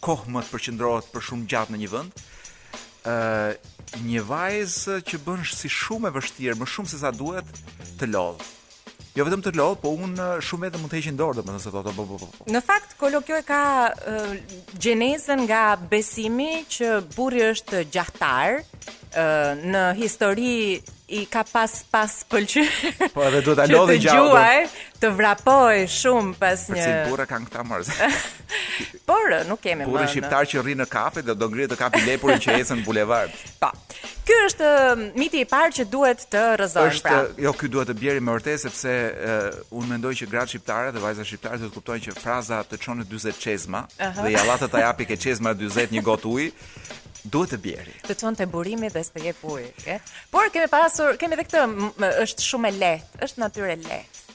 kohë 0.00 0.28
më 0.32 0.40
të 0.42 0.50
përqendrohet 0.52 1.06
për 1.12 1.22
shumë 1.28 1.46
gjatë 1.50 1.72
në 1.72 1.78
një 1.84 1.88
vend. 1.94 2.12
ë 3.04 3.54
një 4.04 4.20
vajzë 4.30 4.94
që 5.08 5.16
bën 5.26 5.40
si 5.58 5.68
shumë 5.68 6.08
e 6.08 6.14
vështirë, 6.16 6.58
më 6.60 6.66
shumë 6.66 6.88
se 6.92 6.98
sa 6.98 7.10
duhet 7.10 7.46
të 7.98 8.06
lodh 8.14 8.42
jo 9.18 9.24
vetëm 9.26 9.40
të 9.42 9.52
lodh, 9.58 9.78
po 9.82 9.90
unë 9.98 10.26
shumë 10.46 10.68
vetëm 10.68 10.82
mund 10.84 10.92
të 10.92 10.98
heqin 11.00 11.16
dorë, 11.18 11.40
domethënë 11.42 11.62
se 11.64 11.72
thotë 11.74 11.94
po 11.96 12.04
po, 12.06 12.18
po 12.20 12.26
po 12.26 12.36
po. 12.36 12.50
Në 12.54 12.60
fakt 12.64 12.92
kolo 13.00 13.20
kjo 13.26 13.40
e 13.42 13.46
ka 13.46 13.62
gjenezën 14.84 15.42
nga 15.48 15.62
besimi 15.90 16.50
që 16.76 16.92
burri 17.16 17.42
është 17.50 17.80
gjahtar, 17.96 18.60
ë 19.18 19.26
në 19.72 19.82
histori 19.98 20.52
i 21.18 21.22
ka 21.32 21.40
pas 21.48 21.72
pas 21.88 22.18
pëlqyer. 22.28 23.14
Po 23.14 23.24
edhe 23.26 23.40
duhet 23.46 23.62
ta 23.62 23.66
lodhë 23.72 23.96
gjallë. 24.04 24.28
Të 24.28 24.28
gjuaj, 24.28 24.68
të 25.02 25.10
vrapoj 25.18 25.80
shumë 25.98 26.36
pas 26.38 26.66
një. 26.76 26.84
si 26.86 26.94
burra 27.08 27.26
kanë 27.32 27.48
këta 27.50 27.64
mërz. 27.72 27.90
Por 29.08 29.34
nuk 29.50 29.62
kemi 29.64 29.82
më. 29.86 29.88
Burri 29.90 30.12
shqiptar 30.12 30.46
që 30.52 30.62
rri 30.62 30.76
në 30.78 30.86
kafe 30.94 31.24
dhe 31.26 31.34
do 31.34 31.48
ngrihet 31.50 31.72
të 31.74 31.80
kapi 31.82 32.04
lepurin 32.06 32.38
që 32.44 32.60
ecën 32.60 32.82
në 32.82 32.86
bulevard. 32.86 33.34
Po. 33.58 33.72
Ky 34.28 34.34
është 34.44 34.70
miti 35.16 35.38
i 35.40 35.46
parë 35.48 35.72
që 35.78 35.84
duhet 35.88 36.26
të 36.28 36.40
rrezojmë. 36.60 36.90
Është, 36.98 37.04
pra. 37.08 37.20
jo 37.44 37.52
ky 37.56 37.70
duhet 37.72 37.88
të 37.88 37.94
bjerë 37.96 38.20
me 38.26 38.34
urtë 38.36 38.58
sepse 38.60 38.92
uh, 38.92 39.56
unë 39.78 39.88
mendoj 39.94 40.10
që 40.20 40.28
gratë 40.34 40.52
shqiptare 40.52 40.90
dhe 40.92 41.00
vajza 41.00 41.24
shqiptare 41.24 41.56
do 41.62 41.70
të 41.70 41.74
kuptojnë 41.78 42.04
që 42.10 42.14
fraza 42.18 42.58
të 42.68 42.80
çonë 42.84 43.06
40 43.08 43.40
çezma 43.46 43.86
uh 43.86 44.04
-huh. 44.04 44.20
dhe 44.26 44.34
ja 44.34 44.44
llatë 44.50 44.68
ta 44.74 44.82
japi 44.84 45.06
ke 45.08 45.16
çezma 45.24 45.54
40 45.64 45.96
një 45.96 46.02
gotë 46.10 46.28
ujë 46.34 46.50
duhet 47.32 47.50
të 47.54 47.58
bjerë. 47.64 47.94
Të 48.08 48.14
çon 48.20 48.32
të 48.36 48.44
burimi 48.52 48.88
dhe 48.94 49.00
të 49.08 49.20
jep 49.26 49.40
ujë, 49.52 49.70
e? 49.94 50.00
Por 50.32 50.44
kemi 50.52 50.68
pasur, 50.76 51.16
kemi 51.20 51.32
edhe 51.36 51.44
këtë, 51.48 51.60
është 52.24 52.42
shumë 52.50 52.68
e 52.68 52.72
lehtë, 52.72 53.24
është 53.24 53.38
natyrë 53.46 53.72
e 53.72 53.76
lehtë. 53.88 54.27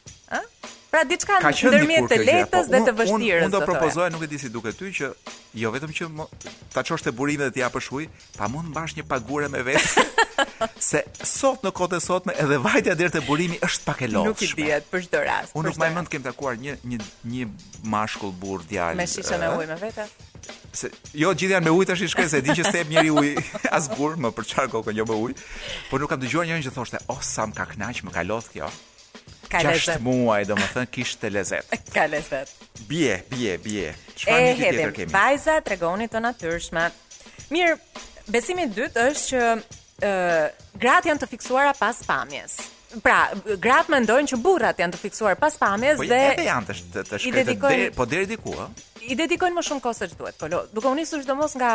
Pra 0.94 1.02
diçka 1.10 1.34
ndërmjet 1.42 2.06
të 2.06 2.18
po 2.22 2.26
lehtës 2.28 2.68
dhe 2.70 2.80
të 2.86 2.92
vështirës. 3.00 3.46
Unë 3.48 3.54
do 3.56 3.62
të 3.64 3.70
propozoj 3.72 4.10
nuk 4.14 4.26
e 4.28 4.30
di 4.30 4.38
si 4.38 4.50
duket 4.54 4.76
ty 4.78 4.92
që 5.00 5.08
jo 5.62 5.72
vetëm 5.74 5.94
që 5.98 6.10
ta 6.76 6.84
çosh 6.86 7.02
te 7.08 7.14
burimet 7.18 7.48
dhe 7.50 7.56
ti 7.56 7.64
hapësh 7.66 7.88
ujë, 7.98 8.10
pa 8.38 8.50
mund 8.54 8.70
mbash 8.70 8.94
një 9.00 9.06
pagure 9.10 9.50
me 9.50 9.64
vetë. 9.66 10.04
Se 10.90 11.02
sot 11.26 11.66
në 11.66 11.72
kohën 11.76 11.98
e 11.98 12.02
sotme 12.06 12.34
edhe 12.44 12.60
vajtja 12.62 12.94
deri 13.00 13.14
te 13.16 13.24
burimi 13.26 13.58
është 13.66 13.88
pak 13.88 14.04
e 14.06 14.12
lodhur. 14.14 14.34
Nuk 14.36 14.46
i 14.46 14.52
diet 14.60 14.86
për 14.94 15.08
çdo 15.08 15.24
rast. 15.26 15.56
Unë 15.58 15.72
nuk 15.72 15.82
më 15.82 15.90
mend 15.98 16.14
kem 16.14 16.26
takuar 16.28 16.62
një 16.62 16.78
një 16.86 17.02
një 17.34 17.50
mashkull 17.96 18.36
burr 18.44 18.62
djalë. 18.70 19.02
Me 19.02 19.10
shishën 19.10 19.48
e 19.50 19.52
ujit 19.58 19.74
me 19.74 19.82
vetë. 19.88 20.08
Se, 20.76 20.90
jo 21.24 21.30
gjithë 21.34 21.58
janë 21.58 21.70
me 21.72 21.76
ujë 21.80 21.90
tash 21.94 22.06
i 22.06 22.10
shkresë, 22.12 22.42
di 22.46 22.54
që 22.60 22.70
sep 22.70 22.90
njëri 22.94 23.12
ujë 23.14 23.44
as 23.78 23.90
burr, 23.98 24.18
më 24.26 24.34
për 24.38 24.50
çfarë 24.52 24.76
kokën 24.78 25.02
jo 25.02 25.10
me 25.10 25.18
ujë. 25.28 25.38
Po 25.90 26.02
nuk 26.02 26.10
kam 26.14 26.22
dëgjuar 26.24 26.50
njërin 26.52 26.66
që 26.70 26.74
thoshte, 26.78 27.02
"Oh, 27.14 27.22
sa 27.24 27.46
më 27.50 27.58
ka 27.62 27.70
kënaq, 27.74 28.04
më 28.08 28.14
ka 28.18 28.26
lodh 28.30 28.50
kjo." 28.56 28.70
Ka 29.54 29.62
lezet. 29.62 29.94
Qashtë 29.94 30.02
muaj, 30.02 30.46
do 30.50 30.58
më 30.58 30.68
thënë, 30.74 30.90
kishtë 30.98 31.22
të 31.26 31.32
lezet. 31.36 31.74
Ka 31.94 32.08
lezet. 32.10 32.50
Bje, 32.90 33.20
bje, 33.30 33.56
bje. 33.62 33.92
Qfar 34.18 34.42
e 34.42 34.52
hedim, 34.58 35.12
vajza 35.14 35.60
të 35.64 35.76
regoni 35.76 36.10
të 36.10 36.22
natyrshme. 36.26 36.88
Mirë, 37.54 37.76
besimit 38.34 38.74
dytë 38.74 39.06
është 39.12 39.28
që 39.30 39.44
e, 40.02 40.14
gratë 40.82 41.12
janë 41.12 41.24
të 41.26 41.30
fiksuara 41.36 41.76
pas 41.78 42.02
pamjes. 42.08 42.58
Pra, 43.04 43.20
gratë 43.62 43.90
më 43.94 44.02
ndojnë 44.06 44.32
që 44.34 44.38
burrat 44.42 44.78
janë 44.82 44.94
të 44.94 45.00
fiksuar 45.02 45.38
pas 45.42 45.54
pamjes 45.62 45.98
po, 46.02 46.06
dhe... 46.10 46.18
Po, 46.18 46.34
edhe 46.34 46.50
janë 46.50 46.70
të 46.70 46.76
shkete, 46.78 47.38
dedikojn... 47.40 47.78
dhe, 47.88 47.94
po 47.96 48.06
diku, 48.10 48.28
dikua. 48.34 48.68
I 49.04 49.18
dedikojnë 49.20 49.58
më 49.58 49.64
shumë 49.68 49.82
kohë 49.84 49.98
që 50.14 50.18
duhet, 50.20 50.36
po 50.40 50.50
Dukë 50.74 50.92
unë 50.94 51.04
isu 51.04 51.18
shdo 51.26 51.36
mos 51.36 51.56
nga 51.60 51.72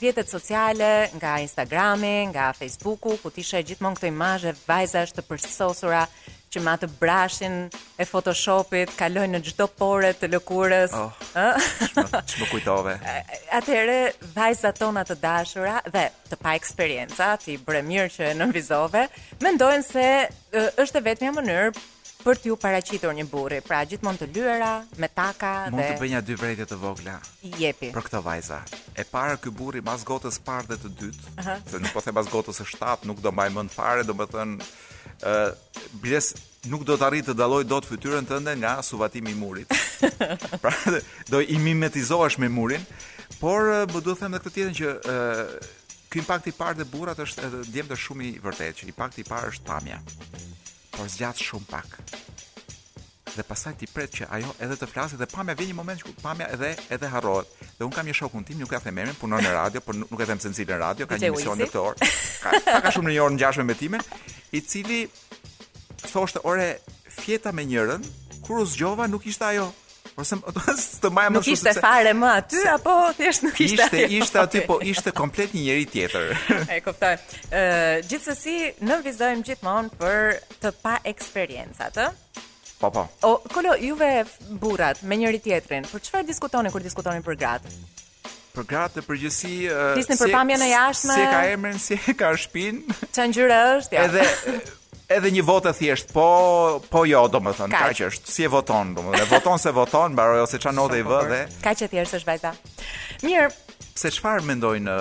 rjetet 0.00 0.32
sociale, 0.32 0.88
nga 1.20 1.34
Instagrami, 1.44 2.14
nga 2.32 2.48
Facebooku, 2.56 3.18
ku 3.20 3.30
tisha 3.30 3.60
e 3.60 3.68
gjithmonë 3.68 4.00
këto 4.00 4.08
imazhe, 4.08 4.54
vajza 4.66 5.04
është 5.06 5.20
të 5.20 5.26
përsosura, 5.28 6.02
që 6.56 6.62
me 6.64 6.72
atë 6.72 6.88
brashin 6.98 7.56
e 8.00 8.06
Photoshopit 8.08 8.92
kalojnë 8.96 9.36
në 9.36 9.40
çdo 9.50 9.66
pore 9.78 10.12
të 10.16 10.30
lëkurës. 10.32 10.94
Ëh. 10.96 11.18
Oh, 11.42 11.66
ç'më 11.90 12.22
ç'më 12.32 12.48
kujtove. 12.52 12.94
Atëherë 13.60 13.98
vajzat 14.36 14.80
tona 14.80 15.04
të 15.08 15.18
dashura 15.22 15.78
dhe 15.90 16.06
të 16.30 16.40
pa 16.42 16.56
eksperjenca, 16.58 17.34
ti 17.44 17.58
bre 17.60 17.82
mirë 17.86 18.08
që 18.16 18.32
në 18.40 18.48
vizove, 18.56 19.06
mendojnë 19.44 19.88
se 19.90 20.08
është 20.80 21.02
e 21.02 21.06
vetmja 21.10 21.34
mënyrë 21.36 21.76
për 22.26 22.40
t'ju 22.42 22.56
paraqitur 22.58 23.12
një 23.14 23.22
burri. 23.30 23.60
Pra 23.62 23.84
gjithmonë 23.86 24.18
të 24.24 24.26
lyera, 24.34 24.70
me 24.98 25.06
taka 25.14 25.52
dhe 25.70 25.76
Mund 25.76 25.84
të 25.92 26.00
bëja 26.00 26.22
dy 26.26 26.34
vërejtje 26.40 26.66
të 26.72 26.78
vogla. 26.82 27.20
Jepi. 27.60 27.92
Për 27.94 28.08
këtë 28.08 28.22
vajza. 28.26 28.58
E 28.98 29.04
para 29.06 29.36
ky 29.38 29.52
burri 29.54 29.84
mbas 29.84 30.02
gotës 30.08 30.40
parë 30.42 30.72
dhe 30.72 30.80
të 30.82 30.90
dytë, 31.02 31.30
uh 31.36 31.46
-huh. 31.46 31.62
se 31.70 31.78
nuk 31.78 31.92
po 31.94 32.00
the 32.00 32.10
mbas 32.10 32.26
gotës 32.32 32.58
së 32.58 32.66
shtatë, 32.72 33.06
nuk 33.06 33.22
do 33.22 33.30
mbaj 33.32 33.48
mend 33.52 33.70
fare, 33.70 34.02
domethënë 34.02 34.58
bles 36.02 36.34
nuk 36.66 36.84
do 36.88 36.96
të 36.98 37.06
arrit 37.06 37.28
të 37.30 37.34
daloj 37.38 37.64
dot 37.70 37.86
fytyrën 37.88 38.26
tënde 38.26 38.56
nga 38.58 38.76
suvatimi 38.82 39.32
i 39.34 39.38
murit. 39.38 39.70
pra 40.62 40.72
do 41.30 41.40
i 41.40 41.58
mimetizohesh 41.62 42.38
me 42.42 42.48
murin, 42.48 42.82
por 43.40 43.70
do 43.92 44.00
duhet 44.00 44.18
them 44.20 44.34
edhe 44.34 44.44
këtë 44.44 44.54
tjetër 44.54 44.74
që 44.80 45.14
ë 45.14 45.46
ky 46.10 46.20
impakt 46.22 46.48
i 46.50 46.54
parë 46.54 46.80
te 46.82 46.88
burrat 46.90 47.22
është 47.22 47.48
edhe 47.82 47.98
shumë 48.02 48.26
i 48.26 48.32
vërtet 48.44 48.82
që 48.82 48.90
impakti 48.92 49.22
i 49.24 49.28
parë 49.28 49.54
është 49.54 49.66
pamja. 49.70 50.00
Por 50.96 51.08
zgjat 51.12 51.40
shumë 51.48 51.70
pak 51.70 52.00
dhe 53.36 53.44
pastaj 53.46 53.74
ti 53.80 53.86
pret 53.92 54.12
që 54.18 54.26
ajo 54.36 54.52
edhe 54.64 54.76
të 54.80 54.88
flasë 54.90 55.18
dhe 55.20 55.28
pamja 55.30 55.54
vjen 55.58 55.70
një 55.72 55.76
moment 55.78 56.00
që 56.02 56.14
pamja 56.24 56.46
edhe 56.54 56.70
edhe 56.94 57.10
harrohet. 57.12 57.48
Dhe 57.78 57.84
un 57.86 57.92
kam 57.94 58.08
një 58.08 58.14
shokun 58.20 58.44
tim, 58.48 58.58
nuk 58.62 58.72
ka 58.72 58.80
themelin, 58.84 59.16
punon 59.20 59.42
në 59.44 59.52
radio, 59.58 59.82
por 59.84 59.98
nuk 59.98 60.20
e 60.24 60.28
them 60.30 60.40
se 60.42 60.52
në 60.66 60.78
radio, 60.82 61.06
ka 61.08 61.18
një 61.20 61.32
mision 61.36 61.60
në 61.60 61.70
Ka 61.72 62.60
Ka 62.68 62.80
ka 62.86 62.92
shumë 62.94 63.10
në 63.10 63.16
një 63.16 63.24
orë 63.28 63.36
ngjashme 63.38 63.64
me 63.68 63.74
timen, 63.78 64.02
i 64.56 64.60
cili 64.60 65.02
thoshte 66.10 66.40
ore 66.44 66.68
fjeta 67.18 67.52
me 67.52 67.64
njërin, 67.64 68.04
kur 68.46 68.62
u 68.62 68.66
zgjova 68.66 69.06
nuk 69.10 69.26
ishte 69.26 69.44
ajo. 69.44 69.72
Por 70.16 70.24
të 71.02 71.10
maja 71.12 71.28
më 71.28 71.40
shumë 71.40 71.40
Nuk 71.42 71.48
ishte 71.52 71.72
fare 71.76 72.12
më 72.16 72.28
aty 72.38 72.62
apo 72.72 72.92
thjesht 73.18 73.42
nuk 73.44 73.58
ishte. 73.60 73.84
Ishte 73.84 74.06
ishte 74.16 74.38
aty, 74.40 74.62
po 74.64 74.78
ishte 74.80 75.12
komplet 75.12 75.52
një 75.52 75.66
njerëz 75.66 75.90
tjetër. 75.92 76.32
E 76.72 76.78
kuptoj. 76.80 77.16
Ë 77.52 77.60
gjithsesi 78.08 78.54
ne 78.80 78.96
gjithmonë 79.44 79.92
për 80.00 80.38
të 80.62 80.72
pa 80.82 80.94
eksperiencat, 81.12 82.00
ëh. 82.00 82.54
Po 82.78 82.90
po. 82.90 83.08
O 83.22 83.36
kolo 83.54 83.72
juve 83.80 84.24
burrat 84.60 85.00
me 85.06 85.16
njëri 85.16 85.40
tjetrin, 85.40 85.84
Për 85.88 85.96
po 85.96 86.00
çfarë 86.04 86.28
diskutoni 86.28 86.72
kur 86.74 86.84
diskutoni 86.84 87.22
për 87.24 87.38
gratë? 87.40 87.70
Për 88.56 88.66
gratë 88.68 88.98
të 88.98 89.04
përgjithësi, 89.04 89.54
për 89.70 90.16
si 90.16 90.32
në 90.60 90.68
jashme... 90.72 91.16
si 91.16 91.22
ka 91.32 91.40
emrin, 91.54 91.78
si 91.80 91.98
ka 92.16 92.32
shpinë. 92.40 92.96
Ça 93.16 93.26
ngjyra 93.30 93.60
është 93.78 93.96
ja. 93.96 94.04
Edhe 94.08 94.28
edhe 95.16 95.30
një 95.36 95.44
votë 95.46 95.72
thjesht, 95.78 96.12
po 96.16 96.26
po 96.92 97.04
jo 97.08 97.24
domethënë, 97.32 97.72
kaq 97.78 97.94
që 98.00 98.08
është 98.12 98.32
si 98.34 98.44
e 98.44 98.50
voton 98.52 98.92
domethënë, 98.96 99.28
voton 99.30 99.60
se 99.62 99.72
voton, 99.76 100.16
mbaroj 100.16 100.40
ose 100.44 100.58
çanote 100.60 100.98
i 101.00 101.04
vë 101.06 101.20
dhe. 101.30 101.40
Ka 101.64 101.72
që 101.78 101.88
thjesht 101.92 102.18
është 102.20 102.32
vajza. 102.32 102.52
Mirë, 103.24 103.48
Se 103.96 104.10
çfarë 104.12 104.44
mendojnë 104.44 104.94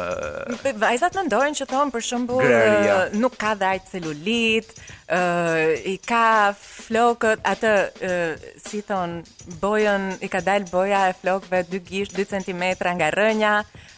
vajzat 0.80 1.18
mendojnë 1.20 1.58
që 1.60 1.66
thon 1.68 1.90
për 1.92 2.04
shembull 2.10 3.16
nuk 3.20 3.34
ka 3.42 3.52
dhaj 3.60 3.74
celulit, 3.90 4.70
i 5.12 5.96
ka 6.08 6.22
flokët, 6.56 7.42
atë 7.52 7.72
si 8.64 8.80
thon 8.88 9.18
bojën 9.60 10.14
i 10.24 10.30
ka 10.32 10.40
dal 10.48 10.64
boja 10.72 11.02
e 11.12 11.18
flokëve 11.20 11.60
2 11.74 11.82
gisht 11.92 12.16
2 12.16 12.30
cm 12.38 12.64
nga 13.02 13.12
rrënja. 13.20 13.56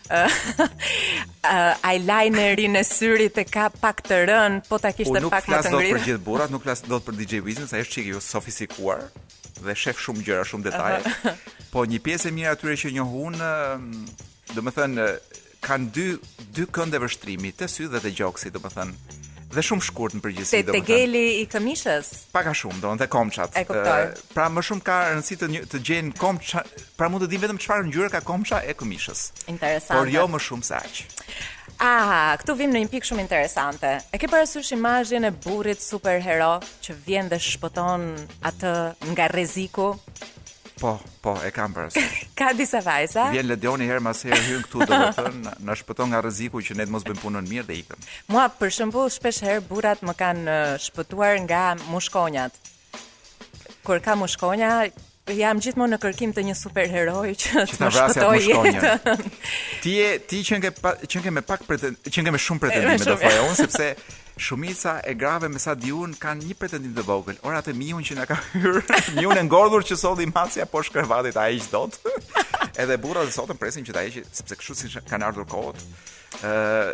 Uh, 0.08 1.74
eyelinerin 1.90 2.78
e 2.80 2.84
syrit 2.88 3.36
e 3.42 3.44
ka 3.44 3.66
pak 3.82 4.00
të 4.08 4.22
rën, 4.30 4.54
po 4.70 4.78
ta 4.80 4.94
kishte 4.96 5.20
pak 5.28 5.50
më 5.52 5.58
të 5.66 5.68
ngritur. 5.68 5.68
Nuk 5.68 5.68
flas 5.68 5.68
dot 5.68 5.92
për 5.92 6.06
gjithë 6.06 6.22
burrat, 6.28 6.54
nuk 6.54 6.64
flas 6.64 6.82
dot 6.88 7.04
për 7.10 7.18
DJ 7.20 7.40
Wizin, 7.44 7.68
sa 7.68 7.82
është 7.84 7.92
çiki 7.98 8.14
ju 8.14 8.22
sofistikuar 8.24 9.02
dhe 9.60 9.76
shef 9.76 10.00
shumë 10.06 10.24
gjëra, 10.30 10.48
shumë 10.48 10.70
detaje. 10.70 11.02
Uh 11.02 11.26
-huh. 11.26 11.44
Po 11.74 11.84
një 11.84 12.00
pjesë 12.06 12.30
e 12.30 12.32
mirë 12.40 12.54
atyre 12.54 12.76
që 12.86 12.94
njohun 12.96 13.36
do 14.56 14.62
më 14.64 14.72
thënë, 14.78 15.06
kanë 15.66 15.90
dy, 15.96 16.06
dy 16.56 16.66
kënde 16.72 17.00
vështrimi, 17.04 17.54
të 17.58 17.68
sy 17.70 17.88
dhe 17.92 18.02
të 18.04 18.14
gjoksi, 18.20 18.52
do 18.54 18.62
thënë, 18.64 19.16
dhe 19.54 19.64
shumë 19.64 19.86
shkurt 19.88 20.16
në 20.18 20.22
përgjithësi 20.24 20.62
domethënë. 20.68 20.86
Te 20.86 20.94
geli 20.94 21.26
i 21.42 21.46
këmishës? 21.52 22.10
Pak 22.36 22.50
a 22.52 22.56
shumë, 22.56 22.82
domethënë 22.84 23.04
te 23.04 23.10
komçat. 23.14 23.58
E 23.60 23.66
Pra 24.36 24.48
më 24.52 24.64
shumë 24.70 24.86
ka 24.88 24.98
rëndësi 25.12 25.40
të 25.42 25.50
një, 25.56 25.64
të 25.72 25.82
gjejnë 25.90 26.16
komça, 26.22 26.64
pra 27.00 27.10
mund 27.12 27.26
të 27.26 27.32
dinë 27.34 27.46
vetëm 27.48 27.62
çfarë 27.64 27.88
ngjyre 27.90 28.12
ka 28.16 28.24
komça 28.32 28.62
e 28.70 28.76
këmishës. 28.80 29.26
Interesante. 29.52 29.98
Por 29.98 30.12
jo 30.14 30.28
më 30.36 30.44
shumë 30.50 30.70
se 30.72 30.78
aq. 30.78 31.06
Ah, 31.78 32.34
këtu 32.42 32.56
vim 32.58 32.72
në 32.74 32.80
një 32.86 32.90
pikë 32.92 33.10
shumë 33.12 33.22
interesante. 33.24 33.92
E 34.12 34.18
ke 34.20 34.26
parasysh 34.32 34.72
imazhin 34.76 35.30
e 35.30 35.32
burrit 35.44 35.82
superhero 35.86 36.56
që 36.86 36.96
vjen 37.06 37.30
dhe 37.32 37.38
shpëton 37.40 38.10
atë 38.52 38.72
nga 39.14 39.28
rreziku? 39.34 39.92
Po, 40.80 41.00
po, 41.22 41.40
e 41.46 41.52
kam 41.52 41.74
parasysh. 41.74 42.28
ka 42.40 42.54
disa 42.54 42.82
vajza. 42.86 43.32
Vjen 43.34 43.50
Ledioni 43.50 43.88
herë 43.90 44.02
mas 44.04 44.22
herë 44.28 44.40
hyn 44.46 44.66
këtu, 44.66 44.86
domethënë, 44.88 45.54
na 45.66 45.76
shpëton 45.78 46.12
nga 46.14 46.22
rreziku 46.22 46.62
që 46.62 46.78
ne 46.78 46.86
të 46.86 46.94
mos 46.94 47.06
bëjmë 47.08 47.22
punën 47.24 47.50
mirë 47.50 47.66
dhe 47.72 47.78
ikëm. 47.82 48.08
Mua 48.34 48.46
për 48.60 48.74
shembull 48.78 49.10
shpesh 49.14 49.42
herë 49.48 49.64
burrat 49.70 50.04
më 50.06 50.16
kanë 50.20 50.58
shpëtuar 50.86 51.42
nga 51.48 51.64
mushkonjat. 51.90 52.58
Kur 53.88 54.02
ka 54.06 54.14
mushkonja, 54.22 54.70
jam 55.34 55.62
gjithmonë 55.64 55.96
në 55.98 56.02
kërkim 56.06 56.36
të 56.38 56.44
një 56.52 56.56
superheroj 56.62 57.32
që, 57.36 57.66
që 57.72 57.82
të 57.82 57.90
shpëtoj 57.98 58.38
jetën. 58.52 59.34
Ti 59.82 59.96
je 59.98 60.12
ti 60.30 60.44
që 60.52 60.62
ke 60.68 60.74
që 61.14 61.26
ke 61.26 61.34
me 61.38 61.42
pak 61.48 61.66
që 61.72 62.28
ke 62.28 62.34
me 62.38 62.38
shumë 62.40 62.64
pretendime 62.66 63.02
do 63.02 63.18
thoya 63.18 63.48
unë 63.50 63.58
sepse 63.66 63.90
shumica 64.38 65.02
e 65.04 65.14
grave 65.14 65.50
me 65.50 65.60
sa 65.60 65.74
diun 65.76 66.14
kanë 66.18 66.48
një 66.50 66.58
pretendim 66.60 66.94
të 66.96 67.04
vogël. 67.08 67.40
Ora 67.46 67.62
të 67.66 67.74
miun 67.78 68.06
që 68.06 68.18
na 68.18 68.26
ka 68.30 68.38
hyrë, 68.54 68.84
miun 69.18 69.38
e 69.38 69.44
ngordhur 69.48 69.86
që 69.88 69.98
solli 70.00 70.28
masja 70.30 70.66
poshtë 70.70 71.00
krevatit 71.00 71.38
ai 71.42 71.58
që 71.60 71.72
dot. 71.74 71.98
Edhe 72.80 72.98
burra 73.02 73.24
dhe 73.26 73.34
sotën 73.34 73.58
presin 73.58 73.86
që 73.88 73.96
ta 73.96 74.04
heqë 74.06 74.24
sepse 74.38 74.58
kështu 74.60 74.76
si 74.78 75.04
kanë 75.10 75.32
ardhur 75.32 75.48
kohët. 75.50 75.82
Ë, 76.38 76.50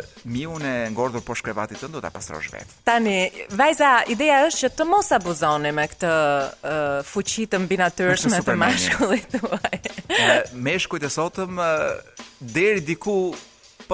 e 0.64 0.74
ngordhur 0.94 1.20
poshtë 1.26 1.50
krevatit 1.50 1.80
të 1.82 1.90
do 1.92 2.00
ta 2.00 2.08
pastrosh 2.14 2.48
vet. 2.54 2.70
Tani, 2.88 3.28
vajza, 3.52 3.90
ideja 4.08 4.40
është 4.48 4.62
që 4.64 4.70
të 4.78 4.86
mos 4.88 5.10
abuzoni 5.12 5.74
me 5.76 5.84
këtë 5.92 6.12
uh, 6.12 7.00
fuqi 7.04 7.46
të 7.52 7.60
mbinatyrshme 7.66 8.40
të 8.46 8.58
mashkullit 8.64 9.34
tuaj. 9.36 10.54
meshkujt 10.54 11.04
e 11.04 11.10
sotëm 11.18 11.58
uh, 11.60 12.22
deri 12.40 12.80
diku 12.86 13.34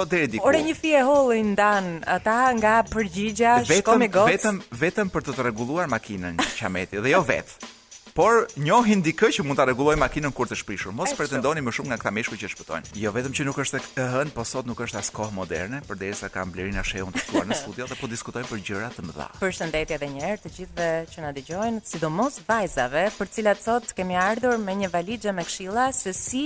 po 0.01 0.07
te 0.09 0.25
di. 0.33 0.39
Ore 0.43 0.63
një 0.65 0.77
fije 0.81 1.03
holli 1.07 1.43
ndan 1.53 2.01
ata 2.09 2.49
nga 2.61 2.79
përgjigja, 2.89 3.59
shko 3.69 3.99
me 4.01 4.09
gocë. 4.13 4.37
Vetëm 4.39 4.61
vetëm 4.81 5.11
për 5.13 5.29
të 5.29 5.37
rregulluar 5.43 5.91
makinën 5.93 6.41
Qameti 6.57 7.03
dhe 7.05 7.13
jo 7.13 7.21
vet. 7.29 7.53
Por 8.11 8.43
njohin 8.59 9.01
dikë 9.07 9.29
që 9.37 9.45
mund 9.47 9.55
ta 9.61 9.65
rregulloj 9.69 9.95
makinën 10.01 10.33
kur 10.37 10.49
të 10.51 10.57
shpishur. 10.59 10.91
Mos 10.97 11.13
pretendoni 11.17 11.63
më 11.63 11.71
shumë 11.77 11.93
nga 11.93 11.99
këta 12.03 12.11
meshkuj 12.17 12.41
që 12.43 12.49
shpëtojnë. 12.57 12.91
Jo 13.05 13.13
vetëm 13.17 13.33
që 13.39 13.45
nuk 13.49 13.61
është 13.65 13.79
e 14.03 14.07
hën, 14.17 14.33
po 14.35 14.43
sot 14.49 14.67
nuk 14.67 14.81
është 14.87 14.99
as 15.01 15.13
kohë 15.15 15.37
moderne, 15.37 15.79
përderisa 15.89 16.29
kam 16.35 16.51
blerin 16.53 16.81
as 16.83 16.91
shehun 16.91 17.15
të 17.15 17.23
tuar 17.31 17.47
në 17.47 17.61
studio 17.61 17.87
dhe 17.91 17.97
po 18.01 18.11
diskutojmë 18.11 18.51
për 18.51 18.65
gjëra 18.67 18.91
të 18.97 19.07
mëdha. 19.07 19.29
Përshëndetje 19.45 20.01
edhe 20.01 20.11
një 20.17 20.27
herë 20.27 20.43
të 20.43 20.55
gjithëve 20.57 20.91
që 21.15 21.25
na 21.29 21.33
dëgjojnë, 21.39 21.85
sidomos 21.95 22.43
vajzave, 22.51 23.07
për 23.21 23.33
cilat 23.39 23.63
sot 23.65 23.95
kemi 24.01 24.19
ardhur 24.21 24.59
me 24.67 24.75
një 24.83 24.91
valixhe 24.93 25.37
me 25.39 25.47
këshilla 25.49 25.89
se 26.03 26.13
si 26.17 26.45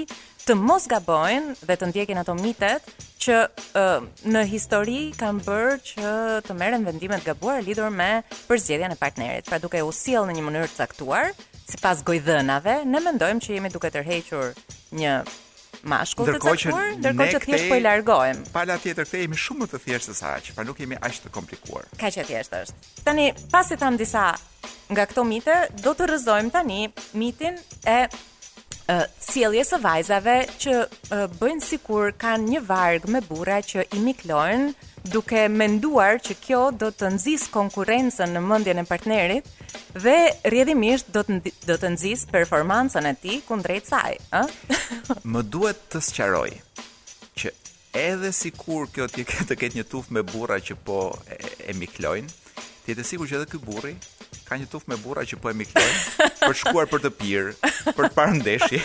të 0.48 0.54
mos 0.60 0.84
gabojnë 0.90 1.54
dhe 1.64 1.74
të 1.80 1.86
ndjekin 1.90 2.18
ato 2.20 2.34
mitet 2.36 2.84
që 3.24 3.36
uh, 3.48 4.02
në 4.28 4.42
histori 4.50 4.96
kanë 5.16 5.44
bërë 5.46 5.76
që 5.88 6.10
të 6.44 6.56
merren 6.58 6.84
vendime 6.84 7.16
të 7.22 7.30
gabuara 7.30 7.62
lidhur 7.64 7.88
me 7.92 8.10
përzgjedhjen 8.50 8.92
e 8.92 8.98
partnerit. 9.00 9.48
Pra 9.48 9.56
duke 9.62 9.80
u 9.86 9.92
sjell 9.96 10.28
në 10.28 10.36
një 10.36 10.44
mënyrë 10.44 10.68
të 10.74 10.80
caktuar, 10.82 11.30
sipas 11.70 12.02
gojdhënave, 12.04 12.82
ne 12.88 13.00
mendojmë 13.06 13.40
që 13.46 13.56
jemi 13.56 13.72
duke 13.72 13.88
tërhequr 13.94 14.52
një 15.00 15.14
mashkull 15.94 16.28
të 16.34 16.44
caktuar, 16.44 16.90
ndërkohë 16.98 17.38
që 17.38 17.42
thjesht 17.46 17.70
po 17.72 17.80
i 17.80 17.84
largohem. 17.86 18.44
Pala 18.52 18.76
tjetër 18.84 19.08
kthej 19.08 19.24
jemi 19.24 19.40
shumë 19.40 19.64
më 19.64 19.70
të 19.72 19.82
thjeshtë 19.86 20.10
se 20.12 20.18
sa 20.20 20.34
aq, 20.42 20.52
pra 20.58 20.66
nuk 20.68 20.84
jemi 20.84 21.00
aq 21.00 21.22
të 21.24 21.32
komplikuar. 21.32 21.88
Kaq 22.00 22.20
e 22.20 22.28
thjeshtë 22.28 22.62
është. 22.66 22.94
Tani, 23.08 23.30
pasi 23.52 23.80
tham 23.80 23.96
disa 24.00 24.28
nga 24.92 25.08
këto 25.08 25.24
mite, 25.28 25.56
do 25.80 25.96
të 25.96 26.12
rrëzojmë 26.12 26.52
tani 26.52 26.82
mitin 27.16 27.56
e 27.88 27.98
cilje 29.20 29.64
së 29.64 29.78
vajzave 29.80 30.34
që 30.60 30.74
bëjnë 31.08 31.32
bëjnë 31.40 31.64
sikur 31.64 32.10
kanë 32.20 32.50
një 32.52 32.60
vargë 32.66 33.10
me 33.14 33.20
bura 33.24 33.58
që 33.64 33.86
i 33.96 34.00
miklojnë 34.04 34.72
duke 35.12 35.46
menduar 35.52 36.20
që 36.20 36.36
kjo 36.44 36.60
do 36.80 36.90
të 36.92 37.10
nëzis 37.16 37.46
konkurencen 37.52 38.32
në 38.36 38.42
mëndjen 38.44 38.80
e 38.82 38.86
partnerit 38.88 39.48
dhe 40.04 40.16
rjedimisht 40.52 41.08
do 41.14 41.22
të, 41.24 41.40
do 41.66 41.76
të 41.80 41.92
nëzis 41.96 42.26
performansen 42.32 43.08
e 43.08 43.14
ti 43.22 43.40
kundrejt 43.48 43.88
saj. 43.88 44.16
Eh? 44.16 44.54
Më 45.32 45.42
duhet 45.52 45.80
të 45.92 46.02
sqaroj 46.04 46.48
që 47.40 47.52
edhe 48.04 48.32
sikur 48.36 48.88
kjo 48.92 49.08
të 49.12 49.24
ketë 49.28 49.48
të 49.52 49.60
ketë 49.62 49.80
një 49.80 49.88
tuf 49.92 50.10
me 50.12 50.24
bura 50.28 50.60
që 50.60 50.76
po 50.84 51.08
e, 51.30 51.38
e 51.70 51.76
miklojnë, 51.76 52.32
jetë 52.88 53.00
të 53.00 53.06
sikur 53.12 53.30
që 53.32 53.40
edhe 53.40 53.50
këj 53.54 53.62
burri 53.64 53.94
ka 54.44 54.58
një 54.60 54.66
tuf 54.68 54.84
me 54.92 54.96
bura 55.00 55.22
që 55.24 55.38
po 55.40 55.52
e 55.52 55.56
miklojnë, 55.56 56.00
për 56.48 56.56
shkuar 56.62 56.88
për 56.90 57.02
të 57.06 57.10
pirë, 57.20 57.52
për 57.94 58.04
të 58.04 58.12
parë 58.16 58.34
ndeshje, 58.38 58.80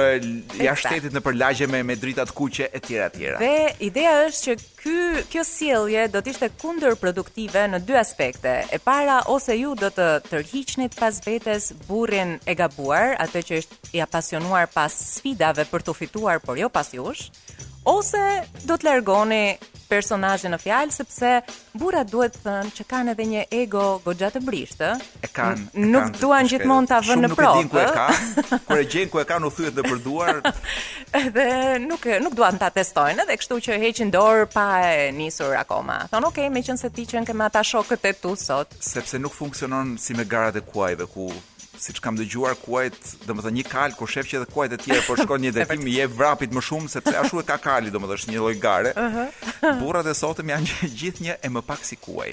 jashtëtetit 0.64 1.14
në 1.16 1.22
për 1.26 1.36
lagje 1.38 1.68
me 1.70 1.82
me 1.90 1.96
drita 2.02 2.24
të 2.26 2.34
kuqe 2.38 2.68
e 2.74 2.80
tjera 2.84 3.08
tjera. 3.14 3.38
Dhe 3.42 3.72
ideja 3.88 4.14
është 4.26 4.42
që 4.46 4.68
ky 4.80 4.96
kjo 5.32 5.44
sjellje 5.48 6.06
do 6.14 6.22
të 6.22 6.34
ishte 6.34 6.50
kundërproduktive 6.62 7.66
në 7.74 7.82
dy 7.88 7.98
aspekte. 8.00 8.54
E 8.74 8.78
para 8.88 9.20
ose 9.34 9.56
ju 9.60 9.74
do 9.78 9.90
të 9.94 10.08
tërhiqni 10.32 10.90
pas 10.98 11.20
vetes 11.26 11.72
burrin 11.88 12.36
e 12.48 12.58
gabuar, 12.58 13.14
atë 13.24 13.44
që 13.50 13.62
është 13.62 13.94
i 13.98 14.02
apasionuar 14.06 14.68
pas 14.74 14.92
sfidave 15.14 15.66
për 15.70 15.86
të 15.88 15.96
fituar, 16.02 16.40
por 16.42 16.58
jo 16.58 16.68
pas 16.72 16.90
jush, 16.96 17.28
ose 17.82 18.18
do 18.64 18.76
të 18.76 18.86
largoni 18.90 19.42
personazhin 19.88 20.52
në 20.52 20.58
fjalë 20.60 20.92
sepse 20.92 21.28
burrat 21.80 22.10
duhet 22.12 22.34
të 22.36 22.42
thënë 22.44 22.72
që 22.76 22.84
kanë 22.90 23.12
edhe 23.14 23.24
një 23.30 23.44
ego 23.56 23.82
goxha 24.04 24.28
të 24.34 24.42
brishtë. 24.44 24.88
E 25.24 25.30
kanë. 25.32 25.70
Nuk 25.80 26.10
kan, 26.10 26.18
duan 26.20 26.50
gjithmonë 26.50 26.90
ta 26.90 26.98
vënë 27.06 27.24
në 27.24 27.30
provë. 27.38 27.62
Nuk 27.64 27.64
e 27.64 27.64
din 27.64 27.70
ku 27.70 27.80
e 27.80 27.86
kanë. 28.50 28.58
Kur 28.68 28.82
e 28.82 28.84
gjen 28.92 29.08
ku 29.14 29.22
e 29.22 29.24
kanë 29.30 29.48
u 29.48 29.52
thyet 29.56 29.78
në 29.80 29.84
përduar. 29.88 30.40
Edhe 31.22 31.46
nuk 31.86 32.04
nuk 32.24 32.36
duan 32.36 32.60
ta 32.60 32.68
testojnë 32.74 33.24
edhe 33.24 33.38
kështu 33.40 33.60
që 33.68 33.78
heqin 33.86 34.12
dorë 34.12 34.44
pa 34.52 34.66
e 34.92 35.08
nisur 35.16 35.56
akoma. 35.56 36.02
Thonë, 36.12 36.28
"Ok, 36.28 36.42
meqense 36.52 36.84
se 36.84 36.92
ti 36.92 37.06
që 37.08 37.24
kemi 37.30 37.46
ata 37.48 37.64
shokët 37.64 38.04
e 38.10 38.12
tu 38.12 38.34
sot." 38.36 38.76
Sepse 38.92 39.16
nuk 39.18 39.32
funksionon 39.40 39.96
si 39.98 40.12
me 40.14 40.28
garat 40.34 40.60
e 40.60 40.60
kuajve 40.60 41.08
ku 41.14 41.32
siç 41.78 42.00
kam 42.02 42.16
dëgjuar 42.18 42.56
kuajt, 42.60 42.98
domethënë 43.28 43.58
një 43.60 43.64
kal 43.68 43.94
kur 43.96 44.10
shef 44.10 44.28
që 44.28 44.40
edhe 44.40 44.48
kuajt 44.50 44.74
e 44.76 44.80
tjerë 44.82 45.04
por 45.06 45.20
shkon 45.20 45.42
një 45.44 45.52
detim 45.60 45.84
i 45.86 45.94
jep 45.98 46.14
vrapit 46.16 46.52
më 46.54 46.62
shumë 46.64 46.90
sepse 46.92 47.14
ashtu 47.20 47.40
e 47.42 47.46
ka 47.48 47.58
kali 47.62 47.92
domethënë 47.94 48.18
është 48.18 48.34
një 48.34 48.42
lloj 48.42 48.54
gare. 48.62 48.92
Burrat 49.80 50.08
e 50.10 50.14
sotëm 50.18 50.52
janë 50.54 50.76
gjithnjë 50.98 51.38
e 51.44 51.50
më 51.54 51.64
pak 51.70 51.84
si 51.86 51.96
kuaj. 52.02 52.32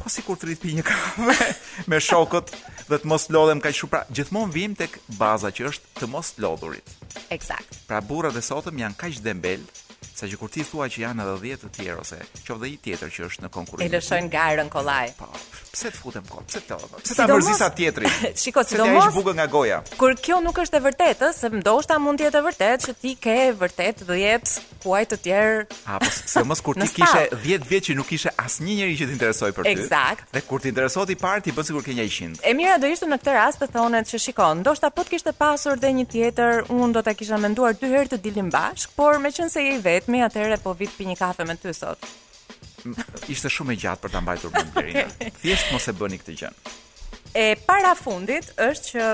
Po 0.00 0.08
si 0.08 0.22
kur 0.24 0.36
të 0.40 0.48
rritë 0.48 0.62
pi 0.64 0.72
një 0.78 0.82
kafe 0.82 1.54
me 1.92 2.00
shokët 2.00 2.54
dhe 2.88 2.98
të 3.02 3.06
mos 3.10 3.28
lodhem 3.30 3.60
ka 3.60 3.68
shumë 3.68 3.90
pra, 3.92 4.00
gjithmonë 4.10 4.52
vim 4.54 4.74
tek 4.74 4.96
baza 5.18 5.48
që 5.52 5.68
është 5.72 5.92
të 6.00 6.06
mos 6.08 6.32
lodhurit. 6.40 6.88
Exact. 7.30 7.68
Pra 7.88 8.00
burrat 8.00 8.36
e 8.36 8.40
sotëm 8.42 8.78
janë 8.80 8.96
kaq 8.96 9.12
dembel, 9.26 9.60
sa 10.20 10.28
që 10.28 10.36
kur 10.40 10.52
ti 10.52 10.60
thua 10.68 10.84
që 10.92 11.00
janë 11.06 11.24
edhe 11.24 11.36
10 11.48 11.62
të 11.62 11.70
tjerë 11.78 12.00
ose 12.02 12.18
qoftë 12.44 12.68
i 12.68 12.76
tjetër 12.84 13.14
që 13.14 13.28
është 13.28 13.46
në 13.46 13.50
konkurrim. 13.56 13.86
E 13.86 13.92
lëshojnë 13.96 14.32
garën 14.36 14.72
kollaj. 14.74 15.14
Po 15.20 15.30
pse 15.72 15.90
të 15.90 15.98
futem 15.98 16.26
kot? 16.26 16.46
Pse 16.50 16.60
të? 16.66 16.76
Pse 17.00 17.16
ta 17.18 17.26
mërzisa 17.30 17.68
tjetri? 17.76 18.10
Shikoj, 18.42 18.64
si 18.66 18.78
do 18.78 18.86
të 18.88 18.96
mos. 18.96 19.92
Kur 20.00 20.14
kjo 20.18 20.40
nuk 20.42 20.58
është 20.64 20.78
e 20.78 20.82
vërtetë, 20.88 21.30
se 21.36 21.50
ndoshta 21.60 21.98
mund 22.02 22.20
të 22.20 22.28
jetë 22.28 22.38
e 22.38 22.44
vërtetë 22.46 22.86
që 22.86 22.94
ti 23.00 23.14
ke 23.24 23.36
vërtet 23.60 24.02
dhjet 24.08 24.54
kuaj 24.82 25.02
të 25.12 25.18
tjerë. 25.26 25.80
A 25.94 25.98
po, 26.00 26.08
se 26.10 26.42
mos 26.48 26.62
kur 26.64 26.78
ti 26.80 26.86
kishe 27.00 27.24
10 27.36 27.66
vjet 27.68 27.88
që 27.90 27.96
nuk 27.98 28.08
kishe 28.10 28.32
asnjë 28.40 28.78
njerëz 28.80 29.02
që 29.02 29.08
të 29.10 29.14
interesoj 29.18 29.52
për 29.56 29.68
ty. 29.68 29.74
Eksakt. 29.76 30.24
Dhe 30.34 30.42
kur 30.48 30.62
të 30.62 30.72
interesohet 30.72 31.12
i 31.14 31.18
parë 31.20 31.44
ti 31.48 31.54
bën 31.56 31.68
sikur 31.70 31.84
ke 31.86 31.94
100. 31.94 32.40
E 32.46 32.54
mira 32.56 32.78
do 32.80 32.90
ishte 32.90 33.08
në 33.10 33.20
këtë 33.20 33.36
rast 33.38 33.62
të 33.62 33.70
thonet 33.74 34.08
se 34.10 34.20
shikoj, 34.24 34.54
ndoshta 34.62 34.90
po 34.94 35.04
të 35.06 35.14
kishte 35.16 35.36
pasur 35.36 35.78
dhe 35.80 35.92
një 36.00 36.06
tjetër, 36.12 36.64
un 36.72 36.94
do 36.96 37.02
ta 37.04 37.14
kisha 37.18 37.38
menduar 37.40 37.76
dy 37.78 37.92
herë 37.92 38.16
të 38.16 38.22
dilim 38.26 38.50
bashk, 38.54 38.92
por 38.98 39.20
meqense 39.20 39.60
je 39.60 39.76
i 39.76 39.84
vetmi, 39.84 40.22
atëherë 40.24 40.60
po 40.64 40.74
vit 40.78 40.92
pi 40.96 41.08
një 41.10 41.18
kafe 41.20 41.46
me 41.48 41.56
ty 41.60 41.72
sot 41.76 42.04
ishte 43.30 43.50
shumë 43.52 43.74
e 43.74 43.80
gjatë 43.82 44.04
për 44.06 44.12
ta 44.14 44.22
mbajtur 44.22 44.52
mend 44.54 44.72
Blerina. 44.74 45.04
Thjesht 45.42 45.72
mos 45.74 45.86
e 45.90 45.94
bëni 45.98 46.18
këtë 46.20 46.36
gjë. 46.40 46.50
E 47.40 47.44
para 47.68 47.92
fundit 47.98 48.50
është 48.58 49.06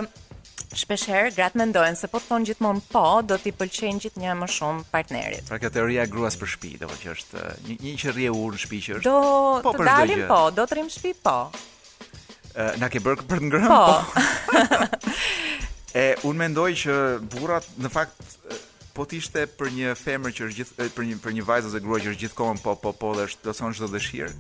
që 0.73 0.99
herë 1.13 1.33
grat 1.37 1.57
mendojnë 1.59 1.97
se 2.01 2.09
po 2.11 2.19
të 2.21 2.29
thon 2.31 2.47
gjithmonë 2.49 2.83
po, 2.93 3.03
do 3.27 3.37
t'i 3.41 3.53
pëlqejnë 3.57 4.03
gjithnjë 4.07 4.37
më 4.41 4.49
shumë 4.57 4.85
partnerit. 4.93 5.47
Pra 5.51 5.59
kjo 5.63 5.71
teoria 5.75 6.05
e 6.07 6.11
gruas 6.13 6.37
për 6.41 6.51
shtëpi, 6.55 6.75
do 6.85 6.89
që 7.03 7.13
është 7.15 7.45
një, 7.69 7.77
një 7.87 7.95
që 8.03 8.15
rrie 8.17 8.33
urr 8.35 8.57
në 8.57 8.63
shtëpi 8.65 8.81
që 8.87 8.97
është. 8.99 9.15
Do 9.15 9.25
po 9.67 9.75
të 9.77 9.87
dalim 9.91 10.23
po, 10.31 10.41
do 10.59 10.67
të 10.69 10.79
rrim 10.79 10.91
shtëpi 10.93 11.17
po. 11.27 11.37
Ë, 12.57 12.71
na 12.81 12.91
ke 12.93 13.03
bërë 13.05 13.27
për 13.31 13.45
të 13.45 13.51
ngrënë 13.51 13.73
po. 13.73 13.99
po. 14.13 14.81
e 16.03 16.07
un 16.31 16.41
mendoj 16.43 16.71
që 16.83 16.99
burrat 17.37 17.69
në 17.85 17.93
fakt 17.93 18.41
po 18.97 19.05
ti 19.05 19.21
ishte 19.21 19.45
për 19.61 19.73
një 19.77 19.91
femër 20.01 20.33
që 20.35 20.47
është 20.49 20.59
gjithë 20.61 20.85
për 20.97 21.07
një 21.11 21.17
për 21.25 21.35
një 21.37 21.45
vajzë 21.51 21.71
ose 21.71 21.81
grua 21.85 21.99
që 22.01 22.13
është 22.15 22.21
gjithkohë 22.23 22.61
po 22.65 22.73
po 22.85 22.93
po 23.01 23.11
dhe 23.19 23.27
është 23.29 23.45
doson 23.47 23.75
çdo 23.77 23.89
dëshirë. 23.93 24.31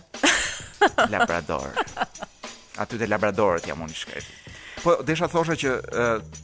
Labrador. 1.14 1.68
Aty 2.82 2.98
te 2.98 3.06
labradorët 3.10 3.68
jam 3.70 3.84
unë 3.86 3.94
shkret. 4.00 4.26
Po 4.82 4.96
desha 5.06 5.28
thosha 5.30 5.54
që 5.60 5.76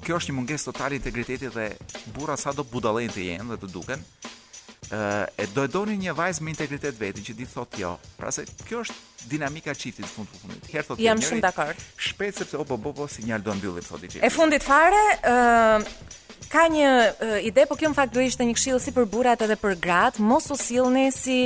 kjo 0.06 0.20
është 0.20 0.30
një 0.32 0.36
mungesë 0.36 0.70
totale 0.70 1.00
integriteti 1.00 1.50
dhe 1.50 1.66
burra 2.14 2.38
sado 2.40 2.62
budallën 2.70 3.10
të 3.12 3.26
jenë 3.32 3.54
dhe 3.56 3.64
të 3.64 3.72
duken 3.74 4.06
e 5.34 5.46
do 5.66 5.84
e 5.90 5.96
një 5.96 6.12
vajz 6.14 6.40
me 6.40 6.50
integritet 6.50 6.96
vetë 6.98 7.22
që 7.28 7.34
di 7.38 7.46
thotë 7.46 7.80
jo. 7.82 7.92
Pra 8.18 8.30
se 8.34 8.44
kjo 8.66 8.82
është 8.84 9.28
dinamika 9.30 9.74
çiftit 9.74 10.06
në 10.06 10.10
fund 10.10 10.30
të 10.32 10.40
fundit. 10.42 10.70
Herë 10.72 10.86
thotë 10.90 11.04
jam 11.04 11.20
shumë 11.26 11.42
dakord. 11.44 11.84
Shpejt 11.96 12.42
sepse 12.42 12.58
o 12.58 12.64
po 12.66 12.78
po 12.78 12.92
po 12.96 13.06
sinjal 13.08 13.42
do 13.44 13.54
mbyllim 13.58 13.84
thotë 13.86 14.10
ti. 14.16 14.22
E 14.24 14.30
fundit 14.34 14.64
fare, 14.64 15.02
ë 15.22 15.30
uh, 15.30 16.18
ka 16.50 16.64
një 16.72 16.88
uh, 16.88 17.36
ide, 17.46 17.66
por 17.70 17.78
kjo 17.78 17.92
në 17.92 17.98
fakt 18.00 18.16
do 18.16 18.24
ishte 18.24 18.46
një 18.48 18.56
këshill 18.58 18.80
si 18.82 18.94
për 18.96 19.06
burrat 19.12 19.44
edhe 19.46 19.56
për 19.60 19.76
gratë, 19.84 20.24
mos 20.26 20.48
u 20.50 20.56
sillni 20.58 21.06
si 21.14 21.36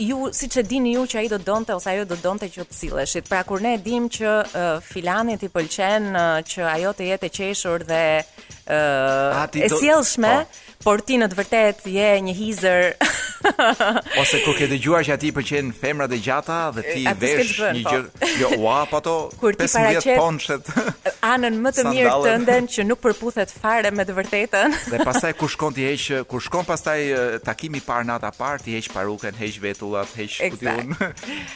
ju 0.00 0.30
siç 0.32 0.60
e 0.62 0.64
dini 0.64 0.94
ju 0.96 1.02
që 1.04 1.24
ai 1.26 1.28
do 1.34 1.38
donte 1.50 1.74
ose 1.76 1.90
ajo 1.92 2.06
do 2.08 2.16
donte 2.22 2.48
që 2.48 2.64
të 2.70 2.80
silleshit. 2.84 3.28
Pra 3.28 3.42
kur 3.44 3.60
ne 3.60 3.76
dim 3.78 4.08
që 4.08 4.30
uh, 4.46 4.68
filani 4.82 5.36
ti 5.38 5.50
pëlqen 5.52 6.12
uh, 6.14 6.44
që 6.48 6.64
ajo 6.78 6.94
të 6.96 7.10
jetë 7.12 7.28
e 7.28 7.34
qeshur 7.42 7.84
dhe 7.90 8.02
uh, 8.22 9.42
e 9.44 9.74
sjellshme, 9.76 10.32
do... 10.38 10.46
Po. 10.46 10.62
Por 10.84 11.00
ti 11.06 11.16
në 11.20 11.28
të 11.32 11.38
vërtetë 11.38 11.92
je 11.94 12.08
një 12.26 12.34
hizër 12.40 12.88
Ose 14.20 14.38
kur 14.44 14.56
ke 14.56 14.66
dëgjuar 14.70 15.04
që 15.06 15.14
aty 15.16 15.30
pëlqen 15.34 15.72
femrat 15.76 16.12
e 16.14 16.18
gjata 16.22 16.56
dhe 16.76 16.84
ti 16.86 17.02
e, 17.06 17.12
vesh 17.20 17.52
bërën, 17.58 17.76
një 17.76 17.84
po. 17.84 17.92
gjë, 17.92 18.32
jo 18.42 18.50
u 18.56 18.68
hap 18.70 18.94
ato, 18.98 19.14
kur 19.40 19.56
ti 19.58 19.68
paraqet 19.72 20.18
ponshet. 20.20 20.70
Anën 21.30 21.56
më 21.64 21.72
të 21.76 21.84
mirë 21.88 22.14
të 22.24 22.34
nden 22.44 22.68
që 22.74 22.84
nuk 22.86 23.00
përputhet 23.04 23.50
fare 23.52 23.90
me 23.94 24.04
të 24.06 24.14
vërtetën. 24.16 24.76
dhe 24.92 25.00
pastaj 25.06 25.32
kur 25.40 25.50
shkon 25.52 25.74
ti 25.76 25.86
heq, 25.88 26.24
kur 26.30 26.40
shkon 26.44 26.64
pastaj 26.68 27.02
takimi 27.46 27.80
par 27.84 28.04
në 28.08 28.14
ata 28.20 28.30
par, 28.38 28.62
ti 28.62 28.76
heq 28.76 28.90
parukën, 28.94 29.34
heq 29.40 29.60
vetullat, 29.62 30.08
heq 30.18 30.38
kutiun, 30.54 30.94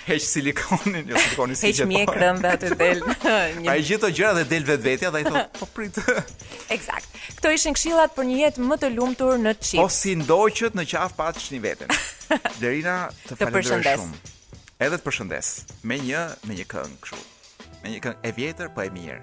heq 0.09 0.21
silikonin, 0.27 1.05
jo 1.09 1.19
silikonin 1.23 1.57
si 1.61 1.71
gjë. 1.71 1.71
Heq 1.71 1.85
po. 1.85 1.91
mjek 1.93 2.15
rëndë 2.17 2.51
aty 2.57 2.73
del. 2.83 3.01
Pa 3.67 3.77
e 3.77 3.87
gjithë 3.87 4.11
gjëra 4.11 4.35
dhe 4.41 4.45
del 4.51 4.65
vetvetja 4.69 5.11
dhe 5.15 5.23
ai 5.23 5.29
thotë, 5.29 5.61
po 5.61 5.67
prit. 5.77 6.01
Eksakt. 6.69 7.07
Kto 7.39 7.53
ishin 7.55 7.75
këshillat 7.77 8.15
për 8.17 8.27
një 8.27 8.39
jetë 8.45 8.67
më 8.67 8.81
të 8.83 8.89
lumtur 8.97 9.39
në 9.41 9.55
çift. 9.63 9.79
Po 9.83 9.87
si 9.95 10.17
ndoqët 10.19 10.75
në 10.77 10.85
qafë 10.91 11.17
pa 11.21 11.31
çnivë. 11.37 11.70
Derina, 12.63 13.11
të 13.29 13.39
falenderoj 13.41 13.83
shumë. 13.85 14.23
Edhe 14.81 14.97
të 15.01 15.05
përshëndes 15.05 15.51
me 15.87 15.99
një 16.01 16.23
me 16.49 16.57
një 16.57 16.67
këngë 16.71 17.01
kështu. 17.05 17.27
Me 17.83 17.93
një 17.95 18.01
këngë 18.07 18.25
e 18.25 18.33
vjetër 18.39 18.73
po 18.77 18.85
e 18.87 18.89
mirë. 18.95 19.21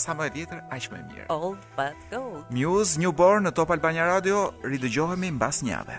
Sa 0.00 0.14
më 0.16 0.28
e 0.30 0.34
vjetër, 0.36 0.62
aq 0.76 0.90
më 0.94 1.00
e 1.00 1.02
mirë. 1.10 1.26
Old 1.34 1.64
but 1.78 2.06
gold. 2.12 2.46
Muse 2.54 3.00
Newborn 3.00 3.46
në 3.48 3.54
Top 3.58 3.72
Albania 3.74 4.06
Radio 4.12 4.48
ridëgjohemi 4.66 5.32
mbas 5.38 5.62
një 5.66 5.76
javë. 5.78 5.98